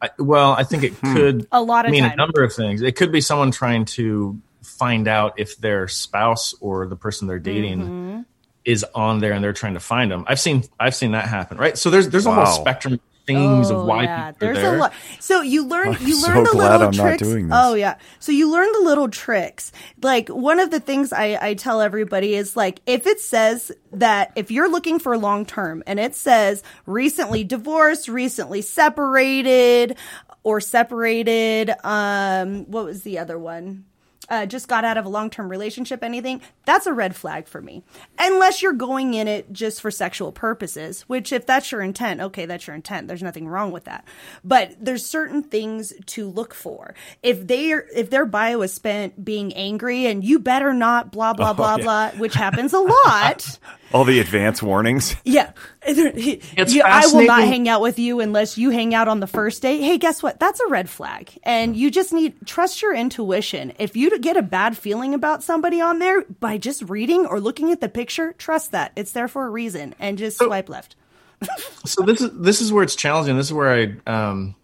I, 0.00 0.10
well, 0.18 0.52
I 0.52 0.62
think 0.64 0.84
it 0.84 0.92
Hmm. 0.94 1.14
could 1.14 1.46
A 1.52 1.60
lot 1.62 1.84
of 1.84 1.90
mean 1.90 2.04
a 2.04 2.14
number 2.16 2.42
of 2.44 2.52
things. 2.52 2.82
It 2.82 2.94
could 2.96 3.10
be 3.12 3.20
someone 3.20 3.50
trying 3.50 3.84
to 3.86 4.40
find 4.62 5.08
out 5.08 5.34
if 5.38 5.56
their 5.58 5.88
spouse 5.88 6.54
or 6.60 6.86
the 6.86 6.96
person 6.96 7.26
they're 7.26 7.38
dating 7.38 7.80
Mm-hmm. 7.80 8.20
Is 8.68 8.84
on 8.94 9.20
there 9.20 9.32
and 9.32 9.42
they're 9.42 9.54
trying 9.54 9.74
to 9.74 9.80
find 9.80 10.10
them. 10.12 10.24
I've 10.28 10.38
seen 10.40 10.64
I've 10.78 10.94
seen 10.94 11.12
that 11.12 11.26
happen, 11.26 11.58
right? 11.58 11.76
So 11.78 11.90
there's 11.90 12.10
there's 12.10 12.26
a 12.26 12.32
whole 12.34 12.46
spectrum 12.46 12.94
of 12.94 13.00
things 13.26 13.70
Oh, 13.70 13.80
of 13.80 13.86
why 13.86 14.04
yeah. 14.04 14.32
people 14.32 14.48
are 14.48 14.54
There's 14.54 14.64
there. 14.64 14.74
a 14.76 14.78
lot. 14.78 14.92
So 15.20 15.40
you 15.42 15.66
learn 15.66 15.94
I'm 15.96 16.06
you 16.06 16.14
so 16.14 16.28
learn 16.28 16.44
the 16.44 16.50
glad 16.50 16.72
little 16.72 16.88
I'm 16.88 16.96
not 16.96 17.02
tricks. 17.08 17.22
doing 17.22 17.48
this. 17.48 17.56
Oh 17.58 17.74
yeah. 17.74 17.96
So 18.20 18.32
you 18.32 18.50
learn 18.52 18.70
the 18.72 18.80
little 18.80 19.08
tricks. 19.08 19.72
Like 20.02 20.28
one 20.28 20.60
of 20.60 20.70
the 20.70 20.80
things 20.80 21.12
I, 21.12 21.38
I 21.40 21.54
tell 21.54 21.80
everybody 21.80 22.34
is 22.34 22.56
like 22.56 22.80
if 22.86 23.06
it 23.06 23.20
says 23.20 23.72
that 23.92 24.32
if 24.36 24.50
you're 24.50 24.70
looking 24.70 24.98
for 24.98 25.16
long 25.18 25.46
term 25.46 25.82
and 25.86 25.98
it 25.98 26.14
says 26.14 26.62
recently 26.86 27.44
divorced, 27.44 28.08
recently 28.08 28.62
separated, 28.62 29.96
or 30.44 30.60
separated, 30.60 31.72
um, 31.84 32.64
what 32.70 32.84
was 32.84 33.02
the 33.02 33.18
other 33.18 33.38
one? 33.38 33.84
Uh, 34.30 34.46
just 34.46 34.68
got 34.68 34.84
out 34.84 34.96
of 34.96 35.06
a 35.06 35.08
long 35.08 35.30
term 35.30 35.48
relationship, 35.48 36.02
anything, 36.02 36.40
that's 36.64 36.86
a 36.86 36.92
red 36.92 37.16
flag 37.16 37.46
for 37.46 37.60
me. 37.60 37.82
Unless 38.18 38.62
you're 38.62 38.72
going 38.72 39.14
in 39.14 39.28
it 39.28 39.52
just 39.52 39.80
for 39.80 39.90
sexual 39.90 40.32
purposes, 40.32 41.02
which 41.02 41.32
if 41.32 41.46
that's 41.46 41.72
your 41.72 41.80
intent, 41.80 42.20
okay, 42.20 42.46
that's 42.46 42.66
your 42.66 42.76
intent. 42.76 43.08
There's 43.08 43.22
nothing 43.22 43.48
wrong 43.48 43.70
with 43.70 43.84
that. 43.84 44.04
But 44.44 44.76
there's 44.80 45.04
certain 45.04 45.42
things 45.42 45.92
to 46.06 46.28
look 46.28 46.54
for. 46.54 46.94
If 47.22 47.46
they 47.46 47.72
are, 47.72 47.86
if 47.94 48.10
their 48.10 48.26
bio 48.26 48.62
is 48.62 48.72
spent 48.72 49.24
being 49.24 49.54
angry 49.54 50.06
and 50.06 50.22
you 50.22 50.38
better 50.38 50.72
not 50.74 51.10
blah 51.12 51.32
blah 51.32 51.52
blah 51.52 51.76
yeah. 51.76 51.84
blah, 51.84 52.10
which 52.12 52.34
happens 52.34 52.72
a 52.72 52.80
lot. 52.80 53.58
All 53.92 54.04
the 54.04 54.20
advance 54.20 54.62
warnings. 54.62 55.16
Yeah. 55.24 55.52
It's 55.82 56.74
You- 56.74 56.82
I 56.84 57.06
will 57.06 57.24
not 57.24 57.44
hang 57.44 57.68
out 57.68 57.80
with 57.80 57.98
you 57.98 58.20
unless 58.20 58.58
you 58.58 58.68
hang 58.68 58.94
out 58.94 59.08
on 59.08 59.20
the 59.20 59.26
first 59.26 59.62
date. 59.62 59.80
Hey, 59.80 59.96
guess 59.96 60.22
what? 60.22 60.38
That's 60.38 60.60
a 60.60 60.68
red 60.68 60.90
flag. 60.90 61.30
And 61.42 61.74
you 61.74 61.90
just 61.90 62.12
need 62.12 62.34
trust 62.44 62.82
your 62.82 62.94
intuition. 62.94 63.72
If 63.78 63.96
you 63.96 64.10
get 64.18 64.36
a 64.36 64.42
bad 64.42 64.76
feeling 64.76 65.14
about 65.14 65.42
somebody 65.42 65.80
on 65.80 65.98
there 65.98 66.22
by 66.22 66.58
just 66.58 66.82
reading 66.82 67.26
or 67.26 67.40
looking 67.40 67.70
at 67.72 67.80
the 67.80 67.88
picture, 67.88 68.32
trust 68.34 68.72
that. 68.72 68.92
It's 68.96 69.12
there 69.12 69.28
for 69.28 69.46
a 69.46 69.50
reason 69.50 69.94
and 69.98 70.18
just 70.18 70.38
swipe 70.38 70.68
left. 70.68 70.96
so 71.84 72.02
this 72.02 72.20
is 72.20 72.30
this 72.38 72.60
is 72.60 72.72
where 72.72 72.82
it's 72.82 72.96
challenging. 72.96 73.36
This 73.36 73.46
is 73.46 73.52
where 73.52 73.72
I 74.06 74.10
um 74.12 74.54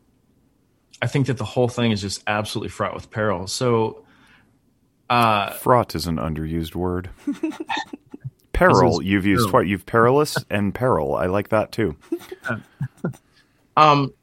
I 1.00 1.06
think 1.06 1.26
that 1.26 1.36
the 1.36 1.44
whole 1.44 1.68
thing 1.68 1.92
is 1.92 2.00
just 2.00 2.22
absolutely 2.26 2.70
fraught 2.70 2.94
with 2.94 3.10
peril. 3.10 3.46
So 3.46 4.04
uh, 5.10 5.50
Fraught 5.50 5.94
is 5.94 6.06
an 6.06 6.16
underused 6.16 6.74
word. 6.74 7.10
Peril, 8.54 9.02
you've 9.02 9.26
used 9.26 9.40
peril. 9.40 9.50
twice. 9.50 9.66
You've 9.68 9.84
perilous 9.84 10.36
and 10.48 10.74
peril. 10.74 11.14
I 11.14 11.26
like 11.26 11.48
that 11.50 11.72
too. 11.72 11.96
um 13.76 14.14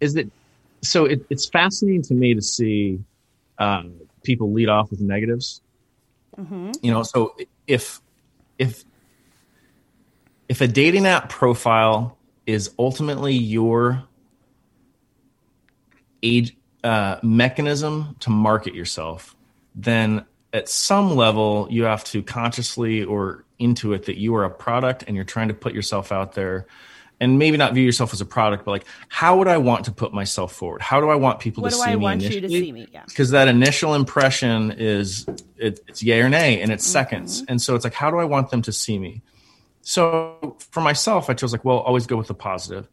is 0.00 0.14
that 0.14 0.30
so 0.82 1.04
it, 1.06 1.24
it's 1.30 1.48
fascinating 1.48 2.02
to 2.02 2.14
me 2.14 2.34
to 2.34 2.42
see 2.42 3.00
um, 3.58 3.94
people 4.26 4.52
lead 4.52 4.68
off 4.68 4.90
with 4.90 5.00
negatives. 5.00 5.62
You 6.82 6.90
know 6.90 7.02
so 7.02 7.34
if 7.66 8.00
if 8.58 8.84
if 10.48 10.60
a 10.60 10.68
dating 10.68 11.06
app 11.06 11.28
profile 11.28 12.18
is 12.46 12.70
ultimately 12.78 13.34
your 13.34 14.04
age 16.22 16.56
uh, 16.84 17.18
mechanism 17.22 18.16
to 18.20 18.30
market 18.30 18.74
yourself 18.74 19.34
then 19.74 20.24
at 20.52 20.68
some 20.68 21.16
level 21.16 21.66
you 21.70 21.84
have 21.84 22.04
to 22.04 22.22
consciously 22.22 23.02
or 23.02 23.44
intuit 23.60 24.04
that 24.04 24.18
you 24.18 24.34
are 24.34 24.44
a 24.44 24.50
product 24.50 25.04
and 25.06 25.16
you're 25.16 25.24
trying 25.24 25.48
to 25.48 25.54
put 25.54 25.74
yourself 25.74 26.12
out 26.12 26.34
there 26.34 26.66
and 27.20 27.38
maybe 27.38 27.56
not 27.56 27.72
view 27.72 27.82
yourself 27.84 28.12
as 28.12 28.20
a 28.20 28.24
product 28.26 28.64
but 28.64 28.70
like 28.72 28.84
how 29.08 29.38
would 29.38 29.48
i 29.48 29.56
want 29.56 29.84
to 29.86 29.92
put 29.92 30.12
myself 30.12 30.52
forward 30.52 30.82
how 30.82 31.00
do 31.00 31.08
i 31.08 31.14
want 31.14 31.40
people 31.40 31.62
What 31.62 31.70
to 31.70 31.76
do 31.76 31.82
see 31.82 31.90
I 31.90 31.96
me 31.96 32.02
want 32.02 32.20
you 32.22 32.28
to 32.30 32.36
initially? 32.38 32.60
see 32.60 32.72
me? 32.72 32.88
Yeah. 32.92 33.04
because 33.08 33.30
that 33.30 33.48
initial 33.48 33.94
impression 33.94 34.72
is 34.76 35.26
it, 35.56 35.80
it's 35.88 36.02
yay 36.02 36.20
or 36.20 36.28
nay 36.28 36.60
and 36.60 36.70
it's 36.70 36.84
Mm-hmm. 36.84 36.92
seconds 36.92 37.42
and 37.48 37.60
so 37.62 37.74
it's 37.74 37.84
like 37.84 37.94
how 37.94 38.10
do 38.10 38.18
i 38.18 38.24
want 38.24 38.50
them 38.50 38.62
to 38.62 38.72
see 38.72 38.98
me 38.98 39.22
so 39.82 40.56
for 40.70 40.80
myself 40.80 41.30
i 41.30 41.34
chose 41.34 41.52
like 41.52 41.64
well 41.64 41.78
always 41.78 42.06
go 42.06 42.16
with 42.16 42.26
the 42.28 42.34
positive 42.34 42.88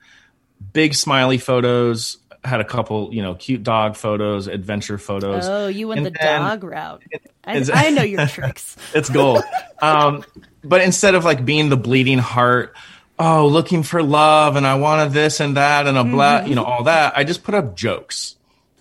big 0.71 0.93
smiley 0.93 1.37
photos 1.37 2.17
had 2.45 2.59
a 2.59 2.65
couple 2.65 3.13
you 3.13 3.21
know 3.21 3.35
cute 3.35 3.63
dog 3.63 3.95
photos 3.95 4.47
adventure 4.47 4.97
photos 4.97 5.45
Oh, 5.47 5.67
you 5.67 5.87
went 5.87 5.99
And 5.99 6.07
the 6.07 6.11
then- 6.11 6.41
dog 6.41 6.63
route. 6.63 7.01
I, 7.45 7.63
I 7.73 7.89
know 7.89 8.03
your 8.03 8.25
tricks. 8.27 8.75
it's 8.93 9.09
gold. 9.09 9.43
um, 9.81 10.23
but 10.63 10.81
instead 10.81 11.15
of 11.15 11.23
like 11.25 11.43
being 11.45 11.69
the 11.69 11.77
bleeding 11.77 12.17
heart, 12.19 12.75
oh, 13.19 13.47
looking 13.47 13.83
for 13.83 14.01
love 14.03 14.55
and 14.55 14.65
I 14.67 14.75
wanted 14.75 15.11
this 15.13 15.39
and 15.39 15.57
that 15.57 15.87
and 15.87 15.97
a 15.97 16.03
blah, 16.03 16.39
Mm-hmm. 16.39 16.49
you 16.49 16.55
know, 16.55 16.63
all 16.63 16.83
that, 16.85 17.13
I 17.17 17.23
just 17.23 17.43
put 17.43 17.55
up 17.55 17.75
jokes, 17.75 18.35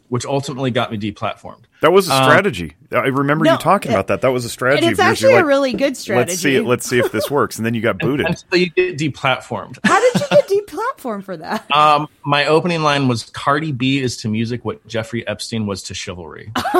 which 0.08 0.24
ultimately 0.26 0.70
got 0.70 0.90
me 0.90 0.98
deplatformed. 0.98 1.62
That 1.80 1.92
was 1.92 2.06
a 2.08 2.12
strategy. 2.12 2.74
I 2.92 3.08
remember 3.08 3.44
no, 3.44 3.52
you 3.54 3.58
talking 3.58 3.90
it- 3.90 3.94
about 3.94 4.06
that. 4.06 4.20
That 4.20 4.28
was 4.30 4.44
a 4.44 4.48
strategy. 4.48 4.86
It's 4.86 4.96
because 4.98 5.20
you're 5.20 5.30
actually 5.32 5.42
a 5.42 5.44
really 5.44 5.72
good 5.72 5.96
strategy. 5.96 6.30
Let's 6.30 6.40
see 6.42 6.54
it. 6.56 6.62
Let's 6.64 6.86
see 6.88 6.98
if 7.00 7.10
this 7.10 7.28
works. 7.30 7.56
And 7.56 7.66
then 7.66 7.74
you 7.74 7.80
got 7.80 7.98
booted. 7.98 8.26
Until 8.26 8.58
you 8.60 8.70
get 8.70 8.96
deplatformed. 8.98 9.78
How 9.84 9.98
did 10.00 10.14
you 10.22 10.26
get 10.30 10.48
deplatformed 10.68 11.24
for 11.24 11.36
that? 11.38 11.66
Um, 11.74 12.08
my 12.24 12.46
opening 12.46 12.82
line 12.82 13.08
was 13.08 13.24
Cardi 13.30 13.72
B 13.72 13.98
is 14.00 14.18
to 14.18 14.28
music 14.28 14.64
what 14.64 14.86
Jeffrey 14.86 15.26
Epstein 15.26 15.66
was 15.66 15.82
to 15.84 15.94
chivalry. 15.94 16.52
Uh, 16.54 16.72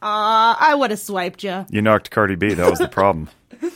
I 0.02 0.74
would 0.74 0.90
have 0.90 1.00
swiped 1.00 1.42
you. 1.44 1.66
You 1.70 1.82
knocked 1.82 2.10
Cardi 2.10 2.36
B. 2.36 2.54
That 2.54 2.70
was 2.70 2.78
the 2.78 2.88
problem. 2.88 3.28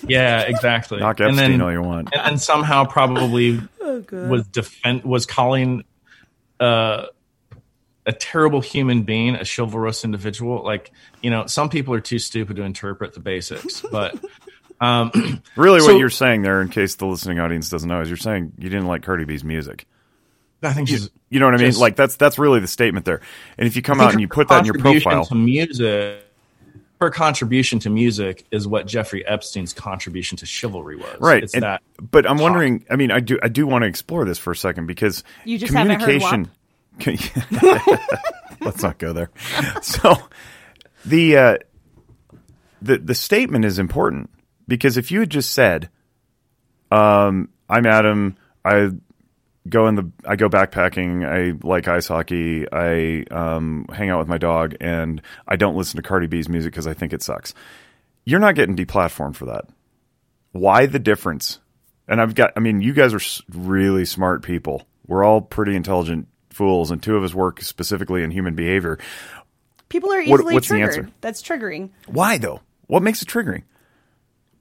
Yeah, 0.06 0.40
exactly. 0.42 0.98
Knock 1.00 1.20
And 1.20 1.30
Epstein 1.30 1.50
then- 1.52 1.60
all 1.62 1.72
you 1.72 1.82
want. 1.82 2.10
and 2.12 2.24
then 2.24 2.38
somehow 2.38 2.84
probably 2.84 3.60
was 4.10 4.46
defend 4.48 5.04
was 5.04 5.26
calling 5.26 5.84
uh, 6.60 7.06
a 8.06 8.12
terrible 8.12 8.60
human 8.60 9.02
being 9.04 9.36
a 9.36 9.44
chivalrous 9.44 10.04
individual. 10.04 10.64
Like 10.64 10.90
you 11.22 11.30
know, 11.30 11.46
some 11.46 11.68
people 11.68 11.94
are 11.94 12.00
too 12.00 12.18
stupid 12.18 12.56
to 12.56 12.62
interpret 12.62 13.14
the 13.14 13.20
basics, 13.20 13.80
but 13.92 14.16
Um, 14.80 15.42
Really, 15.56 15.80
So- 15.80 15.92
what 15.92 15.98
you're 16.00 16.10
saying 16.10 16.42
there, 16.42 16.60
in 16.60 16.68
case 16.68 16.96
the 16.96 17.06
listening 17.06 17.38
audience 17.38 17.68
doesn't 17.68 17.88
know, 17.88 18.00
is 18.00 18.08
you're 18.08 18.16
saying 18.16 18.52
you 18.58 18.68
didn't 18.68 18.86
like 18.86 19.02
Cardi 19.02 19.24
B's 19.24 19.44
music. 19.44 19.86
I 20.64 20.72
think 20.72 20.88
she's 20.88 21.10
You 21.28 21.38
know 21.40 21.46
what 21.46 21.54
I 21.54 21.58
mean? 21.58 21.66
Just- 21.68 21.80
Like 21.80 21.94
that's 21.96 22.16
that's 22.16 22.38
really 22.38 22.58
the 22.60 22.66
statement 22.68 23.04
there. 23.06 23.20
And 23.58 23.66
if 23.68 23.76
you 23.76 23.82
come 23.82 24.00
out 24.00 24.12
and 24.12 24.20
you 24.20 24.26
put 24.28 24.48
that 24.48 24.60
in 24.60 24.64
your 24.64 24.74
profile, 24.78 25.24
to 25.26 25.34
music. 25.36 26.24
Her 27.02 27.10
contribution 27.10 27.80
to 27.80 27.90
music 27.90 28.46
is 28.52 28.68
what 28.68 28.86
Jeffrey 28.86 29.26
Epstein's 29.26 29.72
contribution 29.72 30.38
to 30.38 30.46
chivalry 30.46 30.94
was. 30.94 31.16
right? 31.18 31.42
It's 31.42 31.52
and- 31.52 31.64
that 31.64 31.82
but 32.00 32.30
I'm 32.30 32.38
wondering. 32.38 32.84
I 32.88 32.94
mean, 32.94 33.10
I 33.10 33.18
do 33.18 33.40
I 33.42 33.48
do 33.48 33.66
want 33.66 33.82
to 33.82 33.88
explore 33.88 34.24
this 34.24 34.38
for 34.38 34.52
a 34.52 34.56
second 34.56 34.86
because 34.86 35.24
You 35.44 35.58
just 35.58 35.74
haven't 35.74 36.00
heard 36.00 36.22
communication. 37.00 37.40
Let's 38.60 38.84
not 38.84 38.98
go 38.98 39.12
there. 39.12 39.30
So 39.82 40.16
the 41.04 41.36
uh, 41.36 41.58
the 42.80 42.98
the 42.98 43.16
statement 43.16 43.64
is 43.64 43.80
important 43.80 44.30
because 44.68 44.96
if 44.96 45.10
you 45.10 45.18
had 45.18 45.30
just 45.30 45.50
said, 45.50 45.90
um, 46.92 47.48
"I'm 47.68 47.84
Adam," 47.84 48.36
I 48.64 48.90
go 49.68 49.86
in 49.88 49.94
the 49.94 50.10
I 50.26 50.36
go 50.36 50.48
backpacking. 50.48 51.24
I 51.26 51.58
like 51.66 51.88
ice 51.88 52.08
hockey. 52.08 52.66
I 52.72 53.24
um, 53.30 53.86
hang 53.92 54.10
out 54.10 54.18
with 54.18 54.28
my 54.28 54.38
dog, 54.38 54.74
and 54.80 55.22
I 55.46 55.56
don't 55.56 55.76
listen 55.76 55.96
to 55.96 56.02
Cardi 56.02 56.26
B's 56.26 56.48
music 56.48 56.72
because 56.72 56.86
I 56.86 56.94
think 56.94 57.12
it 57.12 57.22
sucks. 57.22 57.54
You're 58.24 58.40
not 58.40 58.54
getting 58.54 58.76
deplatformed 58.76 59.36
for 59.36 59.46
that. 59.46 59.64
Why 60.52 60.86
the 60.86 60.98
difference? 60.98 61.58
And 62.08 62.20
I've 62.20 62.34
got. 62.34 62.52
I 62.56 62.60
mean, 62.60 62.80
you 62.80 62.92
guys 62.92 63.14
are 63.14 63.20
really 63.56 64.04
smart 64.04 64.42
people. 64.42 64.86
We're 65.06 65.24
all 65.24 65.40
pretty 65.40 65.74
intelligent 65.76 66.28
fools, 66.50 66.90
and 66.90 67.02
two 67.02 67.16
of 67.16 67.24
us 67.24 67.34
work 67.34 67.62
specifically 67.62 68.22
in 68.22 68.30
human 68.30 68.54
behavior. 68.54 68.98
People 69.88 70.12
are 70.12 70.18
What- 70.24 70.40
easily 70.40 70.54
what's 70.54 70.68
the 70.68 70.74
triggered. 70.78 70.98
answer? 71.04 71.10
That's 71.20 71.42
triggering. 71.42 71.90
Why 72.06 72.38
though? 72.38 72.60
What 72.86 73.02
makes 73.02 73.22
it 73.22 73.28
triggering? 73.28 73.62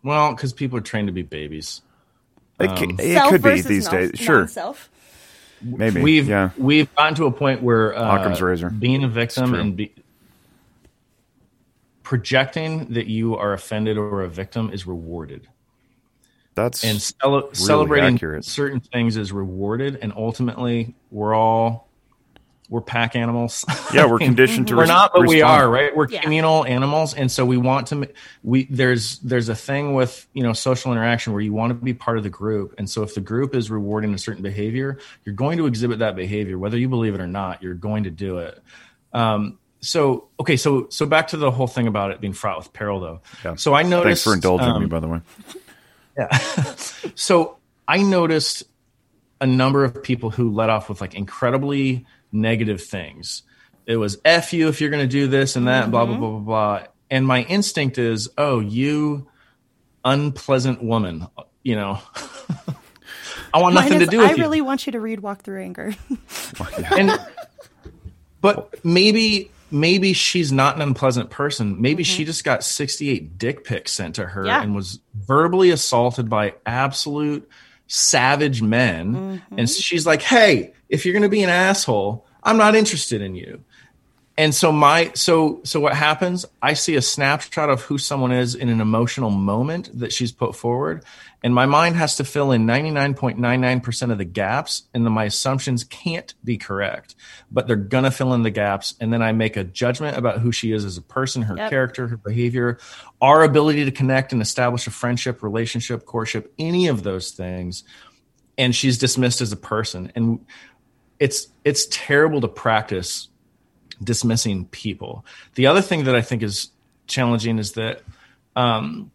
well, 0.04 0.34
because 0.34 0.52
people 0.54 0.78
are 0.78 0.82
trained 0.82 1.08
to 1.08 1.12
be 1.14 1.22
babies. 1.22 1.82
It, 2.64 2.78
ca- 2.78 2.96
it 3.04 3.14
Self 3.14 3.30
could 3.32 3.42
be 3.44 3.62
these 3.62 3.86
non- 3.86 3.96
days. 3.96 4.12
Sure, 4.16 4.40
non-self. 4.40 4.90
maybe. 5.62 6.02
We've 6.02 6.28
yeah. 6.28 6.50
we've 6.58 6.94
gotten 6.96 7.16
to 7.16 7.26
a 7.26 7.32
point 7.32 7.62
where 7.62 7.98
uh, 7.98 8.18
Occam's 8.18 8.42
razor. 8.42 8.70
being 8.70 9.04
a 9.04 9.08
victim 9.08 9.54
and 9.54 9.76
be, 9.76 9.94
projecting 12.04 12.94
that 12.94 13.08
you 13.08 13.36
are 13.38 13.54
offended 13.54 13.98
or 13.98 14.24
a 14.24 14.28
victim 14.30 14.72
is 14.74 14.86
rewarded, 14.86 15.48
That's 16.56 16.84
and 16.84 17.02
cele- 17.02 17.54
celebrating 17.54 18.16
accurate. 18.16 18.46
certain 18.46 18.80
things 18.80 19.18
is 19.18 19.32
rewarded. 19.32 19.98
And 20.02 20.12
ultimately, 20.16 20.96
we're 21.10 21.34
all 21.36 21.88
we're 22.72 22.80
pack 22.82 23.18
animals. 23.18 23.66
yeah. 23.94 24.06
We're 24.06 24.18
conditioned 24.30 24.70
to. 24.70 24.76
we're 24.76 24.84
res- 24.84 24.88
not, 24.88 25.12
but 25.14 25.28
we 25.28 25.42
are, 25.42 25.70
right? 25.70 25.94
We're 25.96 26.08
Yeah. 26.08 26.22
communal 26.22 26.66
animals, 26.66 27.14
and 27.14 27.30
so 27.30 27.46
we 27.46 27.58
want 27.58 27.88
to. 27.88 28.10
We 28.44 28.64
there's 28.70 29.20
there's 29.20 29.50
a 29.50 29.56
thing 29.56 29.94
with 29.94 30.26
you 30.34 30.42
know 30.42 30.54
social 30.54 30.94
interaction 30.94 31.34
where 31.34 31.42
you 31.42 31.52
want 31.52 31.72
to 31.72 31.74
be 31.76 31.94
part 31.94 32.18
of 32.18 32.24
the 32.24 32.30
group, 32.30 32.74
and 32.78 32.90
so 32.90 33.04
if 33.04 33.14
the 33.14 33.20
group 33.22 33.54
is 33.56 33.70
rewarding 33.70 34.14
a 34.14 34.18
certain 34.18 34.42
behavior, 34.42 35.00
you're 35.26 35.36
going 35.36 35.58
to 35.58 35.68
exhibit 35.68 36.00
that 36.00 36.16
behavior, 36.16 36.58
whether 36.58 36.78
you 36.78 36.88
believe 36.88 37.14
it 37.14 37.20
or 37.22 37.28
not. 37.28 37.62
You're 37.62 37.74
going 37.74 38.06
to 38.06 38.10
do 38.10 38.38
it. 38.38 38.58
Um, 39.12 39.60
so 39.82 40.30
okay, 40.40 40.56
so 40.56 40.88
so 40.90 41.06
back 41.06 41.28
to 41.30 41.38
the 41.38 41.52
whole 41.52 41.68
thing 41.68 41.88
about 41.88 42.12
it 42.12 42.22
being 42.22 42.34
fraught 42.34 42.58
with 42.58 42.72
peril, 42.72 43.02
though. 43.02 43.20
Yeah. 43.44 43.56
So 43.56 43.74
I 43.74 43.84
noticed. 43.84 44.06
Thanks 44.06 44.24
for 44.24 44.34
indulging 44.34 44.70
um, 44.70 44.82
me, 44.82 44.88
by 44.88 45.02
the 45.02 45.10
way. 45.10 45.20
Yeah. 46.18 46.30
so 47.16 47.58
I 47.86 47.98
noticed 47.98 48.64
a 49.42 49.48
number 49.48 49.84
of 49.84 50.02
people 50.04 50.30
who 50.30 50.52
let 50.52 50.70
off 50.70 50.88
with 50.88 51.02
like 51.02 51.16
incredibly 51.16 52.06
negative 52.32 52.82
things. 52.82 53.44
It 53.86 53.98
was 53.98 54.20
F 54.24 54.54
you 54.54 54.68
if 54.68 54.80
you're 54.80 54.90
going 54.90 55.04
to 55.04 55.12
do 55.12 55.28
this 55.28 55.56
and 55.56 55.68
that, 55.68 55.92
blah, 55.92 56.06
blah, 56.06 56.16
mm-hmm. 56.16 56.22
blah, 56.22 56.30
blah, 56.32 56.80
blah. 56.80 56.88
And 57.10 57.28
my 57.28 57.44
instinct 57.44 57.98
is, 57.98 58.30
oh, 58.38 58.60
you 58.60 59.28
unpleasant 60.06 60.84
woman, 60.84 61.28
you 61.64 61.76
know, 61.76 62.00
I 63.54 63.62
want 63.62 63.76
Mine 63.76 63.86
nothing 63.86 64.00
to 64.00 64.06
do 64.06 64.20
with 64.20 64.28
I 64.28 64.34
you. 64.34 64.38
really 64.38 64.62
want 64.62 64.86
you 64.86 64.94
to 64.94 65.00
read 65.00 65.20
Walk 65.20 65.42
Through 65.42 65.62
Anger. 65.62 65.94
and 66.92 67.12
but 68.40 68.84
maybe 68.86 69.52
maybe 69.70 70.14
she's 70.14 70.52
not 70.52 70.76
an 70.76 70.82
unpleasant 70.82 71.30
person 71.30 71.82
maybe 71.82 72.04
she 72.04 72.24
mm-hmm. 72.24 72.28
just 72.28 72.44
got 72.44 72.62
68 72.62 73.38
dick 73.38 73.64
pics 73.64 73.94
sent 73.94 74.16
to 74.16 74.26
her 74.26 74.46
Yeah. 74.46 74.62
and 74.62 74.76
was 74.76 75.00
verbally 75.14 75.70
assaulted 75.70 76.30
by 76.30 76.56
absolute 76.66 77.50
savage 77.92 78.62
men. 78.62 79.16
And 79.16 79.42
mm-hmm. 79.42 79.66
she's 79.66 80.06
like 80.06 80.22
hey 80.22 80.74
if 80.88 81.06
you're 81.06 81.14
going 81.14 81.24
to 81.24 81.30
be 81.30 81.44
an 81.44 81.50
asshole 81.50 82.26
i'm 82.44 82.58
not 82.58 82.76
interested 82.76 83.22
in 83.22 83.36
you 83.36 83.64
and 84.42 84.56
so 84.56 84.72
my 84.72 85.12
so 85.14 85.62
so 85.64 85.80
what 85.80 85.94
happens? 85.94 86.48
I 86.64 86.74
see 86.74 86.96
a 86.96 87.02
snapshot 87.04 87.70
of 87.70 87.84
who 87.84 88.00
someone 88.00 88.32
is 88.32 88.56
in 88.56 88.70
an 88.70 88.82
emotional 88.82 89.30
moment 89.30 89.92
that 90.00 90.12
she's 90.12 90.32
put 90.32 90.56
forward. 90.56 91.06
And 91.44 91.54
my 91.54 91.68
mind 91.68 91.96
has 91.96 92.16
to 92.16 92.24
fill 92.24 92.52
in 92.52 92.66
99.99% 92.66 94.12
of 94.12 94.18
the 94.18 94.26
gaps 94.26 94.84
and 94.96 95.06
then 95.06 95.14
my 95.14 95.26
assumptions 95.26 95.84
can't 95.84 96.34
be 96.44 96.58
correct 96.58 97.14
but 97.52 97.68
they're 97.68 97.76
going 97.76 98.04
to 98.04 98.10
fill 98.10 98.34
in 98.34 98.42
the 98.42 98.50
gaps. 98.50 98.96
And 99.00 99.14
then 99.14 99.22
i 99.22 99.32
make 99.32 99.58
a 99.58 99.64
judgment 99.64 100.18
about 100.18 100.40
who 100.40 100.52
she 100.52 100.72
is 100.72 100.86
as 100.86 100.98
a 100.98 101.04
person 101.04 101.44
her 101.44 101.56
Yep. 101.56 101.70
character 101.70 102.08
her 102.08 102.18
behavior 102.18 102.80
our 103.22 103.44
ability 103.44 103.86
to 103.86 103.92
connect 103.92 104.34
and 104.34 104.42
establish 104.42 104.88
a 104.88 104.92
friendship 104.92 105.44
relationship 105.44 106.08
courtship 106.08 106.52
any 106.58 106.88
of 106.88 107.04
those 107.04 107.30
things. 107.30 107.84
And 108.58 108.76
she's 108.76 108.98
dismissed 108.98 109.40
as 109.42 109.52
a 109.52 109.58
person. 109.58 110.12
And 110.16 110.44
it's 111.20 111.48
it's 111.64 111.86
terrible 111.92 112.42
to 112.42 112.48
practice 112.48 113.28
dismissing 114.04 114.66
people. 114.68 115.26
The 115.56 115.68
other 115.68 115.82
thing 115.82 116.06
that 116.06 116.16
I 116.16 116.22
think 116.22 116.44
is 116.44 116.70
challenging 117.08 117.60
is 117.60 117.74
that 117.74 118.02
um, 118.56 119.12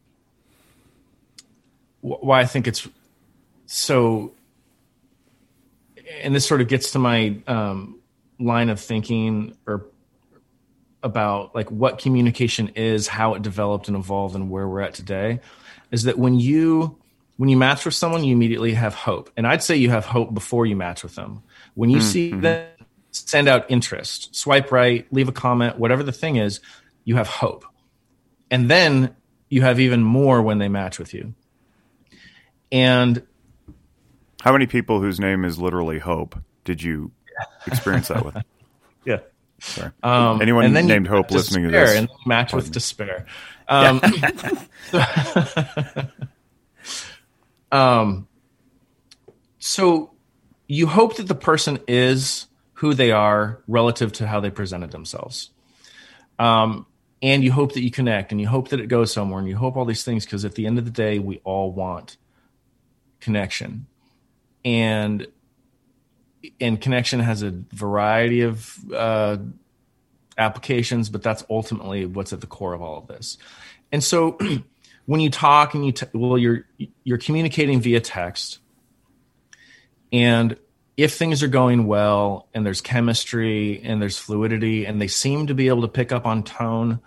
wh- 2.01 2.23
why 2.23 2.41
I 2.41 2.47
think 2.47 2.67
it's 2.67 2.89
so, 3.67 4.33
and 6.23 6.35
this 6.35 6.47
sort 6.47 6.61
of 6.61 6.69
gets 6.69 6.93
to 6.93 6.99
my 6.99 7.37
um, 7.47 7.99
line 8.39 8.69
of 8.69 8.81
thinking 8.81 9.57
or 9.67 9.87
about 11.03 11.55
like 11.55 11.71
what 11.71 11.99
communication 11.99 12.69
is, 12.75 13.09
how 13.09 13.35
it 13.35 13.43
developed 13.43 13.89
and 13.89 13.97
evolved, 13.97 14.35
and 14.35 14.51
where 14.51 14.69
we're 14.69 14.81
at 14.81 14.95
today, 14.95 15.41
is 15.91 16.05
that 16.05 16.19
when 16.19 16.39
you 16.39 16.99
when 17.37 17.49
you 17.49 17.57
match 17.57 17.85
with 17.85 17.95
someone, 17.95 18.25
you 18.25 18.35
immediately 18.35 18.73
have 18.73 18.95
hope, 18.95 19.31
and 19.37 19.47
I'd 19.47 19.63
say 19.63 19.77
you 19.77 19.91
have 19.91 20.07
hope 20.07 20.33
before 20.33 20.67
you 20.67 20.77
match 20.77 21.03
with 21.03 21.15
them. 21.15 21.43
When 21.75 21.91
you 21.91 22.01
see 22.01 22.33
them 22.33 22.69
send 23.29 23.49
out 23.49 23.71
interest, 23.71 24.35
swipe 24.35 24.73
right, 24.73 25.07
leave 25.13 25.29
a 25.29 25.33
comment, 25.33 25.79
whatever 25.79 26.03
the 26.03 26.13
thing 26.13 26.37
is, 26.37 26.61
you 27.05 27.17
have 27.17 27.29
hope, 27.29 27.65
and 28.51 28.71
then 28.71 29.15
you 29.49 29.63
have 29.63 29.79
even 29.81 30.03
more 30.03 30.43
when 30.43 30.59
they 30.59 30.69
match 30.69 30.99
with 30.99 31.15
you. 31.15 31.35
And 32.73 33.23
How 34.43 34.53
many 34.53 34.67
people 34.67 35.01
whose 35.01 35.21
name 35.21 35.45
is 35.45 35.59
literally 35.59 35.99
Hope 35.99 36.39
did 36.65 36.83
you 36.83 37.13
experience 37.67 38.09
that 38.09 38.25
with? 38.25 38.37
yeah, 39.05 39.19
Sorry. 39.61 39.93
um, 40.03 40.43
Anyone 40.43 40.65
and 40.65 40.77
then 40.77 40.87
named 40.87 41.07
Hope 41.07 41.31
listening 41.31 41.65
to 41.65 41.71
this? 41.71 41.97
and 41.97 42.09
match 42.27 42.53
with 42.53 42.73
despair. 42.73 43.27
Um, 43.69 44.01
um, 47.73 48.29
so 49.59 50.13
you 50.69 50.87
hope 50.87 51.17
that 51.17 51.29
the 51.29 51.35
person 51.35 51.79
is 51.87 52.47
who 52.77 52.93
they 52.93 53.11
are 53.11 53.63
relative 53.67 54.13
to 54.13 54.27
how 54.27 54.41
they 54.41 54.51
presented 54.51 54.91
themselves. 54.91 55.51
Um, 56.39 56.87
and 57.23 57.43
you 57.43 57.51
hope 57.51 57.73
that 57.73 57.81
you 57.81 57.91
connect 57.91 58.33
and 58.33 58.41
you 58.41 58.47
hope 58.47 58.69
that 58.69 58.81
it 58.81 58.89
goes 58.89 59.13
somewhere 59.13 59.41
and 59.41 59.49
you 59.49 59.57
hope 59.57 59.77
all 59.77 59.87
these 59.87 60.05
things 60.05 60.27
because 60.27 60.45
at 60.45 60.55
the 60.55 60.67
end 60.67 60.79
of 60.79 60.85
the 60.85 60.91
day, 60.91 61.19
we 61.19 61.41
all 61.45 61.73
want 61.73 62.19
connection. 63.21 63.87
And 64.65 65.27
and 66.61 66.81
connection 66.81 67.21
has 67.21 67.43
a 67.43 67.51
variety 67.73 68.43
of 68.43 68.79
uh, 68.93 69.39
applications, 70.37 71.09
but 71.09 71.23
that's 71.23 71.45
ultimately 71.49 72.05
what's 72.05 72.33
at 72.33 72.41
the 72.41 72.47
core 72.47 72.75
of 72.75 72.83
all 72.83 72.99
of 72.99 73.07
this. 73.07 73.39
And 73.91 74.05
so, 74.05 74.39
when 75.07 75.21
you 75.21 75.31
talk 75.31 75.75
and 75.75 75.87
you 75.87 75.93
t- 75.93 76.07
well, 76.13 76.37
you're 76.37 76.67
you're 77.05 77.19
communicating 77.19 77.81
via 77.81 78.01
text, 78.01 78.59
and 80.13 80.57
if 80.97 81.15
things 81.15 81.43
are 81.43 81.49
going 81.49 81.87
well 81.87 82.49
and 82.55 82.65
there's 82.65 82.81
chemistry 82.81 83.81
and 83.85 84.01
there's 84.01 84.19
fluidity 84.19 84.87
and 84.87 85.01
they 85.01 85.09
seem 85.09 85.47
to 85.49 85.55
be 85.55 85.69
able 85.69 85.83
to 85.83 85.89
pick 85.89 86.11
up 86.13 86.27
on 86.27 86.43
tone 86.43 87.01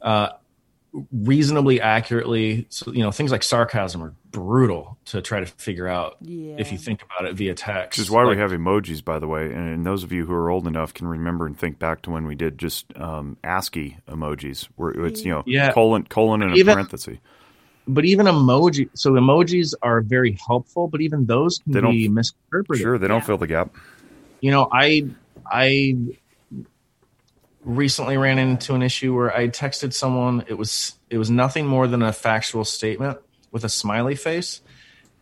uh, 0.00 0.28
reasonably 1.12 1.80
accurately, 1.80 2.66
so 2.68 2.92
you 2.92 3.02
know 3.02 3.10
things 3.10 3.32
like 3.32 3.42
sarcasm 3.42 4.02
are 4.02 4.14
brutal 4.30 4.96
to 5.06 5.20
try 5.20 5.40
to 5.40 5.46
figure 5.46 5.88
out 5.88 6.16
Yeah. 6.20 6.54
if 6.58 6.70
you 6.72 6.78
think 6.78 7.02
about 7.02 7.28
it 7.28 7.34
via 7.34 7.54
text. 7.54 7.98
Which 7.98 8.04
is 8.06 8.10
why 8.10 8.22
Like, 8.24 8.36
we 8.36 8.40
have 8.42 8.52
emojis, 8.52 9.04
by 9.04 9.18
the 9.18 9.26
way. 9.28 9.52
And 9.52 9.84
those 9.84 10.04
of 10.04 10.12
you 10.12 10.24
who 10.24 10.32
are 10.32 10.50
old 10.50 10.66
enough 10.66 10.94
can 10.94 11.06
remember 11.08 11.46
and 11.46 11.58
think 11.58 11.78
back 11.78 12.02
to 12.02 12.10
when 12.10 12.26
we 12.26 12.34
did 12.36 12.58
just 12.58 12.86
um, 12.96 13.36
ASCII 13.42 13.98
emojis, 14.08 14.68
where 14.76 14.90
it's 14.90 15.24
you 15.24 15.30
know 15.32 15.42
Yeah. 15.46 15.72
colon 15.72 16.04
colon 16.04 16.42
and 16.42 16.52
a 16.52 16.56
Even- 16.56 16.74
parenthesis. 16.74 17.18
But 17.86 18.04
even 18.04 18.26
emoji 18.26 18.88
so 18.94 19.12
emojis 19.12 19.74
are 19.82 20.00
very 20.00 20.38
helpful 20.46 20.88
but 20.88 21.00
even 21.00 21.26
those 21.26 21.58
can 21.58 21.72
They 21.72 21.80
don't- 21.80 21.90
be 21.92 22.08
misinterpreted 22.08 22.82
Sure, 22.82 22.98
they 22.98 23.08
don't 23.08 23.20
Yeah. 23.20 23.26
fill 23.26 23.38
the 23.38 23.46
gap. 23.46 23.74
you 24.40 24.50
know 24.50 24.68
i 24.72 25.06
i 25.50 25.96
recently 27.64 28.16
ran 28.18 28.38
into 28.38 28.74
an 28.74 28.82
issue 28.82 29.14
where 29.14 29.34
i 29.34 29.48
texted 29.48 29.92
someone 29.94 30.44
it 30.48 30.54
was 30.54 30.94
it 31.08 31.16
was 31.18 31.30
nothing 31.30 31.66
more 31.66 31.86
than 31.86 32.02
a 32.02 32.12
factual 32.12 32.64
statement 32.64 33.18
with 33.52 33.64
a 33.64 33.68
smiley 33.68 34.14
face 34.14 34.60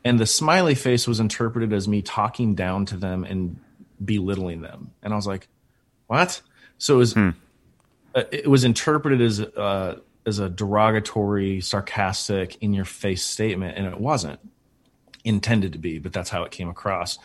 and 0.05 0.19
the 0.19 0.27
smiley 0.27 0.75
face 0.75 1.07
was 1.07 1.21
interpreted 1.21 1.73
as 1.73 1.87
me 1.87 2.03
talking 2.03 2.55
down 2.57 2.85
to 2.87 2.97
them 2.97 3.23
and 3.25 3.57
belittling 4.05 4.61
them 4.61 4.91
and 5.05 5.13
i 5.13 5.17
was 5.17 5.27
like 5.27 5.47
what 6.09 6.41
so 6.79 6.95
it 6.95 6.99
was 6.99 7.17
uh, 7.17 7.33
it 8.33 8.49
was 8.51 8.65
interpreted 8.65 9.21
as 9.21 9.39
uh 9.41 9.97
as 10.27 10.39
a 10.39 10.49
derogatory 10.49 11.61
sarcastic 11.61 12.57
in 12.63 12.73
your 12.73 12.85
face 12.85 13.25
statement 13.25 13.77
and 13.77 13.87
it 13.87 13.99
wasn't 13.99 14.39
intended 15.25 15.73
to 15.73 15.79
be 15.79 15.99
but 15.99 16.13
that's 16.13 16.31
how 16.31 16.43
it 16.43 16.51
came 16.51 16.69
across 16.69 17.19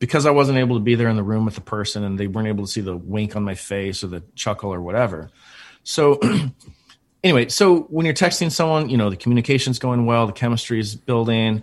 because 0.00 0.24
I 0.26 0.30
wasn't 0.30 0.58
able 0.58 0.76
to 0.76 0.80
be 0.80 0.96
there 0.96 1.08
in 1.08 1.16
the 1.16 1.22
room 1.22 1.44
with 1.44 1.54
the 1.54 1.60
person 1.60 2.02
and 2.02 2.18
they 2.18 2.26
weren't 2.26 2.48
able 2.48 2.64
to 2.64 2.70
see 2.70 2.80
the 2.80 2.96
wink 2.96 3.36
on 3.36 3.44
my 3.44 3.54
face 3.54 4.02
or 4.02 4.08
the 4.08 4.24
chuckle 4.34 4.74
or 4.74 4.80
whatever. 4.80 5.30
So 5.84 6.18
anyway, 7.22 7.48
so 7.48 7.82
when 7.82 8.06
you're 8.06 8.14
texting 8.14 8.50
someone, 8.50 8.88
you 8.88 8.96
know, 8.96 9.10
the 9.10 9.16
communication's 9.16 9.78
going 9.78 10.06
well, 10.06 10.26
the 10.26 10.32
chemistry 10.32 10.80
is 10.80 10.96
building 10.96 11.62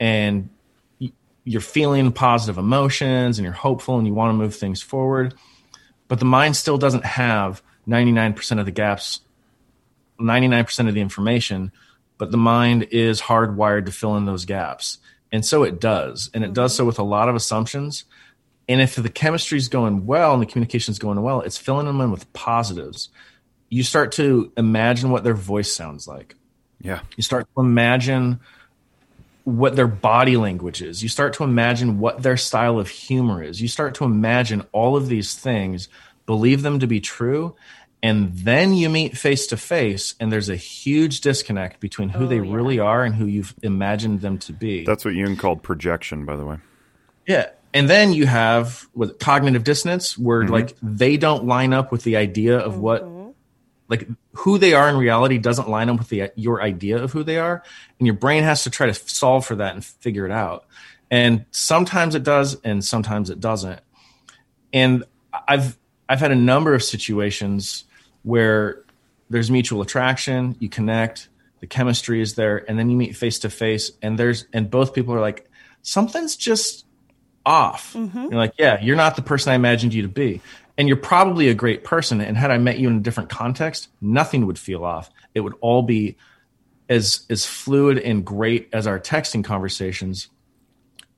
and 0.00 0.50
you're 1.44 1.60
feeling 1.60 2.10
positive 2.10 2.58
emotions 2.58 3.38
and 3.38 3.44
you're 3.44 3.54
hopeful 3.54 3.98
and 3.98 4.06
you 4.06 4.12
want 4.12 4.30
to 4.30 4.34
move 4.34 4.56
things 4.56 4.82
forward, 4.82 5.34
but 6.08 6.18
the 6.18 6.24
mind 6.24 6.56
still 6.56 6.76
doesn't 6.76 7.04
have 7.04 7.62
99% 7.86 8.58
of 8.58 8.66
the 8.66 8.72
gaps, 8.72 9.20
99% 10.18 10.88
of 10.88 10.94
the 10.94 11.00
information, 11.00 11.72
but 12.18 12.30
the 12.30 12.36
mind 12.36 12.88
is 12.90 13.20
hardwired 13.20 13.86
to 13.86 13.92
fill 13.92 14.16
in 14.16 14.24
those 14.24 14.44
gaps. 14.44 14.98
And 15.32 15.44
so 15.44 15.62
it 15.62 15.80
does. 15.80 16.30
And 16.32 16.44
it 16.44 16.52
does 16.52 16.74
so 16.74 16.82
mm-hmm. 16.82 16.88
with 16.88 16.98
a 16.98 17.04
lot 17.04 17.28
of 17.28 17.34
assumptions. 17.34 18.04
And 18.68 18.80
if 18.80 18.96
the 18.96 19.08
chemistry 19.08 19.58
is 19.58 19.68
going 19.68 20.06
well 20.06 20.32
and 20.32 20.42
the 20.42 20.46
communication 20.46 20.92
is 20.92 20.98
going 20.98 21.20
well, 21.22 21.40
it's 21.40 21.58
filling 21.58 21.86
them 21.86 22.00
in 22.00 22.10
with 22.10 22.32
positives. 22.32 23.10
You 23.68 23.82
start 23.82 24.12
to 24.12 24.52
imagine 24.56 25.10
what 25.10 25.24
their 25.24 25.34
voice 25.34 25.72
sounds 25.72 26.08
like. 26.08 26.34
Yeah, 26.80 27.00
You 27.16 27.22
start 27.22 27.48
to 27.54 27.60
imagine 27.60 28.40
what 29.44 29.76
their 29.76 29.86
body 29.86 30.36
language 30.36 30.82
is. 30.82 31.02
You 31.02 31.08
start 31.08 31.32
to 31.34 31.44
imagine 31.44 32.00
what 32.00 32.22
their 32.22 32.36
style 32.36 32.78
of 32.78 32.88
humor 32.88 33.42
is. 33.42 33.62
You 33.62 33.68
start 33.68 33.94
to 33.96 34.04
imagine 34.04 34.66
all 34.72 34.96
of 34.96 35.08
these 35.08 35.34
things, 35.34 35.88
believe 36.26 36.62
them 36.62 36.80
to 36.80 36.86
be 36.86 37.00
true, 37.00 37.54
and 38.06 38.32
then 38.34 38.72
you 38.72 38.88
meet 38.88 39.18
face 39.18 39.48
to 39.48 39.56
face, 39.56 40.14
and 40.20 40.30
there's 40.30 40.48
a 40.48 40.54
huge 40.54 41.22
disconnect 41.22 41.80
between 41.80 42.08
who 42.08 42.26
Oh, 42.26 42.28
they 42.28 42.36
yeah. 42.36 42.54
really 42.54 42.78
are 42.78 43.02
and 43.02 43.12
who 43.16 43.26
you've 43.26 43.52
imagined 43.62 44.20
them 44.20 44.38
to 44.38 44.52
be. 44.52 44.84
that's 44.84 45.04
what 45.04 45.14
Jung 45.14 45.36
called 45.36 45.64
projection, 45.64 46.24
by 46.24 46.36
the 46.36 46.44
way. 46.46 46.58
Yeah. 47.26 47.48
And 47.74 47.90
then 47.90 48.12
you 48.12 48.26
have 48.26 48.86
with 48.94 49.18
cognitive 49.18 49.64
dissonance 49.64 50.16
where 50.16 50.44
mm-hmm. 50.44 50.52
like 50.52 50.76
they 50.80 51.16
don't 51.16 51.46
line 51.46 51.72
up 51.72 51.90
with 51.90 52.04
the 52.04 52.16
idea 52.16 52.58
of 52.58 52.78
what 52.78 53.02
mm-hmm. 53.02 53.30
like 53.88 54.08
who 54.34 54.56
they 54.56 54.72
are 54.72 54.88
in 54.88 54.96
reality 54.96 55.38
doesn't 55.38 55.68
line 55.68 55.90
up 55.90 55.98
with 55.98 56.08
the 56.08 56.30
your 56.36 56.62
idea 56.62 57.02
of 57.02 57.12
who 57.12 57.24
they 57.24 57.38
are 57.38 57.64
and 57.98 58.06
your 58.06 58.14
brain 58.14 58.44
has 58.44 58.62
to 58.62 58.70
try 58.70 58.86
to 58.86 58.94
solve 58.94 59.44
for 59.44 59.56
that 59.56 59.74
and 59.74 59.84
figure 59.84 60.24
it 60.24 60.32
out. 60.32 60.64
And 61.10 61.44
sometimes 61.50 62.14
it 62.14 62.22
does 62.22 62.56
and 62.62 62.84
sometimes 62.84 63.30
it 63.30 63.40
doesn't. 63.40 63.80
And 64.72 65.02
I've 65.48 65.76
I've 66.08 66.20
had 66.20 66.30
a 66.30 66.36
number 66.36 66.72
of 66.72 66.84
situations 66.84 67.82
where 68.26 68.82
there's 69.30 69.52
mutual 69.52 69.82
attraction, 69.82 70.56
you 70.58 70.68
connect, 70.68 71.28
the 71.60 71.66
chemistry 71.68 72.20
is 72.20 72.34
there, 72.34 72.68
and 72.68 72.76
then 72.76 72.90
you 72.90 72.96
meet 72.96 73.16
face 73.16 73.38
to 73.38 73.50
face, 73.50 73.92
and 74.02 74.18
there's 74.18 74.46
and 74.52 74.68
both 74.68 74.94
people 74.94 75.14
are 75.14 75.20
like, 75.20 75.48
something's 75.82 76.34
just 76.34 76.84
off. 77.46 77.94
Mm-hmm. 77.94 78.22
You're 78.22 78.32
like, 78.32 78.54
yeah, 78.58 78.80
you're 78.82 78.96
not 78.96 79.14
the 79.14 79.22
person 79.22 79.52
I 79.52 79.54
imagined 79.54 79.94
you 79.94 80.02
to 80.02 80.08
be. 80.08 80.40
And 80.76 80.88
you're 80.88 80.96
probably 80.96 81.48
a 81.48 81.54
great 81.54 81.84
person. 81.84 82.20
And 82.20 82.36
had 82.36 82.50
I 82.50 82.58
met 82.58 82.80
you 82.80 82.88
in 82.88 82.96
a 82.96 83.00
different 83.00 83.30
context, 83.30 83.88
nothing 84.00 84.44
would 84.46 84.58
feel 84.58 84.84
off. 84.84 85.08
It 85.32 85.40
would 85.40 85.54
all 85.60 85.82
be 85.82 86.16
as 86.88 87.24
as 87.30 87.46
fluid 87.46 87.98
and 87.98 88.24
great 88.24 88.68
as 88.72 88.88
our 88.88 88.98
texting 88.98 89.44
conversations. 89.44 90.28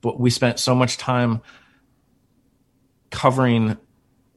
But 0.01 0.19
we 0.19 0.29
spent 0.29 0.59
so 0.59 0.75
much 0.75 0.97
time 0.97 1.41
covering 3.09 3.77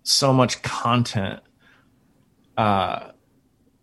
so 0.05 0.33
much 0.33 0.63
content 0.63 1.41
uh, 2.57 3.11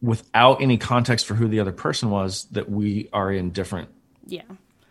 without 0.02 0.62
any 0.62 0.78
context 0.78 1.26
for 1.26 1.36
who 1.36 1.48
the 1.48 1.60
other 1.60 1.72
person 1.72 2.10
was 2.10 2.46
that 2.52 2.70
we 2.70 3.10
are 3.14 3.32
in 3.32 3.52
different 3.52 3.90
Yeah. 4.26 4.44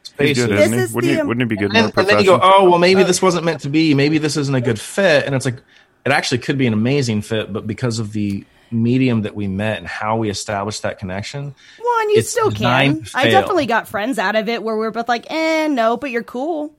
Spaces. 0.03 0.47
good, 0.47 0.59
This 0.59 0.67
isn't 0.67 0.79
he? 0.89 0.95
Wouldn't, 0.95 1.13
the, 1.13 1.21
he, 1.23 1.27
wouldn't 1.27 1.43
it 1.43 1.49
be 1.49 1.57
good 1.57 1.75
and, 1.75 1.87
more 1.87 1.93
and 1.97 2.09
then 2.09 2.19
you 2.21 2.25
go, 2.27 2.41
oh, 2.43 2.69
well, 2.69 2.79
maybe 2.79 3.03
this 3.05 3.23
wasn't 3.23 3.45
meant 3.45 3.61
to 3.61 3.69
be. 3.69 3.95
Maybe 3.95 4.19
this 4.19 4.37
isn't 4.37 4.55
a 4.55 4.61
good 4.61 4.81
fit. 4.81 5.25
And 5.25 5.35
it's 5.35 5.45
like, 5.45 5.63
it 6.05 6.13
actually 6.13 6.39
could 6.39 6.59
be 6.59 6.67
an 6.67 6.73
amazing 6.73 7.23
fit, 7.23 7.53
but 7.53 7.67
because 7.67 7.99
of 7.99 8.13
the 8.13 8.45
medium 8.71 9.23
that 9.23 9.35
we 9.35 9.49
met 9.49 9.79
and 9.79 9.87
how 9.87 10.17
we 10.17 10.29
established 10.29 10.83
that 10.83 10.99
connection, 10.99 11.55
Well, 11.83 12.01
and 12.01 12.11
you 12.11 12.23
still 12.23 12.51
can. 12.51 12.95
designed 13.01 13.11
I 13.15 13.29
definitely 13.31 13.67
got 13.67 13.89
friends 13.89 14.19
out 14.19 14.37
of 14.37 14.49
it 14.49 14.63
where 14.63 14.77
we're 14.77 14.91
both 14.91 15.09
like, 15.09 15.27
eh, 15.31 15.69
no, 15.69 15.97
but 15.97 16.11
you're 16.11 16.23
cool. 16.23 16.75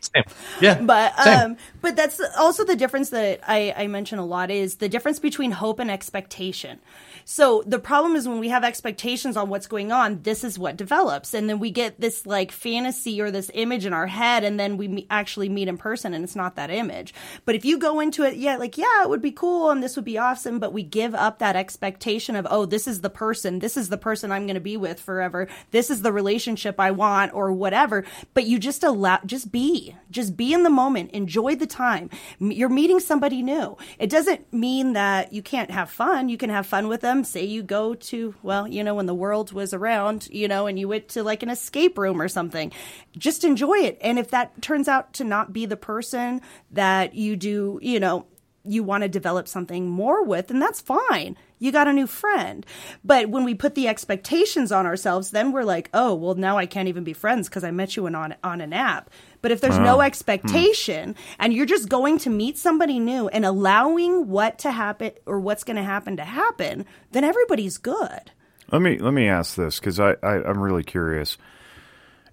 Same. 0.00 0.24
Yeah. 0.60 0.80
But 0.80 1.18
same. 1.22 1.38
um, 1.38 1.56
but 1.80 1.96
that's 1.96 2.20
also 2.38 2.64
the 2.64 2.76
difference 2.76 3.10
that 3.10 3.40
I, 3.46 3.74
I 3.76 3.86
mention 3.86 4.18
a 4.18 4.24
lot 4.24 4.50
is 4.50 4.76
the 4.76 4.88
difference 4.88 5.18
between 5.18 5.52
hope 5.52 5.78
and 5.78 5.90
expectation. 5.90 6.80
So 7.28 7.64
the 7.66 7.80
problem 7.80 8.14
is 8.14 8.28
when 8.28 8.38
we 8.38 8.50
have 8.50 8.62
expectations 8.62 9.36
on 9.36 9.48
what's 9.48 9.66
going 9.66 9.90
on, 9.90 10.22
this 10.22 10.44
is 10.44 10.60
what 10.60 10.76
develops, 10.76 11.34
and 11.34 11.50
then 11.50 11.58
we 11.58 11.72
get 11.72 12.00
this 12.00 12.24
like 12.24 12.52
fantasy 12.52 13.20
or 13.20 13.32
this 13.32 13.50
image 13.52 13.84
in 13.84 13.92
our 13.92 14.06
head, 14.06 14.44
and 14.44 14.60
then 14.60 14.76
we 14.76 15.08
actually 15.10 15.48
meet 15.48 15.66
in 15.66 15.76
person, 15.76 16.14
and 16.14 16.22
it's 16.22 16.36
not 16.36 16.54
that 16.54 16.70
image. 16.70 17.12
But 17.44 17.56
if 17.56 17.64
you 17.64 17.78
go 17.78 17.98
into 17.98 18.22
it, 18.22 18.36
yeah, 18.36 18.58
like 18.58 18.78
yeah, 18.78 19.02
it 19.02 19.08
would 19.08 19.20
be 19.20 19.32
cool 19.32 19.70
and 19.70 19.82
this 19.82 19.96
would 19.96 20.04
be 20.04 20.16
awesome, 20.16 20.60
but 20.60 20.72
we 20.72 20.84
give 20.84 21.16
up 21.16 21.40
that 21.40 21.56
expectation 21.56 22.36
of 22.36 22.46
oh, 22.48 22.64
this 22.64 22.86
is 22.86 23.00
the 23.00 23.10
person, 23.10 23.58
this 23.58 23.76
is 23.76 23.88
the 23.88 23.98
person 23.98 24.30
I'm 24.30 24.46
going 24.46 24.54
to 24.54 24.60
be 24.60 24.76
with 24.76 25.00
forever, 25.00 25.48
this 25.72 25.90
is 25.90 26.02
the 26.02 26.12
relationship 26.12 26.78
I 26.78 26.92
want, 26.92 27.34
or 27.34 27.50
whatever. 27.50 28.04
But 28.34 28.44
you 28.44 28.60
just 28.60 28.84
allow, 28.84 29.18
just 29.26 29.50
be, 29.50 29.96
just 30.12 30.36
be 30.36 30.52
in 30.52 30.62
the 30.62 30.70
moment, 30.70 31.10
enjoy 31.10 31.56
the 31.56 31.66
time. 31.66 32.08
You're 32.38 32.68
meeting 32.68 33.00
somebody 33.00 33.42
new. 33.42 33.76
It 33.98 34.10
doesn't 34.10 34.52
mean 34.52 34.92
that 34.92 35.32
you 35.32 35.42
can't 35.42 35.72
have 35.72 35.90
fun. 35.90 36.28
You 36.28 36.36
can 36.36 36.50
have 36.50 36.68
fun 36.68 36.86
with 36.86 37.00
them. 37.00 37.15
Say 37.24 37.44
you 37.44 37.62
go 37.62 37.94
to, 37.94 38.34
well, 38.42 38.66
you 38.66 38.82
know, 38.84 38.94
when 38.94 39.06
the 39.06 39.14
world 39.14 39.52
was 39.52 39.74
around, 39.74 40.28
you 40.30 40.48
know, 40.48 40.66
and 40.66 40.78
you 40.78 40.88
went 40.88 41.08
to 41.10 41.22
like 41.22 41.42
an 41.42 41.50
escape 41.50 41.98
room 41.98 42.20
or 42.20 42.28
something, 42.28 42.72
just 43.16 43.44
enjoy 43.44 43.78
it. 43.78 43.98
And 44.00 44.18
if 44.18 44.30
that 44.30 44.60
turns 44.62 44.88
out 44.88 45.12
to 45.14 45.24
not 45.24 45.52
be 45.52 45.66
the 45.66 45.76
person 45.76 46.40
that 46.70 47.14
you 47.14 47.36
do, 47.36 47.78
you 47.82 48.00
know, 48.00 48.26
you 48.64 48.82
want 48.82 49.02
to 49.02 49.08
develop 49.08 49.48
something 49.48 49.88
more 49.88 50.24
with, 50.24 50.50
and 50.50 50.60
that's 50.60 50.80
fine. 50.80 51.36
You 51.58 51.72
got 51.72 51.88
a 51.88 51.92
new 51.92 52.06
friend. 52.06 52.66
But 53.04 53.30
when 53.30 53.44
we 53.44 53.54
put 53.54 53.74
the 53.74 53.88
expectations 53.88 54.72
on 54.72 54.86
ourselves, 54.86 55.30
then 55.30 55.52
we're 55.52 55.64
like, 55.64 55.88
oh, 55.94 56.14
well, 56.14 56.34
now 56.34 56.58
I 56.58 56.66
can't 56.66 56.88
even 56.88 57.04
be 57.04 57.12
friends 57.12 57.48
because 57.48 57.64
I 57.64 57.70
met 57.70 57.96
you 57.96 58.06
on, 58.06 58.34
on 58.42 58.60
an 58.60 58.72
app. 58.72 59.10
But 59.42 59.52
if 59.52 59.60
there's 59.60 59.78
no 59.78 59.96
hmm. 59.96 60.02
expectation 60.02 61.14
and 61.38 61.52
you're 61.52 61.66
just 61.66 61.88
going 61.88 62.18
to 62.18 62.30
meet 62.30 62.58
somebody 62.58 62.98
new 62.98 63.28
and 63.28 63.44
allowing 63.44 64.28
what 64.28 64.58
to 64.60 64.72
happen 64.72 65.12
or 65.26 65.40
what's 65.40 65.64
going 65.64 65.76
to 65.76 65.82
happen 65.82 66.16
to 66.16 66.24
happen, 66.24 66.84
then 67.12 67.24
everybody's 67.24 67.78
good. 67.78 68.30
Let 68.72 68.82
me 68.82 68.98
let 68.98 69.12
me 69.12 69.28
ask 69.28 69.54
this 69.54 69.78
because 69.78 70.00
I, 70.00 70.16
I 70.22 70.42
I'm 70.42 70.60
really 70.60 70.82
curious, 70.82 71.38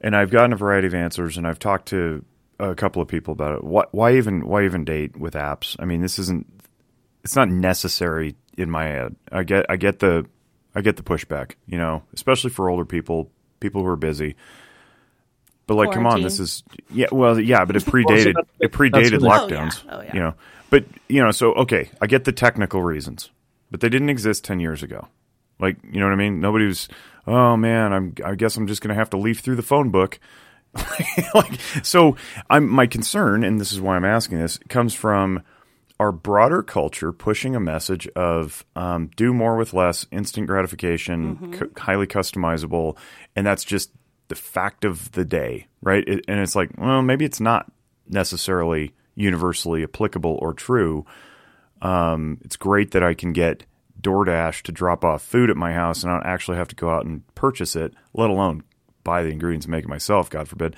and 0.01 0.16
I've 0.16 0.32
gotten 0.32 0.51
a 0.54 0.56
variety 0.56 0.88
of 0.88 0.95
answers, 0.95 1.38
and 1.38 1.47
I've 1.47 1.60
talked 1.60 1.89
to 1.89 2.26
a 2.60 2.74
couple 2.74 3.01
of 3.01 3.08
people 3.08 3.34
about 3.34 3.58
it. 3.58 3.64
Why, 3.64 3.84
why 3.91 4.16
even 4.16 4.47
why 4.47 4.66
even 4.66 4.84
date 4.84 5.16
with 5.16 5.36
apps? 5.36 5.76
I 5.78 5.86
mean, 5.86 6.01
this 6.01 6.18
isn't 6.18 6.47
it's 7.24 7.36
not 7.36 7.49
necessary 7.49 8.36
in 8.58 8.70
my 8.70 8.86
head. 8.86 9.16
I 9.32 9.43
get 9.43 9.66
I 9.70 9.76
get 9.76 9.99
the 9.99 10.26
I 10.76 10.82
get 10.82 10.97
the 10.97 11.04
pushback, 11.04 11.54
you 11.66 11.78
know, 11.78 12.04
especially 12.14 12.49
for 12.49 12.70
older 12.70 12.86
people, 12.86 13.32
people 13.60 13.82
who 13.82 13.88
are 13.88 13.95
busy. 13.95 14.36
But 15.68 15.76
like, 15.76 15.91
come 15.91 16.05
on, 16.05 16.22
this 16.22 16.39
is 16.39 16.64
yeah. 16.91 17.07
Well, 17.11 17.39
yeah, 17.39 17.64
but 17.66 17.76
it 17.76 17.84
predated 17.86 18.36
it 18.59 18.72
predated 18.72 19.22
what 19.22 19.41
Oh, 19.43 19.47
yeah. 19.47 19.55
lockdowns. 19.66 19.84
Oh, 19.89 20.01
yeah. 20.01 20.14
You 20.14 20.20
know, 20.20 20.34
but 20.70 20.86
you 21.07 21.24
know, 21.24 21.32
so 21.32 21.53
okay, 21.53 21.89
I 22.01 22.07
get 22.07 22.26
the 22.26 22.32
technical 22.34 22.82
reasons, 22.84 23.30
but 23.72 23.80
they 23.80 23.89
didn't 23.89 24.09
exist 24.09 24.43
ten 24.43 24.59
years 24.59 24.84
ago. 24.84 25.07
Like, 25.59 25.78
you 25.89 25.99
know 25.99 26.07
what 26.07 26.14
I 26.14 26.18
mean? 26.18 26.41
Nobody 26.41 26.66
was. 26.66 26.89
Oh 27.26 27.55
man, 27.55 27.93
I'm. 27.93 28.14
I 28.26 28.36
guess 28.36 28.57
I'm 28.57 28.68
just 28.68 28.82
gonna 28.82 28.95
have 28.95 29.09
to 29.11 29.18
leaf 29.18 29.39
through 29.39 29.55
the 29.55 29.61
phone 29.61 29.89
book. 29.91 30.20
like, 31.36 31.59
so 31.84 32.18
I'm. 32.49 32.68
My 32.68 32.88
concern, 32.88 33.43
and 33.43 33.61
this 33.61 33.72
is 33.72 33.80
why 33.80 33.95
I'm 33.95 34.05
asking 34.05 34.39
this, 34.39 34.57
comes 34.70 34.93
from 34.93 35.43
our 35.99 36.11
broader 36.11 36.64
culture 36.64 37.14
pushing 37.14 37.55
a 37.55 37.59
message 37.59 38.07
of 38.09 38.66
um, 38.76 39.09
do 39.16 39.34
more 39.34 39.55
with 39.55 39.74
less, 39.74 40.05
instant 40.11 40.47
gratification, 40.47 41.36
Mm-hmm. 41.38 41.53
c- 41.53 41.82
highly 41.82 42.07
customizable, 42.07 42.97
and 43.36 43.45
that's 43.45 43.64
just 43.64 43.91
the 44.34 44.42
fact 44.42 44.84
of 44.84 45.12
the 45.12 45.24
day, 45.24 45.68
right? 45.82 46.04
It, 46.08 46.26
and 46.28 46.40
it's 46.40 46.56
like, 46.56 46.72
well, 46.76 47.04
maybe 47.04 47.24
it's 47.24 47.40
not 47.40 47.72
necessarily 48.08 48.94
universally 49.14 49.84
applicable 49.84 50.40
or 50.42 50.56
true. 50.56 51.06
Um, 51.84 52.40
it's 52.44 52.56
great 52.56 52.92
that 52.92 53.04
I 53.04 53.14
can 53.14 53.32
get 53.32 53.66
DoorDash 54.02 54.64
to 54.64 54.72
drop 54.72 55.06
off 55.06 55.22
food 55.22 55.52
at 55.52 55.56
my 55.56 55.72
house 55.74 56.02
and 56.02 56.12
I 56.12 56.16
don't 56.16 56.26
actually 56.26 56.58
have 56.58 56.68
to 56.70 56.76
go 56.76 56.90
out 56.90 57.06
and 57.06 57.22
purchase 57.36 57.76
it, 57.76 57.94
let 58.16 58.32
alone 58.32 58.64
buy 59.04 59.22
the 59.22 59.30
ingredients 59.30 59.68
and 59.68 59.72
make 59.72 59.86
it 59.86 59.90
myself, 59.90 60.32
God 60.32 60.48
forbid. 60.48 60.76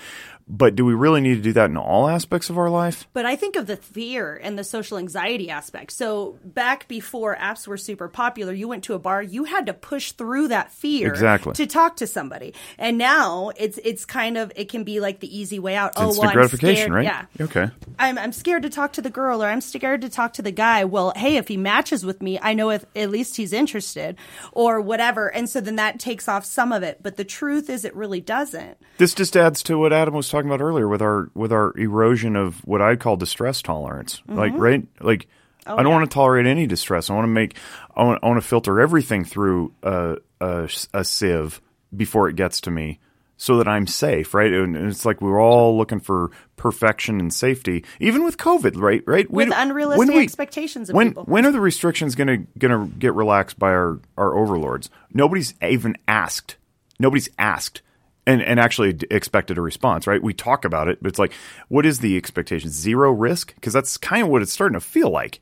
But 0.47 0.75
do 0.75 0.85
we 0.85 0.93
really 0.93 1.21
need 1.21 1.35
to 1.35 1.41
do 1.41 1.53
that 1.53 1.71
in 1.71 1.77
all 1.77 2.07
aspects 2.07 2.51
of 2.51 2.57
our 2.59 2.69
life? 2.69 3.07
But 3.13 3.25
I 3.25 3.35
think 3.35 3.55
of 3.55 3.65
the 3.65 3.77
fear 3.77 4.39
and 4.43 4.59
the 4.59 4.63
social 4.63 4.99
anxiety 4.99 5.49
aspect. 5.49 5.91
So 5.91 6.37
back 6.43 6.87
before 6.87 7.35
apps 7.35 7.67
were 7.67 7.77
super 7.77 8.07
popular, 8.07 8.53
you 8.53 8.67
went 8.67 8.83
to 8.83 8.93
a 8.93 8.99
bar, 8.99 9.23
you 9.23 9.45
had 9.45 9.65
to 9.65 9.73
push 9.73 10.11
through 10.11 10.49
that 10.49 10.71
fear 10.71 11.07
Exactly. 11.09 11.53
to 11.53 11.65
talk 11.65 11.95
to 11.97 12.05
somebody. 12.05 12.53
And 12.77 12.99
now 12.99 13.49
it's 13.57 13.79
it's 13.83 14.05
kind 14.05 14.37
of 14.37 14.51
it 14.55 14.69
can 14.69 14.83
be 14.83 14.99
like 14.99 15.19
the 15.19 15.35
easy 15.35 15.57
way 15.57 15.75
out. 15.75 15.93
oh, 15.97 16.09
Instant 16.09 16.25
well, 16.25 16.33
gratification, 16.33 16.75
scared. 16.75 16.91
right? 16.93 17.05
Yeah. 17.05 17.25
Okay. 17.41 17.69
I'm 17.97 18.19
I'm 18.19 18.31
scared 18.31 18.61
to 18.63 18.69
talk 18.69 18.93
to 18.93 19.01
the 19.01 19.09
girl 19.09 19.43
or 19.43 19.47
I'm 19.47 19.61
scared 19.61 20.01
to 20.01 20.09
talk 20.09 20.33
to 20.33 20.43
the 20.43 20.51
guy. 20.51 20.85
Well, 20.85 21.11
hey, 21.15 21.37
if 21.37 21.47
he 21.47 21.57
matches 21.57 22.05
with 22.05 22.21
me, 22.21 22.37
I 22.39 22.53
know 22.53 22.69
if 22.69 22.85
at 22.95 23.09
least 23.09 23.37
he's 23.37 23.51
interested 23.51 24.15
or 24.51 24.79
whatever. 24.79 25.27
And 25.33 25.49
so 25.49 25.59
then 25.59 25.77
that 25.77 25.99
takes 25.99 26.27
off 26.27 26.45
some 26.45 26.71
of 26.71 26.83
it. 26.83 26.99
But 27.01 27.17
the 27.17 27.23
truth 27.25 27.67
is 27.67 27.83
it 27.83 27.95
really 27.95 28.21
doesn't. 28.21 28.77
This 28.99 29.15
just 29.15 29.35
adds 29.35 29.63
to 29.63 29.79
what 29.79 29.91
Adam 29.91 30.13
was 30.13 30.27
talking 30.35 30.49
about 30.49 30.61
earlier 30.61 30.87
with 30.87 31.01
our 31.01 31.29
with 31.33 31.51
our 31.51 31.75
erosion 31.77 32.35
of 32.35 32.59
what 32.65 32.81
I 32.81 32.95
call 32.95 33.15
distress 33.15 33.61
tolerance. 33.61 34.21
Like 34.27 34.51
mm-hmm. 34.51 34.61
right, 34.61 34.87
like 34.99 35.27
oh, 35.65 35.73
I 35.73 35.83
don't 35.83 35.91
yeah. 35.91 35.97
want 35.97 36.09
to 36.09 36.13
tolerate 36.13 36.45
any 36.45 36.67
distress. 36.67 37.09
I 37.09 37.13
want 37.13 37.23
to 37.23 37.29
make 37.29 37.55
I 37.95 38.03
want, 38.03 38.19
I 38.21 38.27
want 38.27 38.41
to 38.41 38.47
filter 38.47 38.79
everything 38.81 39.23
through 39.23 39.73
a, 39.81 40.17
a 40.41 40.69
a 40.93 41.05
sieve 41.05 41.61
before 41.95 42.27
it 42.27 42.35
gets 42.35 42.59
to 42.61 42.71
me, 42.71 42.99
so 43.37 43.57
that 43.57 43.67
I'm 43.67 43.87
safe. 43.87 44.33
Right, 44.33 44.51
and 44.51 44.75
it's 44.75 45.05
like 45.05 45.21
we're 45.21 45.41
all 45.41 45.77
looking 45.77 46.01
for 46.01 46.31
perfection 46.57 47.21
and 47.21 47.33
safety, 47.33 47.85
even 48.01 48.25
with 48.25 48.37
COVID. 48.37 48.77
Right, 48.77 49.03
right. 49.05 49.29
With 49.31 49.49
We- 49.49 49.55
unrealistic 49.55 49.99
when 49.99 50.17
we- 50.17 50.23
expectations 50.23 50.89
of 50.89 50.95
when 50.95 51.09
people. 51.11 51.23
when 51.23 51.45
are 51.45 51.51
the 51.51 51.61
restrictions 51.61 52.15
gonna 52.15 52.39
gonna 52.59 52.87
get 52.99 53.13
relaxed 53.13 53.57
by 53.57 53.69
our 53.69 53.99
our 54.17 54.35
overlords? 54.35 54.89
Nobody's 55.13 55.53
even 55.61 55.95
asked. 56.09 56.57
Nobody's 56.99 57.29
asked. 57.39 57.81
And, 58.27 58.41
and 58.41 58.59
actually 58.59 58.97
expected 59.11 59.59
a 59.59 59.61
response, 59.61 60.07
right? 60.07 60.21
We 60.21 60.33
talk 60.33 60.65
about 60.65 60.87
it, 60.87 60.97
but 60.99 61.09
it's 61.09 61.19
like, 61.19 61.31
what 61.67 61.85
is 61.85 61.99
the 61.99 62.17
expectation? 62.17 62.71
Zero 62.71 63.11
risk, 63.11 63.53
because 63.53 63.71
that's 63.71 63.97
kind 63.97 64.23
of 64.23 64.29
what 64.29 64.41
it's 64.41 64.51
starting 64.51 64.73
to 64.73 64.81
feel 64.81 65.11
like. 65.11 65.41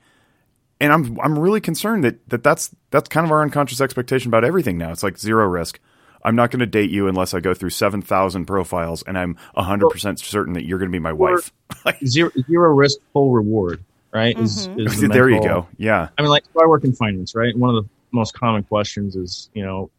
And 0.82 0.92
I'm 0.92 1.18
I'm 1.22 1.40
really 1.40 1.62
concerned 1.62 2.04
that, 2.04 2.28
that 2.30 2.44
that's 2.44 2.76
that's 2.90 3.08
kind 3.08 3.26
of 3.26 3.32
our 3.32 3.42
unconscious 3.42 3.80
expectation 3.80 4.28
about 4.30 4.44
everything 4.44 4.78
now. 4.78 4.92
It's 4.92 5.02
like 5.02 5.18
zero 5.18 5.48
risk. 5.48 5.80
I'm 6.26 6.36
not 6.36 6.52
going 6.52 6.60
to 6.60 6.66
date 6.66 6.90
you 6.90 7.08
unless 7.08 7.34
I 7.34 7.40
go 7.40 7.54
through 7.54 7.70
seven 7.70 8.02
thousand 8.02 8.48
profiles, 8.48 9.02
and 9.04 9.18
I'm 9.18 9.38
hundred 9.56 9.90
percent 9.90 10.20
certain 10.20 10.54
that 10.54 10.66
you're 10.66 10.80
going 10.80 10.92
to 10.92 10.96
be 10.96 11.00
my 11.00 11.14
wife. 11.14 11.54
Zero, 12.06 12.32
zero 12.50 12.74
risk, 12.74 12.98
full 13.14 13.32
reward, 13.32 13.84
right? 14.12 14.38
Is, 14.38 14.68
mm-hmm. 14.68 14.80
is 14.82 15.00
the 15.00 15.08
there 15.10 15.30
you 15.30 15.42
go. 15.42 15.68
Yeah. 15.78 16.10
I 16.18 16.22
mean, 16.22 16.32
like, 16.32 16.44
so 16.54 16.62
I 16.62 16.68
work 16.68 16.84
in 16.84 16.94
finance, 16.94 17.34
right? 17.34 17.58
One 17.58 17.76
of 17.76 17.84
the 17.84 17.90
most 18.12 18.34
common 18.34 18.64
questions 18.64 19.16
is, 19.16 19.50
you 19.54 19.64
know, 19.64 19.90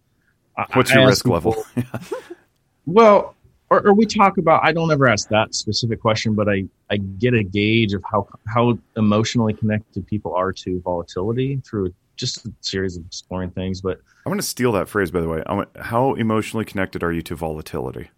What's 0.73 0.93
I 0.93 0.95
your 0.95 1.03
ask 1.03 1.25
risk 1.25 1.27
level? 1.27 1.65
well, 2.87 3.35
or, 3.71 3.87
or 3.87 3.95
we 3.95 4.07
talk 4.07 4.39
about. 4.39 4.65
I 4.65 4.73
don't 4.73 4.91
ever 4.91 5.09
ask 5.09 5.29
that 5.29 5.55
specific 5.55 6.01
question, 6.01 6.35
but 6.35 6.49
I 6.49 6.65
I 6.91 6.97
get 6.97 7.35
a 7.35 7.43
gauge 7.43 7.95
of 7.95 8.03
how 8.11 8.29
how 8.47 8.79
emotionally 8.97 9.55
connected 9.55 10.07
people 10.07 10.35
are 10.35 10.53
to 10.53 10.81
volatility 10.81 11.61
through 11.65 11.95
just 12.17 12.47
a 12.47 12.53
series 12.61 12.97
of 12.97 13.05
exploring 13.07 13.51
things. 13.51 13.81
But 13.81 14.01
I'm 14.25 14.31
going 14.31 14.39
to 14.39 14.47
steal 14.47 14.73
that 14.73 14.89
phrase, 14.89 15.11
by 15.11 15.21
the 15.21 15.29
way. 15.29 15.43
Want, 15.49 15.69
how 15.77 16.15
emotionally 16.15 16.65
connected 16.65 17.03
are 17.03 17.13
you 17.13 17.23
to 17.23 17.35
volatility? 17.35 18.11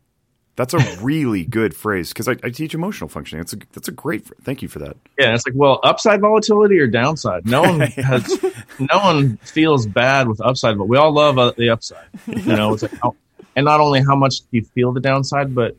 That's 0.57 0.75
a 0.75 0.79
really 1.03 1.45
good 1.45 1.75
phrase 1.75 2.09
because 2.09 2.29
I, 2.29 2.37
I 2.43 2.51
teach 2.51 2.75
emotional 2.75 3.09
functioning. 3.09 3.43
That's 3.43 3.53
a 3.53 3.59
that's 3.73 3.89
a 3.89 3.93
great. 3.93 4.27
Thank 4.43 4.63
you 4.63 4.69
for 4.69 4.79
that. 4.81 4.97
yeah, 5.19 5.35
it's 5.35 5.47
like, 5.47 5.55
well, 5.57 5.81
upside 5.85 6.21
volatility 6.21 6.79
or 6.79 6.87
downside? 6.87 7.47
No 7.47 7.63
one 7.63 7.81
has, 7.81 8.43
no 8.79 8.99
one 8.99 9.37
feels 9.39 9.87
bad 9.87 10.29
with 10.29 10.41
upside, 10.41 10.77
but 10.79 10.89
we 10.89 10.97
all 10.97 11.13
love 11.13 11.39
uh, 11.39 11.53
the 11.57 11.71
upside. 11.71 12.07
You 12.27 12.57
know, 12.57 12.75
it's 12.75 12.83
like, 12.83 12.95
how, 13.03 13.15
and 13.57 13.65
not 13.65 13.81
only 13.81 14.01
how 14.03 14.15
much 14.15 14.41
do 14.41 14.47
you 14.53 14.63
feel 14.63 14.93
the 14.93 15.01
downside, 15.01 15.55
but 15.55 15.77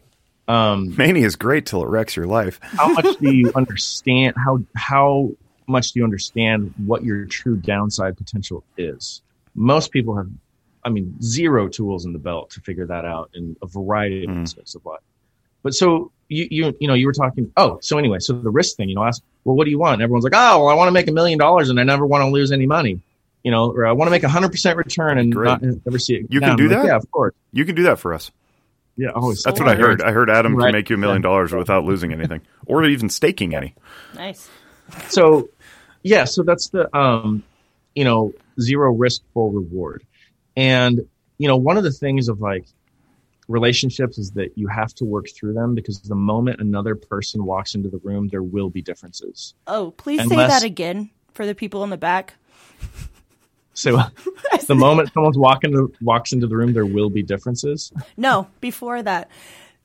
um, 0.50 0.96
Mania 0.98 1.26
is 1.26 1.36
great 1.36 1.66
till 1.66 1.84
it 1.84 1.88
wrecks 1.88 2.16
your 2.16 2.26
life. 2.28 2.60
how 2.62 2.92
much 2.94 3.18
do 3.20 3.34
you 3.34 3.52
understand 3.56 4.34
how 4.38 4.60
how 4.76 5.32
much 5.68 5.92
do 5.92 6.00
you 6.00 6.04
understand 6.06 6.74
what 6.86 7.04
your 7.04 7.26
true 7.26 7.58
downside 7.58 8.16
potential 8.18 8.64
is 8.78 9.22
most 9.54 9.92
people 9.92 10.16
have 10.16 10.30
i 10.86 10.90
mean 10.90 11.14
zero 11.22 11.68
tools 11.68 12.06
in 12.06 12.14
the 12.14 12.20
belt 12.20 12.50
to 12.52 12.62
figure 12.62 12.86
that 12.86 13.04
out 13.04 13.30
in 13.34 13.54
a 13.62 13.68
variety 13.68 14.24
of 14.24 14.30
Mm. 14.30 14.44
aspects 14.44 14.76
of 14.76 14.86
life 14.86 15.02
but 15.64 15.74
so 15.74 16.10
you 16.30 16.48
you 16.50 16.74
you 16.80 16.88
know 16.88 16.94
you 16.94 17.06
were 17.06 17.12
talking 17.12 17.52
oh 17.58 17.80
so 17.82 17.98
anyway 17.98 18.18
so 18.20 18.32
the 18.32 18.50
risk 18.50 18.78
thing 18.78 18.88
you 18.88 18.96
know 18.96 19.04
ask 19.04 19.22
well 19.44 19.58
what 19.58 19.66
do 19.66 19.72
you 19.72 19.80
want 19.80 19.96
and 19.96 20.02
everyone's 20.04 20.24
like 20.24 20.32
oh 20.36 20.60
well 20.60 20.70
i 20.70 20.74
want 20.74 20.88
to 20.88 20.94
make 20.94 21.10
a 21.10 21.12
million 21.12 21.38
dollars 21.38 21.70
and 21.70 21.80
i 21.82 21.84
never 21.84 22.06
want 22.06 22.22
to 22.22 22.30
lose 22.30 22.54
any 22.54 22.66
money 22.66 22.98
you 23.48 23.52
know 23.52 23.72
or 23.72 23.86
i 23.88 23.94
want 23.94 24.08
to 24.08 24.12
make 24.12 24.24
a 24.24 24.30
hundred 24.30 24.52
percent 24.52 24.76
return 24.78 25.18
and 25.18 25.32
Great. 25.32 25.48
not 25.48 25.64
ever 25.88 25.98
see 26.00 26.16
it 26.16 26.26
You 26.30 26.42
can 26.42 26.58
do 26.58 26.66
I'm 26.66 26.70
like, 26.70 26.78
that? 26.82 26.86
yeah 26.88 26.96
of 26.98 27.10
course 27.12 27.34
You 27.54 27.64
can 27.64 27.76
do 27.76 27.84
that 27.84 27.98
for 27.98 28.14
us. 28.14 28.30
yeah 28.98 29.12
always 29.16 29.42
That's 29.44 29.58
what 29.62 29.70
I 29.70 29.76
heard. 29.76 30.02
I 30.02 30.12
heard 30.12 30.30
Adam 30.30 30.58
can 30.60 30.72
make 30.74 30.90
you 30.90 30.96
a 30.98 31.00
million 31.00 31.22
dollars 31.22 31.54
without 31.54 31.86
losing 31.86 32.12
anything, 32.12 32.42
or 32.66 32.84
even 32.84 33.10
staking 33.10 33.56
any. 33.56 33.74
Nice. 34.16 34.50
so 35.08 35.50
yeah 36.04 36.26
so 36.26 36.44
that's 36.44 36.68
the 36.76 36.84
um 37.04 37.44
you 37.96 38.04
know 38.04 38.34
zero 38.60 38.92
risk 38.92 39.22
full 39.34 39.52
reward 39.52 40.04
and 40.58 41.02
you 41.38 41.48
know 41.48 41.56
one 41.58 41.78
of 41.78 41.84
the 41.86 41.92
things 42.04 42.28
of 42.28 42.42
like 42.42 42.66
relationships 43.48 44.18
is 44.18 44.32
that 44.32 44.58
you 44.58 44.68
have 44.68 44.94
to 44.96 45.06
work 45.06 45.28
through 45.30 45.54
them 45.54 45.74
because 45.74 46.02
the 46.02 46.16
moment 46.34 46.60
another 46.60 46.96
person 46.96 47.46
walks 47.46 47.76
into 47.76 47.88
the 47.90 48.00
room 48.00 48.28
there 48.28 48.44
will 48.44 48.70
be 48.70 48.82
differences 48.82 49.54
Oh, 49.68 49.92
please 49.92 50.20
Unless- 50.20 50.38
say 50.52 50.60
that 50.60 50.64
again 50.64 51.12
for 51.34 51.46
the 51.46 51.56
people 51.56 51.84
in 51.86 51.90
the 51.92 51.98
back. 51.98 52.34
So 53.78 54.02
the 54.68 54.74
moment 54.76 55.12
someone's 55.14 55.38
walking 55.38 55.72
to, 55.72 55.94
walks 56.02 56.34
into 56.34 56.48
the 56.48 56.56
room 56.58 56.74
there 56.74 56.86
will 56.86 57.10
be 57.12 57.22
differences 57.22 57.92
No, 58.18 58.48
before 58.60 59.04
that. 59.04 59.30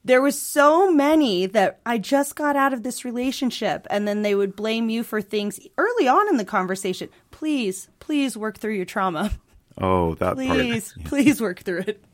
There 0.04 0.20
was 0.22 0.36
so 0.40 0.90
many 0.92 1.46
that 1.46 1.78
I 1.86 1.98
just 1.98 2.34
got 2.34 2.56
out 2.56 2.72
of 2.72 2.82
this 2.82 3.04
relationship 3.04 3.86
and 3.90 4.08
then 4.08 4.22
they 4.22 4.34
would 4.34 4.56
blame 4.56 4.90
you 4.90 5.04
for 5.04 5.20
things 5.22 5.60
early 5.78 6.08
on 6.08 6.28
in 6.28 6.38
the 6.38 6.44
conversation. 6.44 7.08
Please, 7.30 7.88
please 8.00 8.36
work 8.36 8.58
through 8.58 8.74
your 8.74 8.84
trauma. 8.84 9.30
Oh, 9.78 10.14
that 10.16 10.34
Please, 10.34 10.92
part. 10.92 11.06
please 11.06 11.40
work 11.40 11.60
through 11.60 11.84
it. 11.86 12.04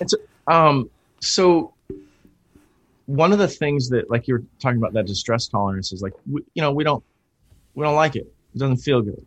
It's 0.00 0.14
um 0.46 0.90
so 1.20 1.72
one 3.06 3.32
of 3.32 3.38
the 3.38 3.48
things 3.48 3.88
that 3.90 4.10
like 4.10 4.26
you 4.28 4.34
were 4.34 4.42
talking 4.58 4.78
about 4.78 4.92
that 4.94 5.06
distress 5.06 5.46
tolerance 5.48 5.92
is 5.92 6.02
like 6.02 6.12
we, 6.30 6.42
you 6.54 6.62
know 6.62 6.72
we 6.72 6.84
don't 6.84 7.02
we 7.74 7.84
don't 7.84 7.96
like 7.96 8.14
it. 8.16 8.26
It 8.54 8.58
doesn't 8.58 8.78
feel 8.78 9.02
good. 9.02 9.24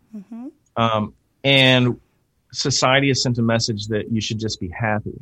Um 0.76 1.14
and 1.44 2.00
society 2.52 3.08
has 3.08 3.22
sent 3.22 3.38
a 3.38 3.42
message 3.42 3.86
that 3.88 4.10
you 4.10 4.20
should 4.20 4.38
just 4.38 4.60
be 4.60 4.68
happy. 4.68 5.18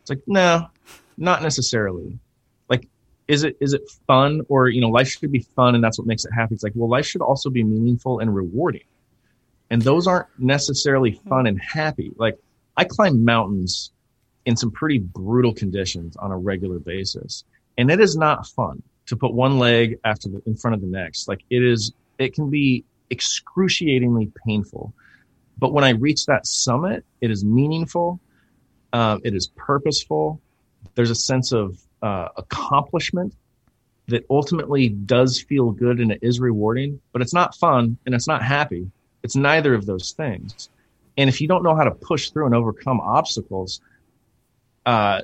It's 0.00 0.10
like 0.10 0.22
no, 0.26 0.68
not 1.16 1.42
necessarily. 1.42 2.18
Like 2.68 2.88
is 3.26 3.44
it 3.44 3.56
is 3.60 3.74
it 3.74 3.82
fun 4.06 4.42
or 4.48 4.68
you 4.68 4.80
know 4.80 4.88
life 4.88 5.08
should 5.08 5.32
be 5.32 5.40
fun 5.40 5.74
and 5.74 5.82
that's 5.82 5.98
what 5.98 6.06
makes 6.06 6.24
it 6.24 6.32
happy. 6.32 6.54
It's 6.54 6.62
like 6.62 6.72
well 6.74 6.88
life 6.88 7.06
should 7.06 7.22
also 7.22 7.50
be 7.50 7.64
meaningful 7.64 8.20
and 8.20 8.34
rewarding. 8.34 8.84
And 9.70 9.82
those 9.82 10.06
aren't 10.06 10.28
necessarily 10.38 11.12
hmm. 11.12 11.28
fun 11.28 11.46
and 11.46 11.60
happy. 11.60 12.12
Like 12.16 12.38
I 12.76 12.84
climb 12.84 13.24
mountains 13.24 13.92
in 14.48 14.56
some 14.56 14.70
pretty 14.70 14.98
brutal 14.98 15.52
conditions 15.52 16.16
on 16.16 16.30
a 16.30 16.38
regular 16.38 16.78
basis. 16.78 17.44
And 17.76 17.90
it 17.90 18.00
is 18.00 18.16
not 18.16 18.46
fun 18.46 18.82
to 19.04 19.16
put 19.16 19.34
one 19.34 19.58
leg 19.58 19.98
after 20.04 20.30
the, 20.30 20.42
in 20.46 20.56
front 20.56 20.74
of 20.74 20.80
the 20.80 20.86
next. 20.86 21.28
Like 21.28 21.40
it 21.50 21.62
is, 21.62 21.92
it 22.18 22.34
can 22.34 22.48
be 22.48 22.82
excruciatingly 23.10 24.32
painful. 24.46 24.94
But 25.58 25.72
when 25.72 25.84
I 25.84 25.90
reach 25.90 26.26
that 26.26 26.46
summit, 26.46 27.04
it 27.20 27.30
is 27.30 27.44
meaningful. 27.44 28.20
Um, 28.92 29.20
it 29.24 29.34
is 29.34 29.48
purposeful. 29.56 30.40
There's 30.94 31.10
a 31.10 31.14
sense 31.14 31.52
of 31.52 31.78
uh, 32.02 32.28
accomplishment 32.36 33.34
that 34.06 34.24
ultimately 34.30 34.88
does 34.88 35.40
feel 35.40 35.70
good 35.70 36.00
and 36.00 36.12
it 36.12 36.20
is 36.22 36.40
rewarding, 36.40 37.00
but 37.12 37.20
it's 37.20 37.34
not 37.34 37.54
fun 37.54 37.98
and 38.06 38.14
it's 38.14 38.26
not 38.26 38.42
happy. 38.42 38.90
It's 39.22 39.36
neither 39.36 39.74
of 39.74 39.84
those 39.84 40.12
things. 40.12 40.70
And 41.18 41.28
if 41.28 41.40
you 41.40 41.48
don't 41.48 41.62
know 41.62 41.74
how 41.74 41.84
to 41.84 41.90
push 41.90 42.30
through 42.30 42.46
and 42.46 42.54
overcome 42.54 43.00
obstacles, 43.00 43.80
uh, 44.86 45.22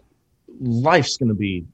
life's 0.61 1.17
going 1.17 1.29
to 1.29 1.35
be 1.35 1.65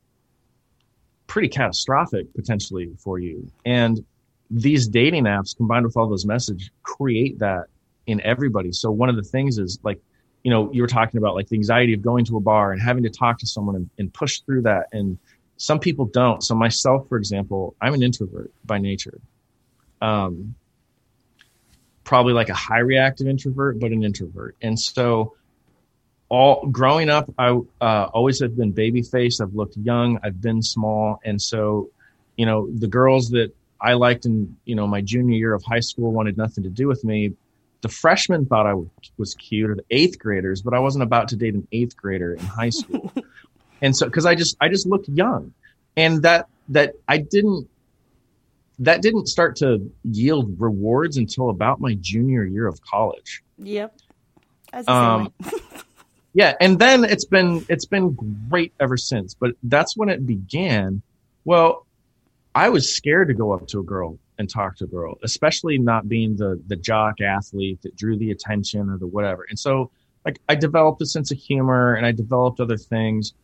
pretty 1.27 1.49
catastrophic 1.49 2.33
potentially 2.35 2.93
for 2.99 3.19
you. 3.19 3.51
And 3.65 4.05
these 4.51 4.87
dating 4.89 5.25
apps 5.25 5.57
combined 5.57 5.87
with 5.87 5.97
all 5.97 6.09
those 6.09 6.27
messages 6.27 6.71
create 6.83 7.39
that 7.39 7.67
in 8.07 8.21
everybody. 8.21 8.73
So 8.73 8.91
one 8.91 9.09
of 9.09 9.17
the 9.17 9.23
things 9.23 9.59
is 9.59 9.79
like, 9.83 10.01
you 10.43 10.51
know, 10.51 10.73
you 10.73 10.83
were 10.83 10.89
talking 10.89 11.19
about 11.19 11.35
like 11.35 11.49
the 11.49 11.57
anxiety 11.57 11.93
of 11.95 12.03
going 12.03 12.25
to 12.27 12.37
a 12.37 12.41
bar 12.41 12.73
and 12.73 12.81
having 12.81 13.03
to 13.03 13.11
talk 13.11 13.39
to 13.39 13.47
someone 13.47 13.77
and, 13.77 13.91
and 13.99 14.13
push 14.13 14.41
through 14.41 14.63
that. 14.63 14.87
And 14.93 15.19
some 15.57 15.79
people 15.79 16.07
don't. 16.07 16.43
So 16.43 16.55
myself, 16.55 17.09
for 17.09 17.19
example, 17.19 17.75
I'm 17.81 17.93
an 17.95 18.03
introvert 18.03 18.51
by 18.65 18.79
nature. 18.79 19.21
Um, 20.01 20.55
probably 22.05 22.33
like 22.33 22.49
a 22.49 22.55
high 22.55 22.79
reactive 22.79 23.27
introvert, 23.27 23.79
but 23.79 23.93
an 23.93 24.03
introvert. 24.03 24.57
And 24.63 24.81
so 24.81 25.35
all 26.31 26.67
growing 26.67 27.11
up, 27.11 27.31
I 27.39 27.59
uh, 27.81 28.09
always 28.15 28.41
have 28.41 28.57
been 28.57 28.73
baby 28.73 29.03
faced. 29.03 29.43
I've 29.43 29.55
looked 29.55 29.77
young. 29.77 30.19
I've 30.23 30.41
been 30.41 30.63
small, 30.63 31.21
and 31.25 31.43
so, 31.43 31.91
you 32.37 32.47
know, 32.47 32.71
the 32.73 32.87
girls 32.87 33.31
that 33.31 33.53
I 33.81 33.95
liked 33.95 34.27
in 34.27 34.57
you 34.65 34.75
know 34.75 34.87
my 34.87 35.01
junior 35.01 35.37
year 35.37 35.55
of 35.55 35.65
high 35.65 35.81
school 35.81 36.13
wanted 36.13 36.37
nothing 36.37 36.65
to 36.65 36.71
do 36.71 36.87
with 36.87 37.03
me. 37.05 37.33
The 37.83 37.89
freshmen 37.89 38.47
thought 38.47 38.67
I 38.67 38.75
was 39.17 39.35
cute, 39.35 39.71
or 39.71 39.75
the 39.75 39.85
eighth 39.91 40.19
graders, 40.19 40.61
but 40.63 40.75
I 40.75 40.81
wasn't 40.81 41.03
about 41.03 41.29
to 41.29 41.37
date 41.37 41.55
an 41.55 41.67
eighth 41.73 41.97
grader 41.97 42.35
in 42.35 42.45
high 42.45 42.71
school. 42.71 43.13
and 43.81 43.97
so, 43.97 44.07
because 44.07 44.27
I 44.27 44.35
just 44.35 44.57
I 44.61 44.69
just 44.69 44.87
looked 44.87 45.09
young, 45.09 45.55
and 45.97 46.23
that 46.23 46.49
that 46.69 46.95
I 47.09 47.19
didn't 47.19 47.69
that 48.81 49.03
didn't 49.03 49.29
start 49.29 49.57
to 49.57 49.91
yield 50.05 50.59
rewards 50.59 51.17
until 51.17 51.51
about 51.51 51.81
my 51.81 51.95
junior 52.01 52.45
year 52.45 52.67
of 52.67 52.81
college. 52.83 53.43
Yep. 53.59 53.95
Um, 54.87 55.33
yeah, 56.33 56.55
and 56.61 56.79
then 56.79 57.05
it's 57.05 57.27
been 57.27 57.65
it's 57.69 57.85
been 57.85 58.17
great 58.49 58.73
ever 58.81 58.97
since. 58.97 59.35
But 59.35 59.53
that's 59.63 59.97
when 59.97 60.09
it 60.09 60.27
began. 60.27 61.03
Well, 61.45 61.87
I 62.55 62.71
was 62.71 62.95
scared 62.95 63.29
to 63.29 63.35
go 63.35 63.53
up 63.53 63.69
to 63.69 63.81
a 63.81 63.83
girl 63.83 64.19
and 64.41 64.51
talk 64.51 64.77
to 64.79 64.85
a 64.85 64.87
girl, 64.89 65.19
especially 65.23 65.79
not 65.79 66.09
being 66.09 66.35
the 66.37 66.61
the 66.67 66.75
jock 66.77 67.21
athlete 67.21 67.81
that 67.83 67.95
drew 67.95 68.17
the 68.17 68.33
attention 68.33 68.91
or 68.91 68.99
the 68.99 69.07
whatever. 69.07 69.47
And 69.49 69.59
so, 69.59 69.91
like, 70.25 70.41
I 70.49 70.57
developed 70.57 71.01
a 71.03 71.07
sense 71.07 71.31
of 71.31 71.39
humor 71.39 71.95
and 71.95 72.05
I 72.05 72.11
developed 72.13 72.59
other 72.59 72.77
things. 72.77 73.35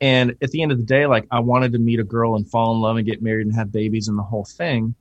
And 0.00 0.36
at 0.42 0.50
the 0.50 0.62
end 0.62 0.72
of 0.72 0.78
the 0.78 0.84
day, 0.84 1.06
like, 1.06 1.26
I 1.30 1.38
wanted 1.40 1.72
to 1.72 1.78
meet 1.78 2.00
a 2.00 2.04
girl 2.04 2.34
and 2.34 2.46
fall 2.50 2.74
in 2.74 2.80
love 2.80 2.96
and 2.96 3.06
get 3.06 3.22
married 3.22 3.46
and 3.46 3.54
have 3.54 3.70
babies 3.72 4.08
and 4.08 4.18
the 4.18 4.22
whole 4.24 4.44
thing. 4.44 4.94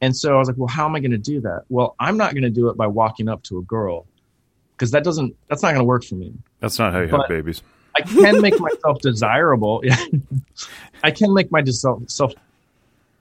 And 0.00 0.16
so 0.16 0.34
I 0.34 0.38
was 0.38 0.48
like, 0.48 0.56
well, 0.56 0.68
how 0.68 0.86
am 0.86 0.96
I 0.96 1.00
going 1.00 1.10
to 1.12 1.18
do 1.18 1.40
that? 1.42 1.64
Well, 1.68 1.94
I'm 2.00 2.16
not 2.16 2.32
going 2.32 2.42
to 2.42 2.50
do 2.50 2.68
it 2.68 2.76
by 2.76 2.86
walking 2.86 3.28
up 3.28 3.42
to 3.44 3.58
a 3.58 3.62
girl 3.62 4.06
because 4.72 4.90
that 4.90 5.04
doesn't 5.04 5.36
that's 5.48 5.62
not 5.62 5.68
going 5.68 5.80
to 5.80 5.84
work 5.84 6.04
for 6.04 6.16
me. 6.16 6.32
That's 6.60 6.78
not 6.78 6.92
how 6.92 7.00
you 7.00 7.08
But- 7.08 7.20
have 7.20 7.28
babies. 7.28 7.62
I 7.94 8.02
can 8.02 8.42
make 8.42 8.58
myself 8.60 8.98
desirable. 9.02 9.82
I 11.02 11.10
can 11.10 11.32
make 11.32 11.50
my 11.50 11.62
self 11.64 12.32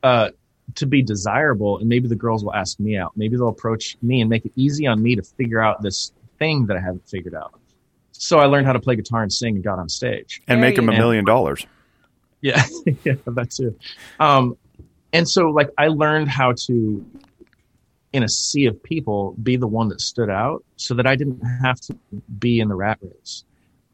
uh, 0.03 0.29
to 0.75 0.85
be 0.85 1.01
desirable, 1.01 1.77
and 1.79 1.87
maybe 1.87 2.07
the 2.07 2.15
girls 2.15 2.43
will 2.43 2.53
ask 2.53 2.79
me 2.79 2.97
out. 2.97 3.13
Maybe 3.15 3.37
they'll 3.37 3.47
approach 3.47 3.97
me 4.01 4.21
and 4.21 4.29
make 4.29 4.45
it 4.45 4.51
easy 4.55 4.87
on 4.87 5.01
me 5.01 5.15
to 5.15 5.23
figure 5.23 5.61
out 5.61 5.81
this 5.81 6.11
thing 6.37 6.65
that 6.67 6.77
I 6.77 6.81
haven't 6.81 7.07
figured 7.07 7.33
out. 7.33 7.59
So 8.11 8.39
I 8.39 8.45
learned 8.45 8.65
how 8.65 8.73
to 8.73 8.79
play 8.79 8.95
guitar 8.95 9.23
and 9.23 9.31
sing 9.31 9.55
and 9.55 9.63
got 9.63 9.79
on 9.79 9.89
stage. 9.89 10.41
And 10.47 10.61
There 10.61 10.69
make 10.69 10.75
them 10.75 10.89
a 10.89 10.93
million 10.93 11.25
dollars. 11.25 11.65
Yeah, 12.41 12.63
yeah, 13.03 13.15
that 13.25 13.51
too. 13.51 13.77
Um, 14.19 14.57
and 15.13 15.27
so 15.27 15.49
like 15.49 15.69
I 15.77 15.87
learned 15.87 16.29
how 16.29 16.53
to, 16.65 17.05
in 18.13 18.23
a 18.23 18.29
sea 18.29 18.65
of 18.65 18.81
people, 18.81 19.35
be 19.41 19.55
the 19.55 19.67
one 19.67 19.89
that 19.89 20.01
stood 20.01 20.29
out, 20.29 20.63
so 20.75 20.93
that 20.95 21.07
I 21.07 21.15
didn't 21.15 21.41
have 21.41 21.79
to 21.81 21.95
be 22.39 22.59
in 22.59 22.67
the 22.67 22.75
rat 22.75 22.99
race. 23.01 23.43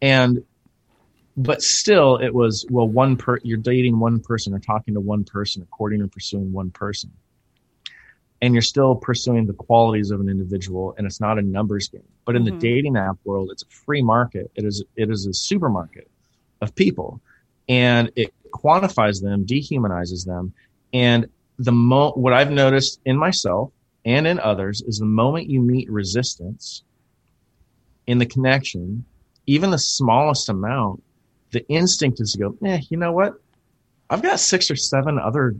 And, 0.01 0.43
but 1.38 1.61
still, 1.61 2.17
it 2.17 2.34
was 2.34 2.65
well, 2.69 2.88
one 2.88 3.15
per 3.17 3.39
you're 3.43 3.57
dating 3.57 3.99
one 3.99 4.19
person 4.19 4.53
or 4.53 4.59
talking 4.59 4.93
to 4.93 4.99
one 4.99 5.23
person, 5.23 5.61
or 5.61 5.65
courting 5.65 6.01
or 6.01 6.07
pursuing 6.07 6.51
one 6.51 6.71
person, 6.71 7.11
and 8.41 8.53
you're 8.53 8.61
still 8.61 8.95
pursuing 8.95 9.45
the 9.45 9.53
qualities 9.53 10.11
of 10.11 10.19
an 10.19 10.29
individual, 10.29 10.93
and 10.97 11.07
it's 11.07 11.21
not 11.21 11.39
a 11.39 11.41
numbers 11.41 11.88
game. 11.88 12.03
But 12.25 12.36
in 12.36 12.43
the 12.43 12.51
Mhm. 12.51 12.59
dating 12.59 12.97
app 12.97 13.17
world, 13.23 13.49
it's 13.51 13.63
a 13.63 13.67
free 13.67 14.01
market. 14.01 14.51
It 14.55 14.65
is 14.65 14.84
it 14.95 15.09
is 15.09 15.25
a 15.25 15.34
supermarket 15.34 16.09
of 16.61 16.75
people 16.75 17.21
and 17.69 18.11
it 18.15 18.34
quantifies 18.51 19.21
them, 19.21 19.45
dehumanizes 19.45 20.25
them. 20.25 20.53
And 20.93 21.27
the 21.57 21.71
mo 21.71 22.11
what 22.11 22.34
I've 22.34 22.51
noticed 22.51 22.99
in 23.05 23.17
myself 23.17 23.71
and 24.03 24.27
in 24.27 24.39
others 24.39 24.82
is 24.82 24.97
the 24.97 25.05
moment 25.05 25.49
you 25.49 25.61
meet 25.61 25.89
resistance 25.89 26.84
in 28.07 28.17
the 28.17 28.25
connection, 28.25 29.05
even 29.45 29.69
the 29.69 29.77
smallest 29.77 30.49
amount, 30.49 31.01
the 31.51 31.67
instinct 31.67 32.19
is 32.19 32.33
to 32.33 32.37
go, 32.39 32.57
eh, 32.65 32.81
you 32.89 32.97
know 32.97 33.11
what? 33.11 33.35
I've 34.09 34.21
got 34.21 34.39
six 34.39 34.69
or 34.71 34.75
seven 34.75 35.19
other 35.19 35.55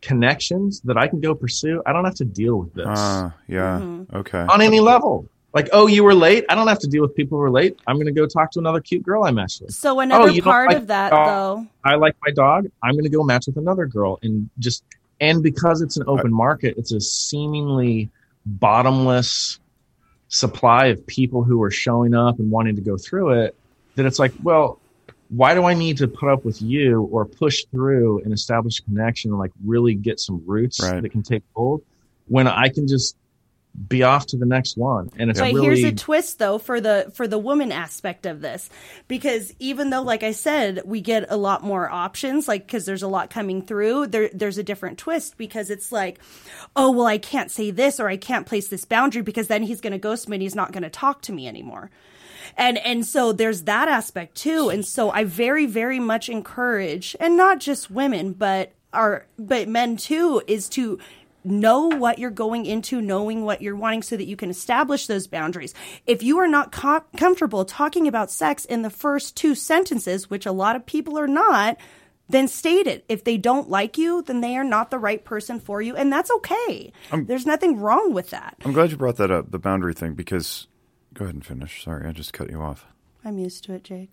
connections 0.00 0.80
that 0.82 0.96
I 0.96 1.06
can 1.06 1.20
go 1.20 1.34
pursue. 1.34 1.82
I 1.86 1.92
don't 1.92 2.04
have 2.04 2.16
to 2.16 2.24
deal 2.24 2.56
with 2.56 2.74
this 2.74 2.86
Ah, 2.88 3.32
yeah. 3.48 3.78
Mhm. 3.80 4.12
Okay. 4.14 4.40
on 4.40 4.60
any 4.60 4.80
level. 4.80 5.28
Like, 5.54 5.68
oh, 5.72 5.86
you 5.86 6.02
were 6.02 6.14
late. 6.14 6.44
I 6.48 6.54
don't 6.54 6.66
have 6.66 6.78
to 6.80 6.88
deal 6.88 7.02
with 7.02 7.14
people 7.14 7.36
who 7.36 7.44
are 7.44 7.50
late. 7.50 7.78
I'm 7.86 7.96
going 7.96 8.06
to 8.06 8.12
go 8.12 8.26
talk 8.26 8.50
to 8.52 8.58
another 8.58 8.80
cute 8.80 9.02
girl 9.02 9.22
I 9.24 9.30
matched 9.32 9.60
with. 9.60 9.72
So 9.74 10.00
another 10.00 10.30
you 10.30 10.40
don't 10.40 10.50
part 10.50 10.68
like 10.68 10.76
of 10.78 10.86
that, 10.86 11.10
dog? 11.10 11.26
though, 11.26 11.66
I 11.84 11.96
like 11.96 12.16
my 12.26 12.32
dog. 12.32 12.68
I'm 12.82 12.92
going 12.92 13.04
to 13.04 13.10
go 13.10 13.22
match 13.22 13.46
with 13.46 13.58
another 13.58 13.86
girl 13.86 14.18
and 14.22 14.48
just 14.58 14.82
and 15.20 15.42
because 15.42 15.82
it's 15.82 15.96
an 15.96 16.04
open 16.08 16.32
market, 16.32 16.74
it's 16.78 16.90
a 16.90 17.00
seemingly 17.00 18.10
bottomless 18.46 19.60
supply 20.28 20.86
of 20.86 21.06
people 21.06 21.44
who 21.44 21.62
are 21.62 21.70
showing 21.70 22.14
up 22.14 22.38
and 22.38 22.50
wanting 22.50 22.74
to 22.76 22.82
go 22.82 22.96
through 22.96 23.42
it. 23.42 23.54
That 23.96 24.06
it's 24.06 24.18
like, 24.18 24.32
well, 24.42 24.80
why 25.34 25.54
do 25.54 25.64
I 25.64 25.72
need 25.72 25.96
to 25.98 26.08
put 26.08 26.28
up 26.28 26.44
with 26.44 26.60
you 26.60 27.02
or 27.10 27.24
push 27.24 27.64
through 27.70 28.20
and 28.22 28.34
establish 28.34 28.80
a 28.80 28.82
connection 28.82 29.30
and 29.30 29.38
like 29.38 29.52
really 29.64 29.94
get 29.94 30.20
some 30.20 30.42
roots 30.46 30.78
Right. 30.82 31.00
that 31.00 31.08
can 31.08 31.22
take 31.22 31.42
hold 31.54 31.82
when 32.28 32.46
I 32.46 32.68
can 32.68 32.86
just 32.86 33.16
be 33.88 34.02
off 34.02 34.26
to 34.26 34.36
the 34.36 34.44
next 34.44 34.76
one? 34.76 35.08
And 35.16 35.30
it's 35.30 35.40
But 35.40 35.54
really 35.54 35.80
here's 35.80 35.92
a 35.92 35.96
twist 35.96 36.38
though 36.38 36.58
for 36.58 36.78
the 36.82 37.10
for 37.14 37.26
the 37.26 37.38
woman 37.38 37.72
aspect 37.72 38.26
of 38.26 38.42
this 38.42 38.68
because 39.08 39.54
even 39.58 39.88
though 39.88 40.02
like 40.02 40.22
I 40.22 40.32
said 40.32 40.82
we 40.84 41.00
get 41.00 41.24
a 41.30 41.38
lot 41.38 41.64
more 41.64 41.88
options 41.90 42.46
like 42.46 42.68
cuz 42.68 42.84
there's 42.84 43.02
a 43.02 43.08
lot 43.08 43.30
coming 43.30 43.62
through 43.62 44.08
there 44.08 44.28
there's 44.34 44.58
a 44.58 44.62
different 44.62 44.98
twist 44.98 45.38
because 45.38 45.70
it's 45.70 45.90
like 45.90 46.20
oh 46.76 46.90
well 46.90 47.06
I 47.06 47.16
can't 47.16 47.50
say 47.50 47.70
this 47.70 47.98
or 47.98 48.08
I 48.08 48.18
can't 48.18 48.44
place 48.44 48.68
this 48.68 48.84
boundary 48.84 49.22
because 49.22 49.46
then 49.46 49.62
he's 49.62 49.80
going 49.80 49.94
to 49.94 49.98
ghost 49.98 50.28
me 50.28 50.36
and 50.36 50.42
he's 50.42 50.54
not 50.54 50.72
going 50.72 50.82
to 50.82 50.90
talk 50.90 51.22
to 51.22 51.32
me 51.32 51.48
anymore. 51.48 51.90
And 52.56 52.78
and 52.78 53.04
so 53.06 53.32
there's 53.32 53.62
that 53.62 53.88
aspect 53.88 54.36
too 54.36 54.68
and 54.68 54.84
so 54.84 55.10
I 55.10 55.24
very 55.24 55.66
very 55.66 56.00
much 56.00 56.28
encourage 56.28 57.16
and 57.20 57.36
not 57.36 57.60
just 57.60 57.90
women 57.90 58.32
but 58.32 58.72
our 58.92 59.26
but 59.38 59.68
men 59.68 59.96
too 59.96 60.42
is 60.46 60.68
to 60.70 60.98
know 61.44 61.88
what 61.88 62.18
you're 62.18 62.30
going 62.30 62.66
into, 62.66 63.00
knowing 63.00 63.44
what 63.44 63.62
you're 63.62 63.76
wanting 63.76 64.02
so 64.02 64.16
that 64.16 64.26
you 64.26 64.36
can 64.36 64.50
establish 64.50 65.06
those 65.06 65.26
boundaries. 65.26 65.74
If 66.06 66.22
you 66.22 66.38
are 66.38 66.48
not 66.48 66.72
co- 66.72 67.04
comfortable 67.16 67.64
talking 67.64 68.06
about 68.06 68.30
sex 68.30 68.64
in 68.64 68.82
the 68.82 68.90
first 68.90 69.36
two 69.36 69.54
sentences, 69.54 70.30
which 70.30 70.46
a 70.46 70.52
lot 70.52 70.76
of 70.76 70.86
people 70.86 71.18
are 71.18 71.28
not, 71.28 71.78
then 72.28 72.48
state 72.48 72.86
it. 72.86 73.04
If 73.08 73.24
they 73.24 73.36
don't 73.36 73.68
like 73.68 73.98
you, 73.98 74.22
then 74.22 74.40
they 74.40 74.56
are 74.56 74.64
not 74.64 74.90
the 74.90 74.98
right 74.98 75.22
person 75.22 75.60
for 75.60 75.82
you, 75.82 75.96
and 75.96 76.12
that's 76.12 76.30
okay. 76.30 76.92
There's 77.26 77.46
nothing 77.46 77.78
wrong 77.78 78.12
with 78.12 78.30
that. 78.30 78.56
I'm 78.64 78.72
glad 78.72 78.90
you 78.90 78.96
brought 78.96 79.16
that 79.16 79.30
up, 79.30 79.50
the 79.50 79.58
boundary 79.58 79.94
thing, 79.94 80.14
because 80.14 80.66
go 81.14 81.24
ahead 81.24 81.34
and 81.34 81.44
finish. 81.44 81.84
Sorry, 81.84 82.06
I 82.06 82.12
just 82.12 82.32
cut 82.32 82.50
you 82.50 82.60
off. 82.60 82.86
I'm 83.24 83.38
used 83.38 83.64
to 83.64 83.74
it, 83.74 83.84
Jake. 83.84 84.12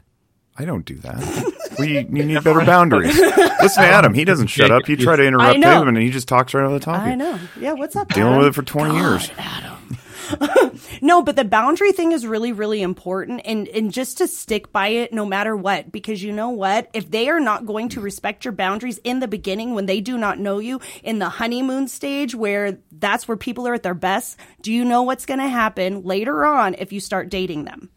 I 0.57 0.65
don't 0.65 0.85
do 0.85 0.95
that. 0.95 1.53
we 1.79 1.99
you 1.99 2.03
need 2.03 2.43
better 2.43 2.65
boundaries. 2.65 3.17
Listen 3.17 3.83
to 3.83 3.89
Adam. 3.89 4.13
He 4.13 4.25
doesn't 4.25 4.47
shut 4.47 4.71
up. 4.71 4.89
You 4.89 4.97
try 4.97 5.15
to 5.15 5.23
interrupt 5.23 5.59
know. 5.59 5.81
him, 5.81 5.87
and 5.87 5.97
he 5.97 6.09
just 6.09 6.27
talks 6.27 6.53
right 6.53 6.65
over 6.65 6.73
the 6.73 6.79
top 6.83 6.97
of 6.97 7.07
I 7.07 7.15
know. 7.15 7.39
Yeah, 7.59 7.73
what's 7.73 7.95
up? 7.95 8.09
Dealing 8.09 8.33
Adam? 8.33 8.39
with 8.39 8.47
it 8.47 8.55
for 8.55 8.63
20 8.63 8.95
years. 8.95 9.31
No, 11.01 11.21
but 11.21 11.35
the 11.35 11.45
boundary 11.45 11.91
thing 11.91 12.11
is 12.11 12.25
really, 12.25 12.51
really 12.51 12.81
important 12.81 13.41
and, 13.45 13.67
and 13.69 13.91
just 13.91 14.17
to 14.17 14.27
stick 14.27 14.71
by 14.71 14.89
it 14.89 15.13
no 15.13 15.25
matter 15.25 15.55
what. 15.55 15.91
Because 15.91 16.21
you 16.21 16.31
know 16.31 16.49
what? 16.49 16.89
If 16.93 17.09
they 17.09 17.29
are 17.29 17.39
not 17.39 17.65
going 17.65 17.89
to 17.89 18.01
respect 18.01 18.45
your 18.45 18.51
boundaries 18.51 18.99
in 19.03 19.19
the 19.19 19.27
beginning 19.27 19.75
when 19.75 19.85
they 19.85 20.01
do 20.01 20.17
not 20.17 20.39
know 20.39 20.59
you 20.59 20.81
in 21.03 21.19
the 21.19 21.29
honeymoon 21.29 21.87
stage 21.87 22.35
where 22.35 22.79
that's 22.91 23.27
where 23.27 23.37
people 23.37 23.67
are 23.67 23.73
at 23.73 23.83
their 23.83 23.93
best, 23.93 24.37
do 24.61 24.73
you 24.73 24.83
know 24.83 25.03
what's 25.03 25.25
going 25.25 25.39
to 25.39 25.47
happen 25.47 26.03
later 26.03 26.45
on 26.45 26.75
if 26.75 26.91
you 26.91 26.99
start 26.99 27.29
dating 27.29 27.65
them? 27.65 27.89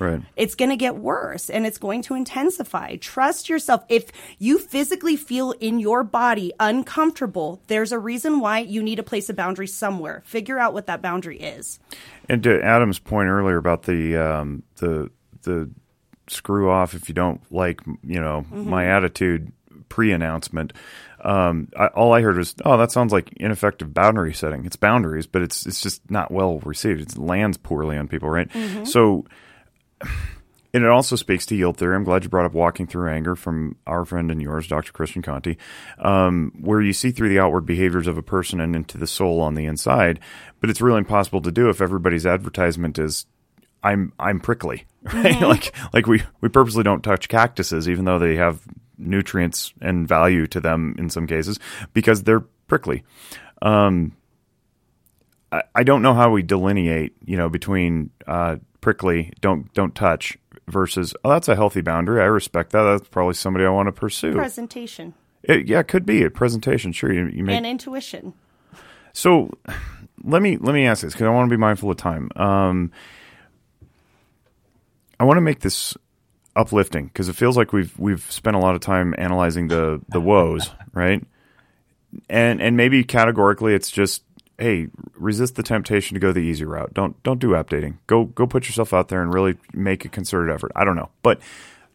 Right. 0.00 0.22
it's 0.34 0.54
going 0.54 0.70
to 0.70 0.76
get 0.76 0.96
worse 0.96 1.50
and 1.50 1.66
it's 1.66 1.78
going 1.78 2.02
to 2.02 2.14
intensify. 2.14 2.96
Trust 2.96 3.48
yourself. 3.48 3.84
If 3.88 4.10
you 4.38 4.58
physically 4.58 5.16
feel 5.16 5.52
in 5.52 5.78
your 5.78 6.02
body 6.02 6.52
uncomfortable, 6.58 7.62
there's 7.66 7.92
a 7.92 7.98
reason 7.98 8.40
why 8.40 8.60
you 8.60 8.82
need 8.82 8.96
to 8.96 9.02
place 9.02 9.28
a 9.28 9.34
boundary 9.34 9.66
somewhere. 9.66 10.22
Figure 10.24 10.58
out 10.58 10.72
what 10.72 10.86
that 10.86 11.02
boundary 11.02 11.38
is. 11.38 11.78
And 12.28 12.42
to 12.44 12.62
Adam's 12.62 12.98
point 12.98 13.28
earlier 13.28 13.56
about 13.56 13.82
the 13.82 14.16
um, 14.16 14.62
the 14.76 15.10
the 15.42 15.70
screw 16.28 16.70
off 16.70 16.94
if 16.94 17.08
you 17.08 17.14
don't 17.14 17.40
like 17.52 17.80
you 18.04 18.20
know 18.20 18.46
my 18.50 18.86
attitude 18.86 19.52
pre-announcement. 19.88 20.72
Um, 21.22 21.68
I, 21.76 21.88
all 21.88 22.14
I 22.14 22.22
heard 22.22 22.38
was, 22.38 22.54
"Oh, 22.64 22.78
that 22.78 22.92
sounds 22.92 23.12
like 23.12 23.32
ineffective 23.36 23.92
boundary 23.92 24.32
setting." 24.32 24.64
It's 24.64 24.76
boundaries, 24.76 25.26
but 25.26 25.42
it's 25.42 25.66
it's 25.66 25.82
just 25.82 26.10
not 26.10 26.30
well 26.30 26.60
received. 26.60 27.00
It 27.02 27.18
lands 27.18 27.58
poorly 27.58 27.98
on 27.98 28.08
people, 28.08 28.30
right? 28.30 28.48
So, 28.86 29.26
and 30.74 30.84
it 30.84 30.90
also 30.90 31.16
speaks 31.16 31.46
to 31.46 31.56
yield 31.56 31.76
theory. 31.76 31.96
I'm 31.96 32.04
glad 32.04 32.22
you 32.22 32.30
brought 32.30 32.46
up 32.46 32.54
walking 32.54 32.86
through 32.86 33.10
anger 33.10 33.36
from 33.36 33.76
our 33.86 34.04
friend 34.04 34.30
and 34.30 34.40
yours, 34.40 34.66
Dr. 34.66 34.92
Christian 34.92 35.22
Conte, 35.22 35.56
um, 35.98 36.52
where 36.60 36.80
you 36.80 36.92
see 36.92 37.10
through 37.10 37.28
the 37.28 37.40
outward 37.40 37.66
behaviors 37.66 38.06
of 38.06 38.18
a 38.18 38.22
person 38.22 38.60
and 38.60 38.76
into 38.76 38.98
the 38.98 39.06
soul 39.06 39.40
on 39.40 39.54
the 39.54 39.66
inside. 39.66 40.20
But 40.60 40.70
it's 40.70 40.80
really 40.80 40.98
impossible 40.98 41.42
to 41.42 41.52
do 41.52 41.68
if 41.68 41.80
everybody's 41.80 42.26
advertisement 42.26 42.98
is 42.98 43.26
I'm 43.82 44.12
I'm 44.18 44.40
prickly, 44.40 44.86
right? 45.02 45.40
like 45.40 45.74
like 45.92 46.06
we 46.06 46.22
we 46.40 46.48
purposely 46.48 46.82
don't 46.82 47.02
touch 47.02 47.28
cactuses, 47.28 47.88
even 47.88 48.04
though 48.04 48.18
they 48.18 48.36
have 48.36 48.62
nutrients 48.98 49.72
and 49.80 50.06
value 50.06 50.46
to 50.46 50.60
them 50.60 50.94
in 50.98 51.08
some 51.08 51.26
cases 51.26 51.58
because 51.94 52.22
they're 52.22 52.44
prickly. 52.68 53.02
Um, 53.62 54.16
I, 55.50 55.62
I 55.74 55.82
don't 55.82 56.02
know 56.02 56.14
how 56.14 56.30
we 56.30 56.42
delineate, 56.42 57.14
you 57.24 57.36
know, 57.36 57.48
between 57.48 58.10
uh, 58.26 58.56
prickly, 58.80 59.32
don't 59.40 59.72
don't 59.74 59.94
touch, 59.94 60.38
versus 60.68 61.14
oh 61.24 61.30
that's 61.30 61.48
a 61.48 61.56
healthy 61.56 61.80
boundary. 61.80 62.20
I 62.20 62.26
respect 62.26 62.72
that. 62.72 62.82
That's 62.82 63.08
probably 63.08 63.34
somebody 63.34 63.64
I 63.64 63.70
want 63.70 63.88
to 63.88 63.92
pursue. 63.92 64.32
Presentation 64.32 65.14
It, 65.42 65.68
yeah, 65.68 65.80
it 65.80 65.88
could 65.88 66.06
be 66.06 66.22
a 66.22 66.30
presentation. 66.30 66.92
Sure, 66.92 67.12
you, 67.12 67.26
you 67.26 67.44
make 67.44 67.56
and 67.56 67.66
intuition. 67.66 68.34
So 69.12 69.50
let 70.22 70.42
me 70.42 70.56
let 70.56 70.74
me 70.74 70.86
ask 70.86 71.02
this 71.02 71.12
because 71.12 71.26
I 71.26 71.30
want 71.30 71.48
to 71.48 71.54
be 71.54 71.58
mindful 71.58 71.90
of 71.90 71.96
time. 71.96 72.30
Um, 72.36 72.92
I 75.18 75.24
want 75.24 75.36
to 75.36 75.42
make 75.42 75.60
this 75.60 75.96
uplifting 76.56 77.06
because 77.06 77.28
it 77.28 77.36
feels 77.36 77.56
like 77.56 77.72
we've 77.72 77.96
we've 77.98 78.30
spent 78.30 78.56
a 78.56 78.58
lot 78.58 78.74
of 78.74 78.80
time 78.80 79.14
analyzing 79.18 79.68
the 79.68 80.00
the 80.08 80.20
woes, 80.20 80.70
right? 80.92 81.22
And 82.28 82.60
and 82.60 82.76
maybe 82.76 83.04
categorically 83.04 83.74
it's 83.74 83.90
just 83.90 84.22
hey, 84.60 84.88
resist 85.14 85.56
the 85.56 85.62
temptation 85.62 86.14
to 86.14 86.20
go 86.20 86.32
the 86.32 86.40
easy 86.40 86.64
route. 86.64 86.94
Don't 86.94 87.20
don't 87.22 87.40
do 87.40 87.50
updating. 87.50 87.96
Go 88.06 88.26
go 88.26 88.46
put 88.46 88.66
yourself 88.66 88.92
out 88.92 89.08
there 89.08 89.22
and 89.22 89.32
really 89.32 89.56
make 89.72 90.04
a 90.04 90.08
concerted 90.08 90.54
effort. 90.54 90.70
I 90.76 90.84
don't 90.84 90.96
know, 90.96 91.10
but 91.22 91.40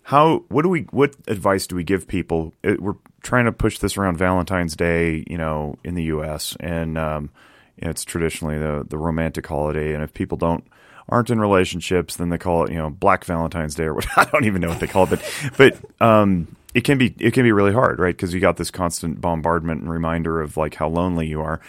how 0.05 0.43
what 0.49 0.61
do 0.61 0.69
we 0.69 0.81
what 0.91 1.15
advice 1.27 1.65
do 1.65 1.75
we 1.75 1.83
give 1.83 2.07
people 2.07 2.53
it, 2.63 2.79
we're 2.79 2.95
trying 3.23 3.45
to 3.45 3.51
push 3.51 3.79
this 3.79 3.97
around 3.97 4.17
valentine's 4.17 4.75
day 4.75 5.23
you 5.27 5.37
know 5.37 5.75
in 5.83 5.95
the 5.95 6.03
us 6.03 6.55
and 6.59 6.95
um, 6.97 7.29
it's 7.77 8.05
traditionally 8.05 8.57
the 8.57 8.85
the 8.87 8.99
romantic 8.99 9.45
holiday 9.47 9.95
and 9.95 10.03
if 10.03 10.13
people 10.13 10.37
don't 10.37 10.63
aren't 11.09 11.31
in 11.31 11.39
relationships 11.39 12.17
then 12.17 12.29
they 12.29 12.37
call 12.37 12.65
it 12.65 12.71
you 12.71 12.77
know 12.77 12.89
black 12.91 13.25
valentine's 13.25 13.73
day 13.73 13.85
or 13.85 13.95
what 13.95 14.05
i 14.17 14.23
don't 14.25 14.45
even 14.45 14.61
know 14.61 14.69
what 14.69 14.79
they 14.79 14.87
call 14.87 15.05
it 15.05 15.09
but 15.09 15.51
but 15.57 16.05
um, 16.05 16.55
it 16.75 16.83
can 16.83 16.99
be 16.99 17.15
it 17.19 17.33
can 17.33 17.41
be 17.41 17.51
really 17.51 17.73
hard 17.73 17.97
right 17.97 18.15
because 18.15 18.31
you 18.31 18.39
got 18.39 18.57
this 18.57 18.69
constant 18.69 19.19
bombardment 19.19 19.81
and 19.81 19.89
reminder 19.89 20.39
of 20.39 20.55
like 20.55 20.75
how 20.75 20.87
lonely 20.87 21.25
you 21.25 21.41
are 21.41 21.59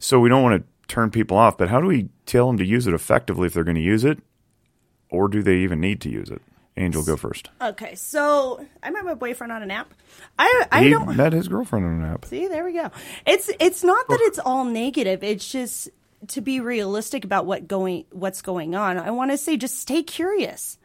so 0.00 0.18
we 0.18 0.28
don't 0.28 0.42
want 0.42 0.60
to 0.60 0.92
turn 0.92 1.08
people 1.10 1.36
off 1.36 1.56
but 1.56 1.68
how 1.68 1.80
do 1.80 1.86
we 1.86 2.08
tell 2.26 2.48
them 2.48 2.56
to 2.56 2.66
use 2.66 2.88
it 2.88 2.94
effectively 2.94 3.46
if 3.46 3.54
they're 3.54 3.62
going 3.62 3.76
to 3.76 3.80
use 3.80 4.04
it 4.04 4.18
or 5.08 5.28
do 5.28 5.40
they 5.40 5.58
even 5.58 5.80
need 5.80 6.00
to 6.00 6.10
use 6.10 6.28
it 6.28 6.42
Angel, 6.76 7.02
go 7.02 7.16
first. 7.16 7.50
Okay, 7.60 7.94
so 7.94 8.64
I 8.82 8.90
met 8.90 9.04
my 9.04 9.14
boyfriend 9.14 9.52
on 9.52 9.62
an 9.62 9.70
app. 9.70 9.92
I 10.38 10.66
I 10.72 10.84
he 10.84 10.90
don't 10.90 11.14
met 11.16 11.32
his 11.32 11.46
girlfriend 11.48 11.84
on 11.84 11.92
an 12.02 12.10
app. 12.10 12.24
see. 12.24 12.48
There 12.48 12.64
we 12.64 12.72
go. 12.72 12.90
It's 13.26 13.50
it's 13.60 13.84
not 13.84 14.08
that 14.08 14.20
it's 14.22 14.38
all 14.38 14.64
negative. 14.64 15.22
It's 15.22 15.50
just 15.50 15.90
to 16.28 16.40
be 16.40 16.60
realistic 16.60 17.24
about 17.24 17.44
what 17.44 17.68
going 17.68 18.06
what's 18.10 18.40
going 18.40 18.74
on. 18.74 18.98
I 18.98 19.10
want 19.10 19.30
to 19.30 19.36
say 19.36 19.56
just 19.56 19.78
stay 19.78 20.02
curious. 20.02 20.78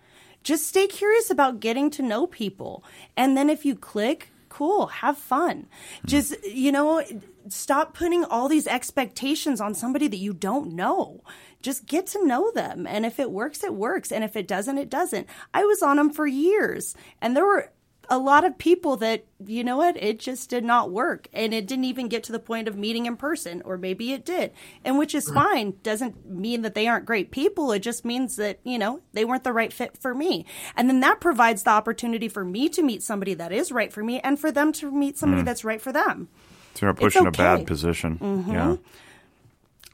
Just 0.43 0.67
stay 0.67 0.85
curious 0.87 1.29
about 1.29 1.59
getting 1.59 1.89
to 1.91 2.03
know 2.03 2.27
people, 2.27 2.83
and 3.15 3.37
then 3.37 3.49
if 3.49 3.63
you 3.63 3.75
click, 3.75 4.31
cool, 4.55 4.87
have 4.87 5.17
fun. 5.17 5.67
Mm-hmm. 5.97 6.07
Just 6.07 6.45
you 6.45 6.71
know, 6.71 7.03
stop 7.49 7.93
putting 7.93 8.23
all 8.23 8.47
these 8.47 8.67
expectations 8.67 9.59
on 9.59 9.73
somebody 9.73 10.07
that 10.07 10.17
you 10.17 10.33
don't 10.33 10.73
know 10.73 11.21
just 11.65 11.87
get 11.87 12.05
to 12.05 12.25
know 12.25 12.51
them. 12.51 12.85
And 12.85 13.07
if 13.07 13.19
it 13.19 13.31
works, 13.31 13.63
it 13.63 13.73
works. 13.73 14.11
And 14.11 14.23
if 14.23 14.35
it 14.35 14.47
doesn't, 14.47 14.77
it 14.77 14.87
doesn't. 14.87 15.27
I 15.51 15.63
was 15.63 15.81
on 15.81 15.97
them 15.97 16.11
for 16.11 16.27
years 16.27 16.95
and 17.21 17.35
there 17.35 17.45
were 17.45 17.71
a 18.09 18.17
lot 18.17 18.43
of 18.43 18.57
people 18.57 18.97
that, 18.97 19.25
you 19.45 19.63
know 19.63 19.77
what, 19.77 20.01
it 20.01 20.19
just 20.19 20.49
did 20.49 20.63
not 20.63 20.91
work. 20.91 21.27
And 21.33 21.53
it 21.53 21.67
didn't 21.67 21.85
even 21.85 22.07
get 22.07 22.23
to 22.25 22.31
the 22.31 22.39
point 22.39 22.67
of 22.67 22.77
meeting 22.77 23.05
in 23.05 23.17
person, 23.17 23.61
or 23.63 23.77
maybe 23.77 24.13
it 24.13 24.25
did. 24.25 24.51
And 24.83 24.97
which 24.97 25.15
is 25.15 25.29
fine. 25.29 25.73
Doesn't 25.83 26.29
mean 26.29 26.61
that 26.61 26.75
they 26.75 26.87
aren't 26.87 27.05
great 27.05 27.31
people. 27.31 27.71
It 27.71 27.79
just 27.79 28.05
means 28.05 28.35
that, 28.37 28.59
you 28.63 28.77
know, 28.77 29.01
they 29.13 29.25
weren't 29.25 29.43
the 29.43 29.53
right 29.53 29.73
fit 29.73 29.97
for 29.97 30.13
me. 30.13 30.45
And 30.75 30.89
then 30.89 30.99
that 31.01 31.19
provides 31.19 31.63
the 31.63 31.71
opportunity 31.71 32.27
for 32.27 32.45
me 32.45 32.69
to 32.69 32.81
meet 32.81 33.03
somebody 33.03 33.33
that 33.35 33.51
is 33.51 33.71
right 33.71 33.91
for 33.91 34.03
me 34.03 34.19
and 34.19 34.39
for 34.39 34.51
them 34.51 34.71
to 34.73 34.91
meet 34.91 35.17
somebody 35.17 35.41
hmm. 35.41 35.45
that's 35.45 35.63
right 35.63 35.81
for 35.81 35.91
them. 35.91 36.29
So 36.75 36.85
you're 36.85 36.93
pushing 36.93 37.27
okay. 37.27 37.43
a 37.43 37.57
bad 37.57 37.67
position. 37.67 38.17
Mm-hmm. 38.19 38.51
Yeah. 38.51 38.75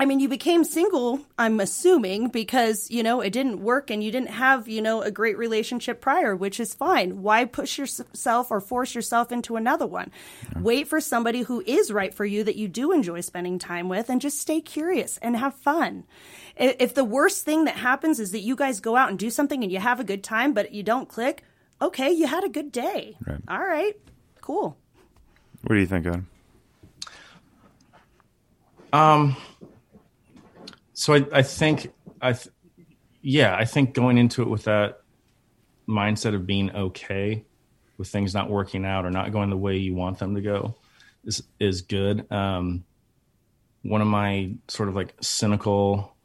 I 0.02 0.06
mean, 0.06 0.20
you 0.20 0.28
became 0.28 0.64
single, 0.64 1.20
I'm 1.38 1.60
assuming, 1.60 2.30
because, 2.30 2.90
you 2.90 3.04
know, 3.04 3.22
it 3.22 3.30
didn't 3.30 3.62
work 3.62 3.92
and 3.92 4.04
you 4.04 4.12
didn't 4.12 4.32
have, 4.32 4.68
you 4.68 4.82
know, 4.82 5.04
a 5.04 5.12
great 5.12 5.38
relationship 5.38 6.02
prior, 6.02 6.36
which 6.36 6.60
is 6.60 6.74
fine. 6.74 7.22
Why 7.22 7.46
push 7.46 7.78
yourself 7.78 8.50
or 8.50 8.60
force 8.60 8.96
yourself 8.96 9.32
into 9.32 9.58
another 9.58 9.86
one? 9.86 10.12
Wait 10.60 10.88
for 10.88 11.00
somebody 11.00 11.44
who 11.44 11.62
is 11.68 11.92
right 11.92 12.16
for 12.16 12.26
you 12.26 12.44
that 12.46 12.56
you 12.56 12.68
do 12.68 12.92
enjoy 12.92 13.22
spending 13.22 13.60
time 13.60 13.90
with 13.90 14.10
and 14.10 14.20
just 14.20 14.40
stay 14.40 14.60
curious 14.60 15.20
and 15.22 15.38
have 15.38 15.54
fun. 15.54 16.06
If 16.56 16.96
the 16.96 17.06
worst 17.06 17.46
thing 17.46 17.66
that 17.66 17.76
happens 17.76 18.20
is 18.20 18.32
that 18.32 18.40
you 18.40 18.56
guys 18.56 18.80
go 18.80 18.96
out 18.96 19.12
and 19.12 19.20
do 19.20 19.30
something 19.30 19.62
and 19.62 19.72
you 19.72 19.78
have 19.78 20.00
a 20.00 20.04
good 20.04 20.24
time, 20.24 20.54
but 20.54 20.74
you 20.74 20.82
don't 20.82 21.08
click, 21.08 21.44
okay, 21.80 22.10
you 22.10 22.26
had 22.26 22.44
a 22.44 22.50
good 22.50 22.72
day. 22.72 23.18
Right. 23.28 23.38
All 23.48 23.60
right, 23.60 23.94
cool. 24.42 24.76
What 25.62 25.76
do 25.76 25.80
you 25.80 25.86
think, 25.86 26.08
Adam? 26.08 26.28
Um, 28.94 29.38
So 31.02 31.16
I, 31.16 31.26
I 31.34 31.42
think 31.42 31.92
I, 32.22 32.34
th- 32.34 32.54
yeah, 33.24 33.56
I 33.56 33.66
think 33.66 33.96
going 33.96 34.20
into 34.20 34.44
it 34.44 34.50
with 34.50 34.66
that 34.66 35.02
mindset 35.88 36.36
of 36.36 36.46
being 36.46 36.70
okay 36.76 37.44
with 37.98 38.08
things 38.08 38.36
not 38.36 38.52
working 38.52 38.86
out 38.86 39.04
or 39.04 39.10
not 39.10 39.32
going 39.32 39.50
the 39.50 39.58
way 39.58 39.78
you 39.78 39.96
want 39.96 40.20
them 40.20 40.36
to 40.36 40.42
go 40.42 40.76
is 41.26 41.42
is 41.60 41.82
good. 41.82 42.32
Um, 42.32 42.84
one 43.82 44.02
of 44.02 44.08
my 44.08 44.52
sort 44.68 44.90
of 44.90 44.96
like 44.96 45.16
cynical 45.22 46.16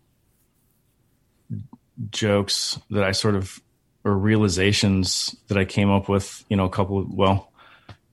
jokes 2.10 2.78
that 2.90 3.02
I 3.02 3.12
sort 3.12 3.34
of 3.34 3.58
or 4.04 4.12
realizations 4.12 5.34
that 5.48 5.56
I 5.56 5.64
came 5.64 5.90
up 5.90 6.06
with, 6.06 6.44
you 6.50 6.56
know, 6.58 6.66
a 6.66 6.70
couple 6.70 6.98
of, 6.98 7.10
well, 7.10 7.50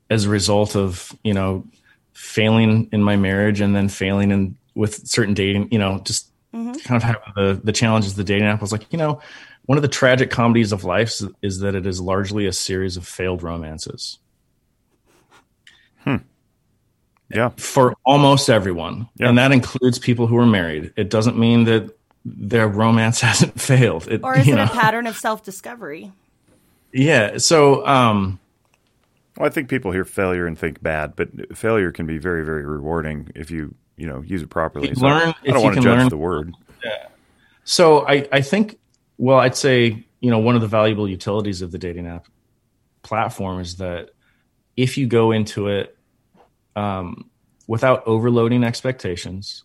as 0.09 0.23
a 0.23 0.29
result 0.29 0.77
of, 0.77 1.11
you 1.25 1.33
know, 1.33 1.67
failing 2.13 2.87
in 2.93 3.03
my 3.03 3.17
marriage 3.17 3.59
and 3.59 3.75
then 3.75 3.89
failing 3.89 4.31
in 4.31 4.57
with 4.75 5.05
certain 5.05 5.33
dating, 5.33 5.67
you 5.69 5.77
know, 5.77 5.99
just 6.05 6.29
kind 6.53 6.77
of 6.91 7.03
having 7.03 7.21
the 7.35 7.59
the 7.63 7.71
challenges 7.71 8.11
of 8.11 8.17
the 8.17 8.23
dating 8.23 8.47
app 8.47 8.59
I 8.59 8.61
was 8.61 8.71
like, 8.71 8.91
you 8.93 8.97
know, 8.99 9.19
one 9.65 9.77
of 9.77 9.81
the 9.81 9.87
tragic 9.87 10.29
comedies 10.29 10.71
of 10.71 10.83
life 10.83 11.09
is, 11.09 11.27
is 11.41 11.59
that 11.59 11.73
it 11.75 11.85
is 11.85 11.99
largely 11.99 12.45
a 12.45 12.53
series 12.53 12.95
of 12.97 13.07
failed 13.07 13.41
romances 13.43 14.19
Yeah. 17.33 17.49
for 17.57 17.95
almost 18.05 18.47
everyone. 18.49 19.09
Yeah. 19.15 19.29
And 19.29 19.37
that 19.39 19.51
includes 19.51 19.97
people 19.97 20.27
who 20.27 20.37
are 20.37 20.45
married. 20.45 20.93
It 20.95 21.09
doesn't 21.09 21.35
mean 21.37 21.63
that 21.63 21.97
their 22.25 22.67
romance 22.67 23.21
hasn't 23.27 23.59
failed. 23.59 24.07
It, 24.07 24.21
Or 24.23 24.37
is 24.37 24.45
you 24.45 24.53
it 24.53 24.57
know, 24.57 24.65
a 24.65 24.67
pattern 24.67 25.07
of 25.07 25.17
self 25.17 25.43
discovery? 25.43 26.11
yeah. 26.91 27.37
So, 27.39 27.85
um, 27.87 28.39
Well, 29.37 29.47
I 29.47 29.49
think 29.49 29.67
people 29.67 29.91
hear 29.91 30.05
failure 30.05 30.45
and 30.45 30.55
think 30.59 30.83
bad, 30.83 31.15
but 31.15 31.57
failure 31.57 31.91
can 31.91 32.05
be 32.05 32.19
very, 32.19 32.45
very 32.45 32.65
rewarding 32.65 33.31
if 33.33 33.49
you, 33.49 33.73
you 33.97 34.07
know, 34.07 34.21
use 34.21 34.41
it 34.41 34.49
properly. 34.49 34.93
So 34.95 35.05
learn- 35.05 35.29
I 35.29 35.33
if 35.43 35.53
don't 35.53 35.57
you 35.57 35.63
want 35.63 35.75
to 35.75 35.81
judge 35.81 35.97
learn- 35.99 36.09
the 36.09 36.17
word. 36.17 36.53
Yeah. 36.83 37.07
So 37.63 38.05
I, 38.07 38.27
I 38.31 38.41
think, 38.41 38.77
well, 39.17 39.37
I'd 39.39 39.55
say, 39.55 40.05
you 40.19 40.29
know, 40.31 40.39
one 40.39 40.55
of 40.55 40.61
the 40.61 40.67
valuable 40.67 41.07
utilities 41.07 41.61
of 41.61 41.71
the 41.71 41.77
dating 41.77 42.07
app 42.07 42.27
platform 43.03 43.59
is 43.61 43.77
that 43.77 44.09
if 44.75 44.97
you 44.97 45.07
go 45.07 45.31
into 45.31 45.67
it 45.67 45.97
um, 46.75 47.29
without 47.67 48.05
overloading 48.07 48.63
expectations, 48.63 49.63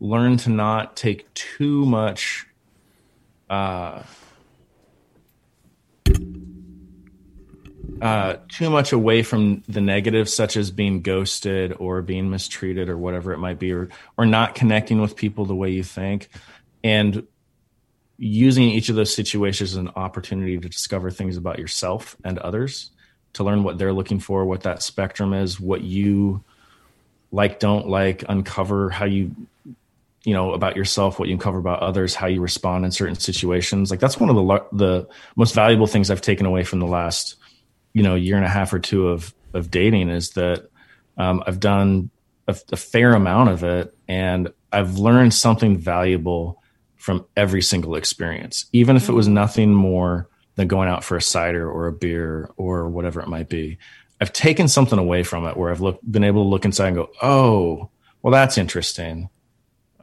learn 0.00 0.36
to 0.38 0.50
not 0.50 0.96
take 0.96 1.32
too 1.34 1.84
much 1.86 2.46
uh, 3.50 4.02
uh, 8.04 8.36
too 8.50 8.68
much 8.68 8.92
away 8.92 9.22
from 9.22 9.62
the 9.66 9.80
negatives, 9.80 10.34
such 10.34 10.58
as 10.58 10.70
being 10.70 11.00
ghosted 11.00 11.74
or 11.78 12.02
being 12.02 12.28
mistreated 12.28 12.90
or 12.90 12.98
whatever 12.98 13.32
it 13.32 13.38
might 13.38 13.58
be, 13.58 13.72
or 13.72 13.88
or 14.18 14.26
not 14.26 14.54
connecting 14.54 15.00
with 15.00 15.16
people 15.16 15.46
the 15.46 15.54
way 15.54 15.70
you 15.70 15.82
think, 15.82 16.28
and 16.84 17.26
using 18.18 18.64
each 18.64 18.90
of 18.90 18.96
those 18.96 19.12
situations 19.12 19.70
as 19.70 19.76
an 19.78 19.88
opportunity 19.96 20.58
to 20.58 20.68
discover 20.68 21.10
things 21.10 21.38
about 21.38 21.58
yourself 21.58 22.14
and 22.24 22.38
others, 22.40 22.90
to 23.32 23.42
learn 23.42 23.62
what 23.64 23.78
they're 23.78 23.94
looking 23.94 24.20
for, 24.20 24.44
what 24.44 24.64
that 24.64 24.82
spectrum 24.82 25.32
is, 25.32 25.58
what 25.58 25.80
you 25.80 26.44
like, 27.32 27.58
don't 27.58 27.88
like, 27.88 28.22
uncover 28.28 28.90
how 28.90 29.06
you 29.06 29.34
you 30.24 30.34
know 30.34 30.52
about 30.52 30.76
yourself 30.76 31.18
what 31.18 31.28
you 31.28 31.34
uncover 31.34 31.58
about 31.58 31.80
others 31.80 32.14
how 32.14 32.26
you 32.26 32.42
respond 32.42 32.84
in 32.84 32.90
certain 32.90 33.16
situations. 33.16 33.90
Like 33.90 34.00
that's 34.00 34.20
one 34.20 34.28
of 34.28 34.36
the 34.36 34.76
the 34.76 35.08
most 35.36 35.54
valuable 35.54 35.86
things 35.86 36.10
i've 36.10 36.20
taken 36.20 36.44
away 36.44 36.64
from 36.64 36.80
the 36.80 36.86
last 36.86 37.36
you 37.94 38.02
know 38.02 38.14
a 38.14 38.18
year 38.18 38.36
and 38.36 38.44
a 38.44 38.48
half 38.48 38.72
or 38.72 38.78
two 38.78 39.08
of 39.08 39.32
of 39.54 39.70
dating 39.70 40.10
is 40.10 40.30
that 40.30 40.68
um, 41.16 41.42
i've 41.46 41.60
done 41.60 42.10
a, 42.48 42.56
a 42.72 42.76
fair 42.76 43.14
amount 43.14 43.48
of 43.48 43.64
it 43.64 43.96
and 44.08 44.52
i've 44.72 44.98
learned 44.98 45.32
something 45.32 45.76
valuable 45.78 46.60
from 46.96 47.24
every 47.36 47.62
single 47.62 47.94
experience 47.94 48.66
even 48.72 48.96
if 48.96 49.08
it 49.08 49.12
was 49.12 49.28
nothing 49.28 49.72
more 49.72 50.28
than 50.56 50.68
going 50.68 50.88
out 50.88 51.02
for 51.04 51.16
a 51.16 51.22
cider 51.22 51.70
or 51.70 51.86
a 51.86 51.92
beer 51.92 52.50
or 52.56 52.88
whatever 52.88 53.20
it 53.20 53.28
might 53.28 53.48
be 53.48 53.78
i've 54.20 54.32
taken 54.32 54.68
something 54.68 54.98
away 54.98 55.22
from 55.22 55.46
it 55.46 55.56
where 55.56 55.70
i've 55.70 55.80
look, 55.80 55.98
been 56.10 56.24
able 56.24 56.42
to 56.44 56.48
look 56.48 56.64
inside 56.64 56.88
and 56.88 56.96
go 56.96 57.08
oh 57.22 57.88
well 58.22 58.32
that's 58.32 58.58
interesting 58.58 59.28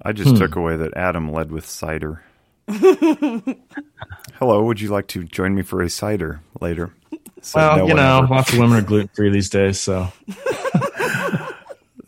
I 0.03 0.13
Hmm. 0.13 0.17
just 0.17 0.35
took 0.37 0.55
away 0.55 0.77
that 0.77 0.97
Adam 0.97 1.31
led 1.31 1.51
with 1.51 1.63
cider. 1.69 2.23
Hello, 2.67 4.63
would 4.63 4.81
you 4.81 4.89
like 4.89 5.05
to 5.09 5.23
join 5.23 5.53
me 5.53 5.61
for 5.61 5.81
a 5.83 5.89
cider 5.91 6.41
later? 6.59 6.91
Said 7.41 7.59
Well, 7.59 7.77
no 7.79 7.87
you 7.87 7.93
know, 7.95 8.17
ever. 8.19 8.27
lots 8.27 8.53
of 8.53 8.59
women 8.59 8.77
are 8.77 8.81
gluten 8.81 9.09
free 9.15 9.29
these 9.29 9.49
days, 9.49 9.79
so 9.79 10.07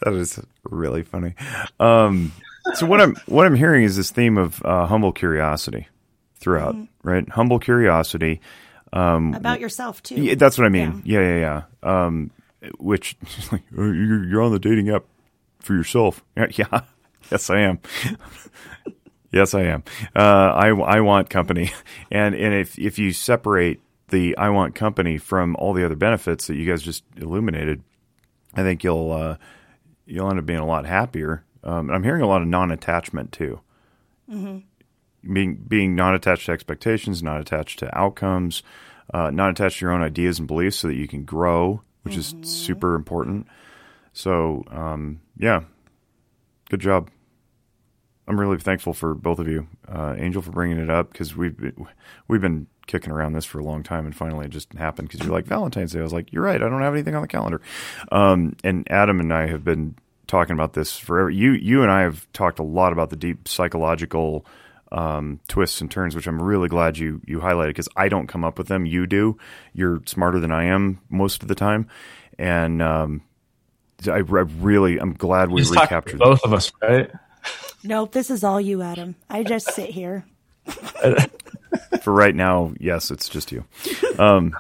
That 0.02 0.14
is 0.14 0.40
really 0.64 1.04
funny. 1.04 1.34
Um, 1.80 2.34
so 2.74 2.86
what 2.86 3.00
I'm 3.02 3.16
what 3.28 3.46
I'm 3.46 3.56
hearing 3.56 3.84
is 3.84 3.96
this 3.96 4.12
theme 4.12 4.38
of 4.38 4.64
uh, 4.66 4.86
humble 4.86 5.12
curiosity 5.14 5.88
throughout, 6.36 6.76
right? 7.04 7.28
Humble 7.30 7.60
curiosity. 7.60 8.42
about 8.92 9.60
yourself 9.62 10.04
too. 10.04 10.16
Yeah, 10.16 10.36
that's 10.36 10.58
what 10.58 10.66
I 10.66 10.70
mean. 10.70 11.02
Yeah, 11.06 11.22
yeah, 11.22 11.38
yeah. 11.40 12.02
Um, 12.06 12.32
which 12.80 13.16
like 13.52 13.64
"Oh, 13.78 13.84
you're, 13.92 14.26
you're 14.26 14.42
on 14.42 14.52
the 14.52 14.60
dating 14.60 14.90
app 14.90 15.06
for 15.60 15.74
yourself. 15.74 16.22
Yeah, 16.36 16.48
yeah. 16.56 16.82
yes, 17.32 17.50
I 17.50 17.60
am. 17.62 17.80
yes, 19.32 19.54
I 19.54 19.62
am. 19.64 19.84
Uh, 20.14 20.20
I 20.20 20.68
I 20.68 21.00
want 21.00 21.30
company, 21.30 21.72
and 22.12 22.36
and 22.36 22.54
if 22.54 22.78
if 22.78 23.00
you 23.00 23.14
separate 23.14 23.80
the 24.14 24.38
I 24.38 24.50
want 24.50 24.76
company 24.76 25.18
from 25.18 25.58
all 25.58 25.74
the 25.74 25.84
other 25.84 25.96
benefits 25.96 26.48
that 26.48 26.56
you 26.56 26.66
guys 26.66 26.82
just 26.82 27.04
illuminated, 27.18 27.84
I 28.54 28.62
think 28.62 28.84
you'll 28.84 29.12
uh, 29.12 29.38
you'll 30.06 30.30
end 30.30 30.40
up 30.40 30.46
being 30.46 30.60
a 30.60 30.66
lot 30.66 30.86
happier. 30.86 31.44
Um, 31.64 31.90
and 31.90 31.96
I'm 31.96 32.04
hearing 32.04 32.22
a 32.22 32.28
lot 32.28 32.42
of 32.42 32.48
non-attachment 32.48 33.32
too. 33.32 33.60
Being 35.34 35.56
being 35.56 35.96
not 35.96 36.16
attached 36.16 36.46
to 36.46 36.52
expectations, 36.52 37.24
not 37.24 37.42
attached 37.42 37.80
to 37.80 37.98
outcomes, 37.98 38.64
uh, 39.14 39.32
not 39.32 39.50
attached 39.50 39.80
to 39.80 39.86
your 39.86 39.94
own 39.94 40.04
ideas 40.04 40.40
and 40.40 40.48
beliefs, 40.48 40.78
so 40.78 40.88
that 40.88 40.96
you 40.96 41.08
can 41.08 41.26
grow, 41.26 41.82
which 42.04 42.16
is 42.16 42.36
super 42.44 42.96
important. 42.96 43.48
So 44.14 44.64
um, 44.70 45.22
yeah, 45.38 45.62
good 46.70 46.82
job. 46.82 47.10
I'm 48.28 48.40
really 48.40 48.58
thankful 48.58 48.94
for 48.94 49.16
both 49.16 49.40
of 49.40 49.48
you, 49.48 49.68
uh, 49.88 50.16
Angel, 50.18 50.42
for 50.42 50.52
bringing 50.52 50.78
it 50.78 50.90
up 50.90 51.12
because 51.12 51.36
we've 51.36 51.58
been, 51.58 51.88
we've 52.28 52.42
been 52.42 52.68
kicking 52.88 53.12
around 53.12 53.34
this 53.34 53.46
for 53.46 53.60
a 53.60 53.64
long 53.64 53.84
time, 53.84 54.06
and 54.06 54.16
finally 54.16 54.46
it 54.46 54.52
just 54.52 54.72
happened 54.74 55.08
because 55.10 55.26
you're 55.26 55.34
like 55.34 55.46
Valentine's 55.46 55.94
Day. 55.94 56.00
I 56.00 56.04
was 56.04 56.14
like, 56.14 56.32
you're 56.34 56.44
right, 56.44 56.62
I 56.62 56.70
don't 56.70 56.82
have 56.82 56.94
anything 56.94 57.16
on 57.16 57.22
the 57.22 57.28
calendar. 57.28 57.62
Um, 58.12 58.56
and 58.64 58.90
Adam 58.92 59.20
and 59.20 59.34
I 59.34 59.48
have 59.48 59.64
been 59.64 59.96
talking 60.28 60.54
about 60.54 60.74
this 60.74 60.98
forever. 60.98 61.30
You 61.30 61.52
you 61.52 61.84
and 61.84 61.92
I 61.92 62.02
have 62.02 62.28
talked 62.34 62.60
a 62.60 62.64
lot 62.64 62.94
about 62.94 63.10
the 63.10 63.16
deep 63.16 63.48
psychological 63.48 64.46
um, 64.92 65.40
twists 65.48 65.82
and 65.82 65.90
turns, 65.90 66.16
which 66.16 66.28
I'm 66.28 66.42
really 66.42 66.70
glad 66.70 66.98
you 66.98 67.22
you 67.26 67.40
highlighted 67.40 67.70
because 67.70 67.90
I 67.96 68.10
don't 68.10 68.28
come 68.28 68.44
up 68.44 68.58
with 68.58 68.68
them. 68.68 68.86
You 68.86 69.08
do. 69.08 69.38
You're 69.74 70.02
smarter 70.06 70.40
than 70.40 70.52
I 70.52 70.66
am 70.66 71.00
most 71.10 71.42
of 71.42 71.48
the 71.48 71.56
time, 71.56 71.88
and 72.38 72.82
um, 72.82 73.22
I, 74.08 74.18
I 74.18 74.20
really 74.20 75.00
I'm 75.00 75.14
glad 75.14 75.50
we 75.50 75.62
He's 75.62 75.72
talking 75.72 75.88
to 75.88 75.96
recaptured. 75.96 76.20
both 76.20 76.44
of 76.44 76.54
us, 76.54 76.72
right? 76.82 77.10
Nope, 77.84 78.12
this 78.14 78.30
is 78.30 78.44
all 78.44 78.62
you, 78.62 78.82
Adam. 78.82 79.16
I 79.30 79.44
just 79.44 79.74
sit 79.74 79.90
here. 79.90 80.26
for 82.02 82.14
right 82.14 82.36
now, 82.36 82.74
yes, 82.80 83.12
it's 83.12 83.30
just 83.30 83.52
you. 83.52 83.66
Um, 84.20 84.56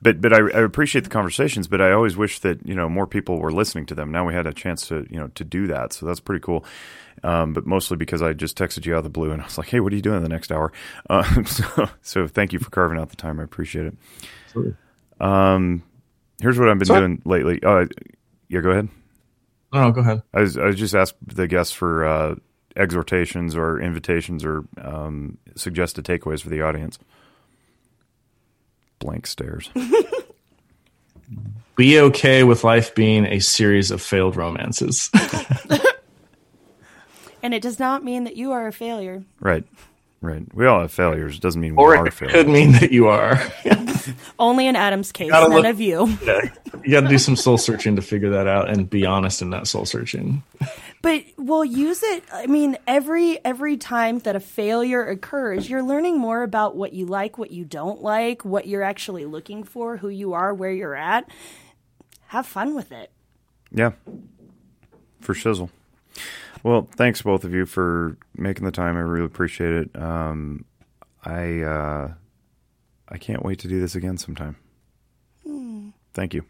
but 0.00 0.20
but 0.20 0.32
I, 0.32 0.38
I 0.38 0.60
appreciate 0.62 1.04
the 1.04 1.10
conversations. 1.10 1.68
But 1.68 1.80
I 1.80 1.92
always 1.92 2.16
wish 2.16 2.40
that 2.40 2.66
you 2.66 2.74
know 2.74 2.88
more 2.88 3.06
people 3.06 3.38
were 3.38 3.52
listening 3.52 3.86
to 3.86 3.94
them. 3.94 4.10
Now 4.10 4.26
we 4.26 4.34
had 4.34 4.46
a 4.46 4.52
chance 4.52 4.88
to 4.88 5.06
you 5.10 5.18
know 5.18 5.28
to 5.34 5.44
do 5.44 5.66
that, 5.68 5.92
so 5.92 6.06
that's 6.06 6.20
pretty 6.20 6.40
cool. 6.40 6.64
Um, 7.22 7.52
but 7.52 7.66
mostly 7.66 7.96
because 7.96 8.20
I 8.22 8.32
just 8.32 8.58
texted 8.58 8.84
you 8.86 8.94
out 8.94 8.98
of 8.98 9.04
the 9.04 9.10
blue, 9.10 9.30
and 9.30 9.40
I 9.40 9.44
was 9.44 9.58
like, 9.58 9.68
"Hey, 9.68 9.80
what 9.80 9.92
are 9.92 9.96
you 9.96 10.02
doing 10.02 10.16
in 10.16 10.22
the 10.22 10.28
next 10.28 10.50
hour?" 10.50 10.72
Uh, 11.08 11.42
so, 11.44 11.88
so 12.02 12.26
thank 12.26 12.52
you 12.52 12.58
for 12.58 12.70
carving 12.70 12.98
out 12.98 13.10
the 13.10 13.16
time. 13.16 13.38
I 13.38 13.44
appreciate 13.44 13.86
it. 13.86 14.74
Um, 15.20 15.82
here's 16.40 16.58
what 16.58 16.68
I've 16.68 16.78
been 16.78 16.86
So- 16.86 16.98
doing 16.98 17.22
lately. 17.24 17.60
Uh, 17.62 17.86
yeah, 18.48 18.60
go 18.60 18.70
ahead. 18.70 18.88
No, 19.72 19.82
no, 19.84 19.92
go 19.92 20.00
ahead. 20.02 20.22
I 20.34 20.40
was, 20.40 20.58
I 20.58 20.66
was 20.66 20.76
just 20.76 20.94
asked 20.94 21.14
the 21.26 21.46
guests 21.46 21.72
for 21.72 22.04
uh, 22.04 22.34
exhortations 22.76 23.56
or 23.56 23.80
invitations 23.80 24.44
or 24.44 24.64
um, 24.80 25.38
suggested 25.56 26.04
takeaways 26.04 26.42
for 26.42 26.50
the 26.50 26.60
audience. 26.62 26.98
Blank 28.98 29.26
stares. 29.26 29.70
Be 31.76 31.98
okay 32.00 32.44
with 32.44 32.62
life 32.64 32.94
being 32.94 33.24
a 33.26 33.38
series 33.40 33.90
of 33.90 34.00
failed 34.02 34.36
romances. 34.36 35.10
And 37.44 37.52
it 37.54 37.60
does 37.62 37.80
not 37.80 38.04
mean 38.04 38.22
that 38.24 38.36
you 38.36 38.52
are 38.52 38.68
a 38.68 38.72
failure. 38.72 39.24
right, 39.40 39.64
right. 40.20 40.44
We 40.54 40.64
all 40.66 40.82
have 40.82 40.92
failures. 40.92 41.34
It 41.34 41.40
doesn't 41.42 41.60
mean 41.60 41.74
we 41.74 41.82
or 41.82 41.96
are 41.96 42.06
it 42.06 42.12
failures. 42.12 42.34
could 42.36 42.48
mean 42.48 42.70
that 42.72 42.92
you 42.92 43.08
are. 43.08 43.36
Only 44.38 44.66
in 44.66 44.76
Adam's 44.76 45.12
case, 45.12 45.30
Gotta 45.30 45.48
none 45.48 45.62
look- 45.62 45.66
of 45.70 45.80
you. 45.80 46.06
you 46.84 46.90
got 46.92 47.00
to 47.02 47.08
do 47.08 47.18
some 47.18 47.36
soul 47.36 47.58
searching 47.58 47.96
to 47.96 48.02
figure 48.02 48.30
that 48.30 48.46
out 48.46 48.68
and 48.68 48.88
be 48.88 49.06
honest 49.06 49.42
in 49.42 49.50
that 49.50 49.66
soul 49.66 49.84
searching. 49.84 50.42
But 51.02 51.24
we'll 51.36 51.64
use 51.64 52.02
it. 52.02 52.22
I 52.32 52.46
mean, 52.46 52.76
every 52.86 53.44
every 53.44 53.76
time 53.76 54.20
that 54.20 54.36
a 54.36 54.40
failure 54.40 55.04
occurs, 55.04 55.68
you're 55.68 55.82
learning 55.82 56.18
more 56.18 56.42
about 56.42 56.76
what 56.76 56.92
you 56.92 57.06
like, 57.06 57.38
what 57.38 57.50
you 57.50 57.64
don't 57.64 58.02
like, 58.02 58.44
what 58.44 58.66
you're 58.68 58.84
actually 58.84 59.24
looking 59.24 59.64
for, 59.64 59.96
who 59.96 60.08
you 60.08 60.32
are, 60.32 60.54
where 60.54 60.70
you're 60.70 60.94
at. 60.94 61.28
Have 62.28 62.46
fun 62.46 62.74
with 62.74 62.92
it. 62.92 63.10
Yeah, 63.72 63.92
for 65.20 65.34
shizzle. 65.34 65.70
Well, 66.62 66.88
thanks 66.96 67.20
both 67.22 67.42
of 67.42 67.52
you 67.52 67.66
for 67.66 68.16
making 68.36 68.64
the 68.64 68.70
time. 68.70 68.96
I 68.96 69.00
really 69.00 69.26
appreciate 69.26 69.72
it. 69.72 70.00
Um, 70.00 70.64
I 71.24 71.62
uh, 71.62 72.12
I 73.12 73.18
can't 73.18 73.44
wait 73.44 73.58
to 73.60 73.68
do 73.68 73.78
this 73.78 73.94
again 73.94 74.16
sometime. 74.16 74.56
Thank 76.14 76.34
you. 76.34 76.44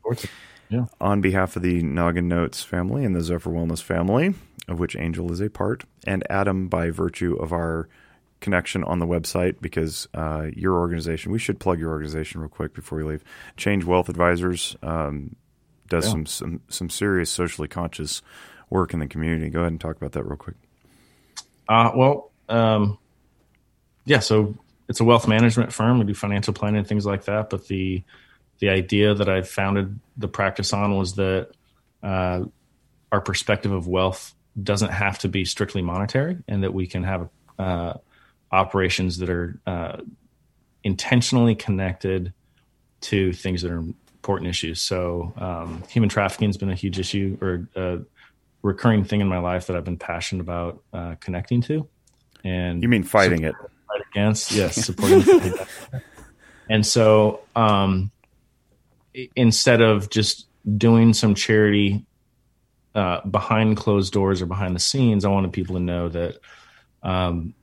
Yeah. 0.68 0.86
On 1.00 1.20
behalf 1.20 1.56
of 1.56 1.62
the 1.62 1.82
Noggin 1.82 2.28
Notes 2.28 2.62
family 2.62 3.04
and 3.04 3.14
the 3.14 3.20
Zephyr 3.20 3.50
Wellness 3.50 3.82
family, 3.82 4.34
of 4.68 4.78
which 4.78 4.96
Angel 4.96 5.30
is 5.32 5.40
a 5.40 5.50
part, 5.50 5.84
and 6.06 6.24
Adam 6.30 6.68
by 6.68 6.90
virtue 6.90 7.34
of 7.36 7.52
our 7.52 7.88
connection 8.40 8.82
on 8.84 8.98
the 8.98 9.06
website, 9.06 9.56
because 9.60 10.08
uh, 10.14 10.46
your 10.56 10.78
organization, 10.78 11.30
we 11.30 11.38
should 11.38 11.60
plug 11.60 11.78
your 11.78 11.90
organization 11.90 12.40
real 12.40 12.48
quick 12.48 12.74
before 12.74 12.98
we 12.98 13.04
leave. 13.04 13.22
Change 13.56 13.84
Wealth 13.84 14.08
Advisors 14.08 14.74
um, 14.82 15.36
does 15.88 16.06
Yeah. 16.06 16.10
some, 16.12 16.26
some 16.26 16.60
some 16.68 16.90
serious 16.90 17.30
socially 17.30 17.68
conscious 17.68 18.22
work 18.70 18.94
in 18.94 19.00
the 19.00 19.06
community. 19.06 19.50
Go 19.50 19.60
ahead 19.60 19.72
and 19.72 19.80
talk 19.80 19.96
about 19.96 20.12
that 20.12 20.24
real 20.24 20.36
quick. 20.36 20.56
Uh, 21.68 21.90
well, 21.94 22.30
um, 22.48 22.98
yeah. 24.06 24.18
So 24.20 24.56
it's 24.88 25.00
a 25.00 25.04
wealth 25.04 25.28
management 25.28 25.72
firm. 25.72 25.98
We 25.98 26.04
do 26.04 26.14
financial 26.14 26.54
planning 26.54 26.78
and 26.78 26.86
things 26.86 27.06
like 27.06 27.24
that. 27.24 27.50
But 27.50 27.68
the 27.68 28.02
the 28.58 28.68
idea 28.68 29.14
that 29.14 29.28
I 29.28 29.42
founded 29.42 29.98
the 30.16 30.28
practice 30.28 30.72
on 30.72 30.96
was 30.96 31.14
that 31.14 31.50
uh, 32.02 32.44
our 33.10 33.20
perspective 33.20 33.72
of 33.72 33.88
wealth 33.88 34.34
doesn't 34.62 34.90
have 34.90 35.18
to 35.20 35.28
be 35.28 35.44
strictly 35.44 35.82
monetary, 35.82 36.38
and 36.46 36.62
that 36.62 36.72
we 36.72 36.86
can 36.86 37.02
have 37.02 37.28
uh, 37.58 37.94
operations 38.50 39.18
that 39.18 39.30
are 39.30 39.58
uh, 39.66 39.96
intentionally 40.84 41.54
connected 41.54 42.32
to 43.00 43.32
things 43.32 43.62
that 43.62 43.72
are 43.72 43.78
important 44.22 44.48
issues. 44.48 44.80
So 44.80 45.32
um, 45.36 45.82
human 45.88 46.08
trafficking 46.08 46.48
has 46.48 46.56
been 46.56 46.70
a 46.70 46.76
huge 46.76 46.98
issue 46.98 47.36
or 47.40 47.68
a 47.74 48.00
recurring 48.62 49.04
thing 49.04 49.20
in 49.20 49.28
my 49.28 49.38
life 49.38 49.66
that 49.66 49.76
I've 49.76 49.84
been 49.84 49.98
passionate 49.98 50.42
about 50.42 50.82
uh, 50.92 51.16
connecting 51.18 51.62
to. 51.62 51.88
And 52.44 52.82
You 52.82 52.88
mean 52.88 53.02
fighting 53.02 53.42
it? 53.42 53.54
Fight 53.93 54.07
against 54.11 54.53
yes 54.53 54.76
supporting 54.76 55.22
and 56.70 56.86
so 56.86 57.40
um 57.57 58.11
instead 59.36 59.80
of 59.80 60.09
just 60.11 60.47
doing 60.78 61.12
some 61.12 61.34
charity 61.34 62.05
uh 62.95 63.20
behind 63.26 63.76
closed 63.76 64.12
doors 64.12 64.40
or 64.40 64.47
behind 64.47 64.74
the 64.74 64.80
scenes 64.80 65.24
i 65.24 65.28
wanted 65.28 65.53
people 65.53 65.76
to 65.76 65.82
know 65.82 66.09
that 66.09 66.38
um 67.03 67.55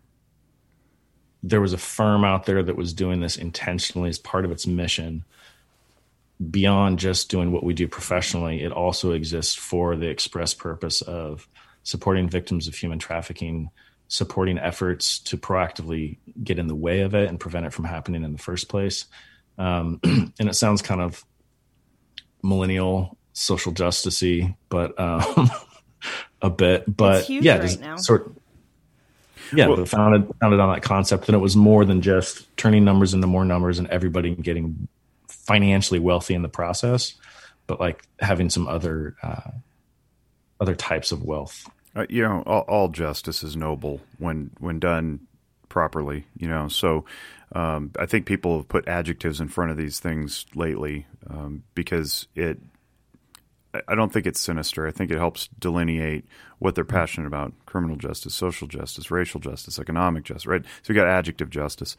there 1.44 1.62
was 1.62 1.74
a 1.74 1.78
firm 1.78 2.24
out 2.24 2.46
there 2.46 2.62
that 2.64 2.76
was 2.76 2.94
doing 2.94 3.22
this 3.22 3.38
intentionally 3.38 4.10
as 4.10 4.20
part 4.20 4.46
of 4.46 4.52
its 4.52 4.68
mission. 4.68 5.24
Beyond 6.52 7.00
just 7.00 7.30
doing 7.30 7.52
what 7.52 7.64
we 7.64 7.74
do 7.74 7.88
professionally 7.88 8.62
it 8.62 8.72
also 8.72 9.12
exists 9.12 9.56
for 9.56 9.98
the 9.98 10.08
express 10.08 10.54
purpose 10.54 11.02
of 11.02 11.48
supporting 11.84 12.30
victims 12.30 12.68
of 12.68 12.76
human 12.76 12.98
trafficking 12.98 13.72
supporting 14.10 14.58
efforts 14.58 15.20
to 15.20 15.38
proactively 15.38 16.18
get 16.44 16.60
in 16.60 16.68
the 16.68 16.76
way 16.76 17.02
of 17.02 17.14
it 17.16 17.30
and 17.30 17.40
prevent 17.40 17.66
it 17.68 17.72
from 17.72 17.86
happening 17.86 18.24
in 18.24 18.34
the 18.34 18.40
first 18.40 18.68
place. 18.68 19.06
Um, 19.58 20.00
and 20.04 20.50
it 20.50 20.56
sounds 20.56 20.82
kind 20.82 21.00
of 21.00 21.24
millennial 22.44 23.18
social 23.34 23.72
justicey, 23.72 24.56
but 24.68 25.00
um, 25.00 25.50
a 26.42 26.50
bit. 26.50 26.86
But 26.94 27.24
huge 27.26 27.46
yeah, 27.46 27.54
right 27.54 27.62
just 27.62 27.80
now. 27.80 27.98
sort. 27.98 28.34
Yeah, 29.54 29.68
Well- 29.68 29.78
but 29.78 29.90
founded 29.90 30.30
founded 30.42 30.60
on 30.60 30.74
that 30.74 30.82
concept, 30.82 31.28
and 31.28 31.36
it 31.36 31.40
was 31.40 31.56
more 31.56 31.86
than 31.86 32.02
just 32.02 32.56
turning 32.58 32.84
numbers 32.84 33.14
into 33.14 33.28
more 33.28 33.46
numbers 33.46 33.80
and 33.80 33.88
everybody 33.90 34.36
getting 34.36 34.88
financially 35.28 36.00
wealthy 36.00 36.34
in 36.34 36.42
the 36.42 36.50
process, 36.50 37.14
but 37.68 37.80
like 37.80 38.04
having 38.20 38.50
some 38.50 38.68
other 38.68 39.16
uh, 39.22 39.52
other 40.60 40.76
types 40.76 41.12
of 41.12 41.24
wealth 41.24 41.70
Uh, 42.00 42.06
you 42.10 42.24
know, 42.24 42.44
all, 42.46 42.62
all 42.62 42.88
justice 42.88 43.44
is 43.44 43.58
noble 43.58 44.00
when 44.20 44.52
when 44.60 44.80
done 44.80 45.20
properly. 45.68 46.26
You 46.38 46.48
know, 46.48 46.70
so 46.70 47.04
um, 47.54 47.92
I 48.00 48.06
think 48.06 48.26
people 48.26 48.56
have 48.58 48.70
put 48.70 48.88
adjectives 48.88 49.42
in 49.42 49.50
front 49.50 49.72
of 49.72 49.78
these 49.78 50.00
things 50.00 50.46
lately 50.56 51.06
um, 51.30 51.64
because 51.76 52.28
it. 52.36 52.60
I- 53.88 53.96
don't 53.96 54.12
think 54.12 54.26
it's 54.26 54.40
sinister. 54.40 54.88
I 54.88 54.92
think 54.92 55.12
it 55.12 55.18
helps 55.18 55.48
delineate 55.60 56.26
what 56.58 56.76
they're 56.76 56.86
passionate 56.86 57.28
about: 57.28 57.54
criminal 57.66 57.96
justice, 57.96 58.34
social 58.34 58.68
justice, 58.68 59.12
racial 59.12 59.40
justice, 59.40 59.80
economic 59.80 60.24
justice. 60.24 60.48
Right. 60.48 60.64
So 60.82 60.90
we 60.90 60.96
got 60.96 61.08
adjective 61.08 61.50
justice, 61.50 61.96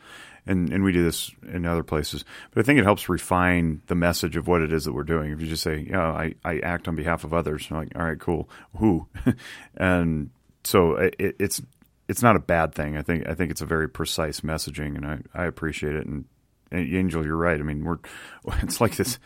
and 0.46 0.72
and 0.72 0.82
we 0.82 0.92
do 0.92 1.04
this 1.04 1.30
in 1.46 1.66
other 1.66 1.82
places. 1.82 2.24
But 2.52 2.60
I 2.60 2.64
think 2.64 2.78
it 2.78 2.84
helps 2.84 3.08
refine 3.08 3.82
the 3.86 3.94
message 3.94 4.36
of 4.36 4.48
what 4.48 4.62
it 4.62 4.72
is 4.72 4.84
that 4.84 4.92
we're 4.92 5.04
doing. 5.04 5.30
If 5.32 5.40
you 5.40 5.46
just 5.46 5.62
say, 5.62 5.86
"Yeah, 5.88 6.10
I, 6.10 6.34
I 6.44 6.58
act 6.58 6.88
on 6.88 6.96
behalf 6.96 7.24
of 7.24 7.32
others," 7.32 7.68
I'm 7.70 7.76
like, 7.76 7.92
all 7.94 8.04
right, 8.04 8.18
cool. 8.18 8.48
Who? 8.78 9.06
and 9.76 10.30
so 10.64 10.96
it, 10.96 11.14
it's 11.18 11.62
it's 12.08 12.22
not 12.22 12.34
a 12.34 12.40
bad 12.40 12.74
thing. 12.74 12.96
I 12.96 13.02
think 13.02 13.28
I 13.28 13.34
think 13.34 13.52
it's 13.52 13.60
a 13.60 13.66
very 13.66 13.88
precise 13.88 14.40
messaging, 14.40 14.96
and 14.96 15.06
I, 15.06 15.18
I 15.32 15.44
appreciate 15.44 15.94
it. 15.94 16.06
And 16.06 16.24
Angel, 16.72 17.24
you're 17.24 17.36
right. 17.36 17.58
I 17.58 17.62
mean, 17.62 17.84
we're 17.84 17.98
it's 18.62 18.80
like 18.80 18.96
this 18.96 19.18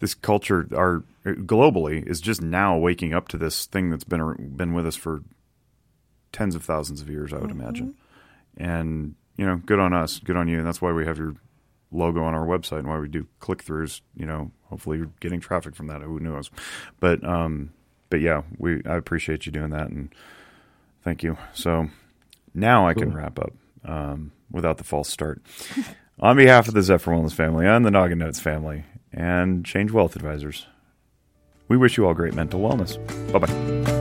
this 0.00 0.14
culture 0.14 0.66
our 0.74 1.04
globally 1.24 2.06
is 2.06 2.20
just 2.20 2.42
now 2.42 2.76
waking 2.76 3.14
up 3.14 3.28
to 3.28 3.38
this 3.38 3.66
thing 3.66 3.90
that's 3.90 4.04
been 4.04 4.54
been 4.56 4.72
with 4.74 4.86
us 4.86 4.96
for 4.96 5.22
tens 6.32 6.54
of 6.54 6.64
thousands 6.64 7.00
of 7.00 7.08
years, 7.08 7.32
I 7.32 7.38
would 7.38 7.50
mm-hmm. 7.50 7.60
imagine. 7.60 7.94
And 8.56 9.14
you 9.36 9.46
know, 9.46 9.56
good 9.56 9.78
on 9.78 9.92
us, 9.92 10.18
good 10.18 10.36
on 10.36 10.48
you, 10.48 10.58
and 10.58 10.66
that's 10.66 10.82
why 10.82 10.92
we 10.92 11.06
have 11.06 11.18
your 11.18 11.34
logo 11.92 12.22
on 12.22 12.34
our 12.34 12.46
website 12.46 12.80
and 12.80 12.88
why 12.88 12.98
we 12.98 13.08
do 13.08 13.26
click 13.38 13.64
throughs. 13.64 14.00
You 14.16 14.26
know, 14.26 14.50
hopefully 14.64 14.98
you're 14.98 15.10
getting 15.20 15.40
traffic 15.40 15.74
from 15.74 15.86
that. 15.88 16.02
Who 16.02 16.20
knows? 16.20 16.50
But 16.98 17.24
um, 17.24 17.72
but 18.08 18.20
yeah, 18.20 18.42
we 18.58 18.82
I 18.84 18.96
appreciate 18.96 19.46
you 19.46 19.52
doing 19.52 19.70
that 19.70 19.90
and 19.90 20.12
thank 21.04 21.22
you. 21.22 21.36
So 21.52 21.88
now 22.54 22.88
I 22.88 22.94
can 22.94 23.14
wrap 23.14 23.38
up 23.38 23.52
um, 23.84 24.32
without 24.50 24.78
the 24.78 24.84
false 24.84 25.08
start. 25.08 25.42
on 26.20 26.36
behalf 26.36 26.68
of 26.68 26.74
the 26.74 26.82
Zephyr 26.82 27.12
Wellness 27.12 27.32
family 27.32 27.66
and 27.66 27.84
the 27.84 27.90
Noggin 27.90 28.18
Notes 28.18 28.40
family 28.40 28.84
and 29.12 29.64
Change 29.64 29.92
Wealth 29.92 30.16
Advisors, 30.16 30.66
we 31.68 31.76
wish 31.76 31.96
you 31.96 32.06
all 32.06 32.14
great 32.14 32.34
mental 32.34 32.60
wellness. 32.60 32.98
Bye 33.32 33.38
bye. 33.38 33.99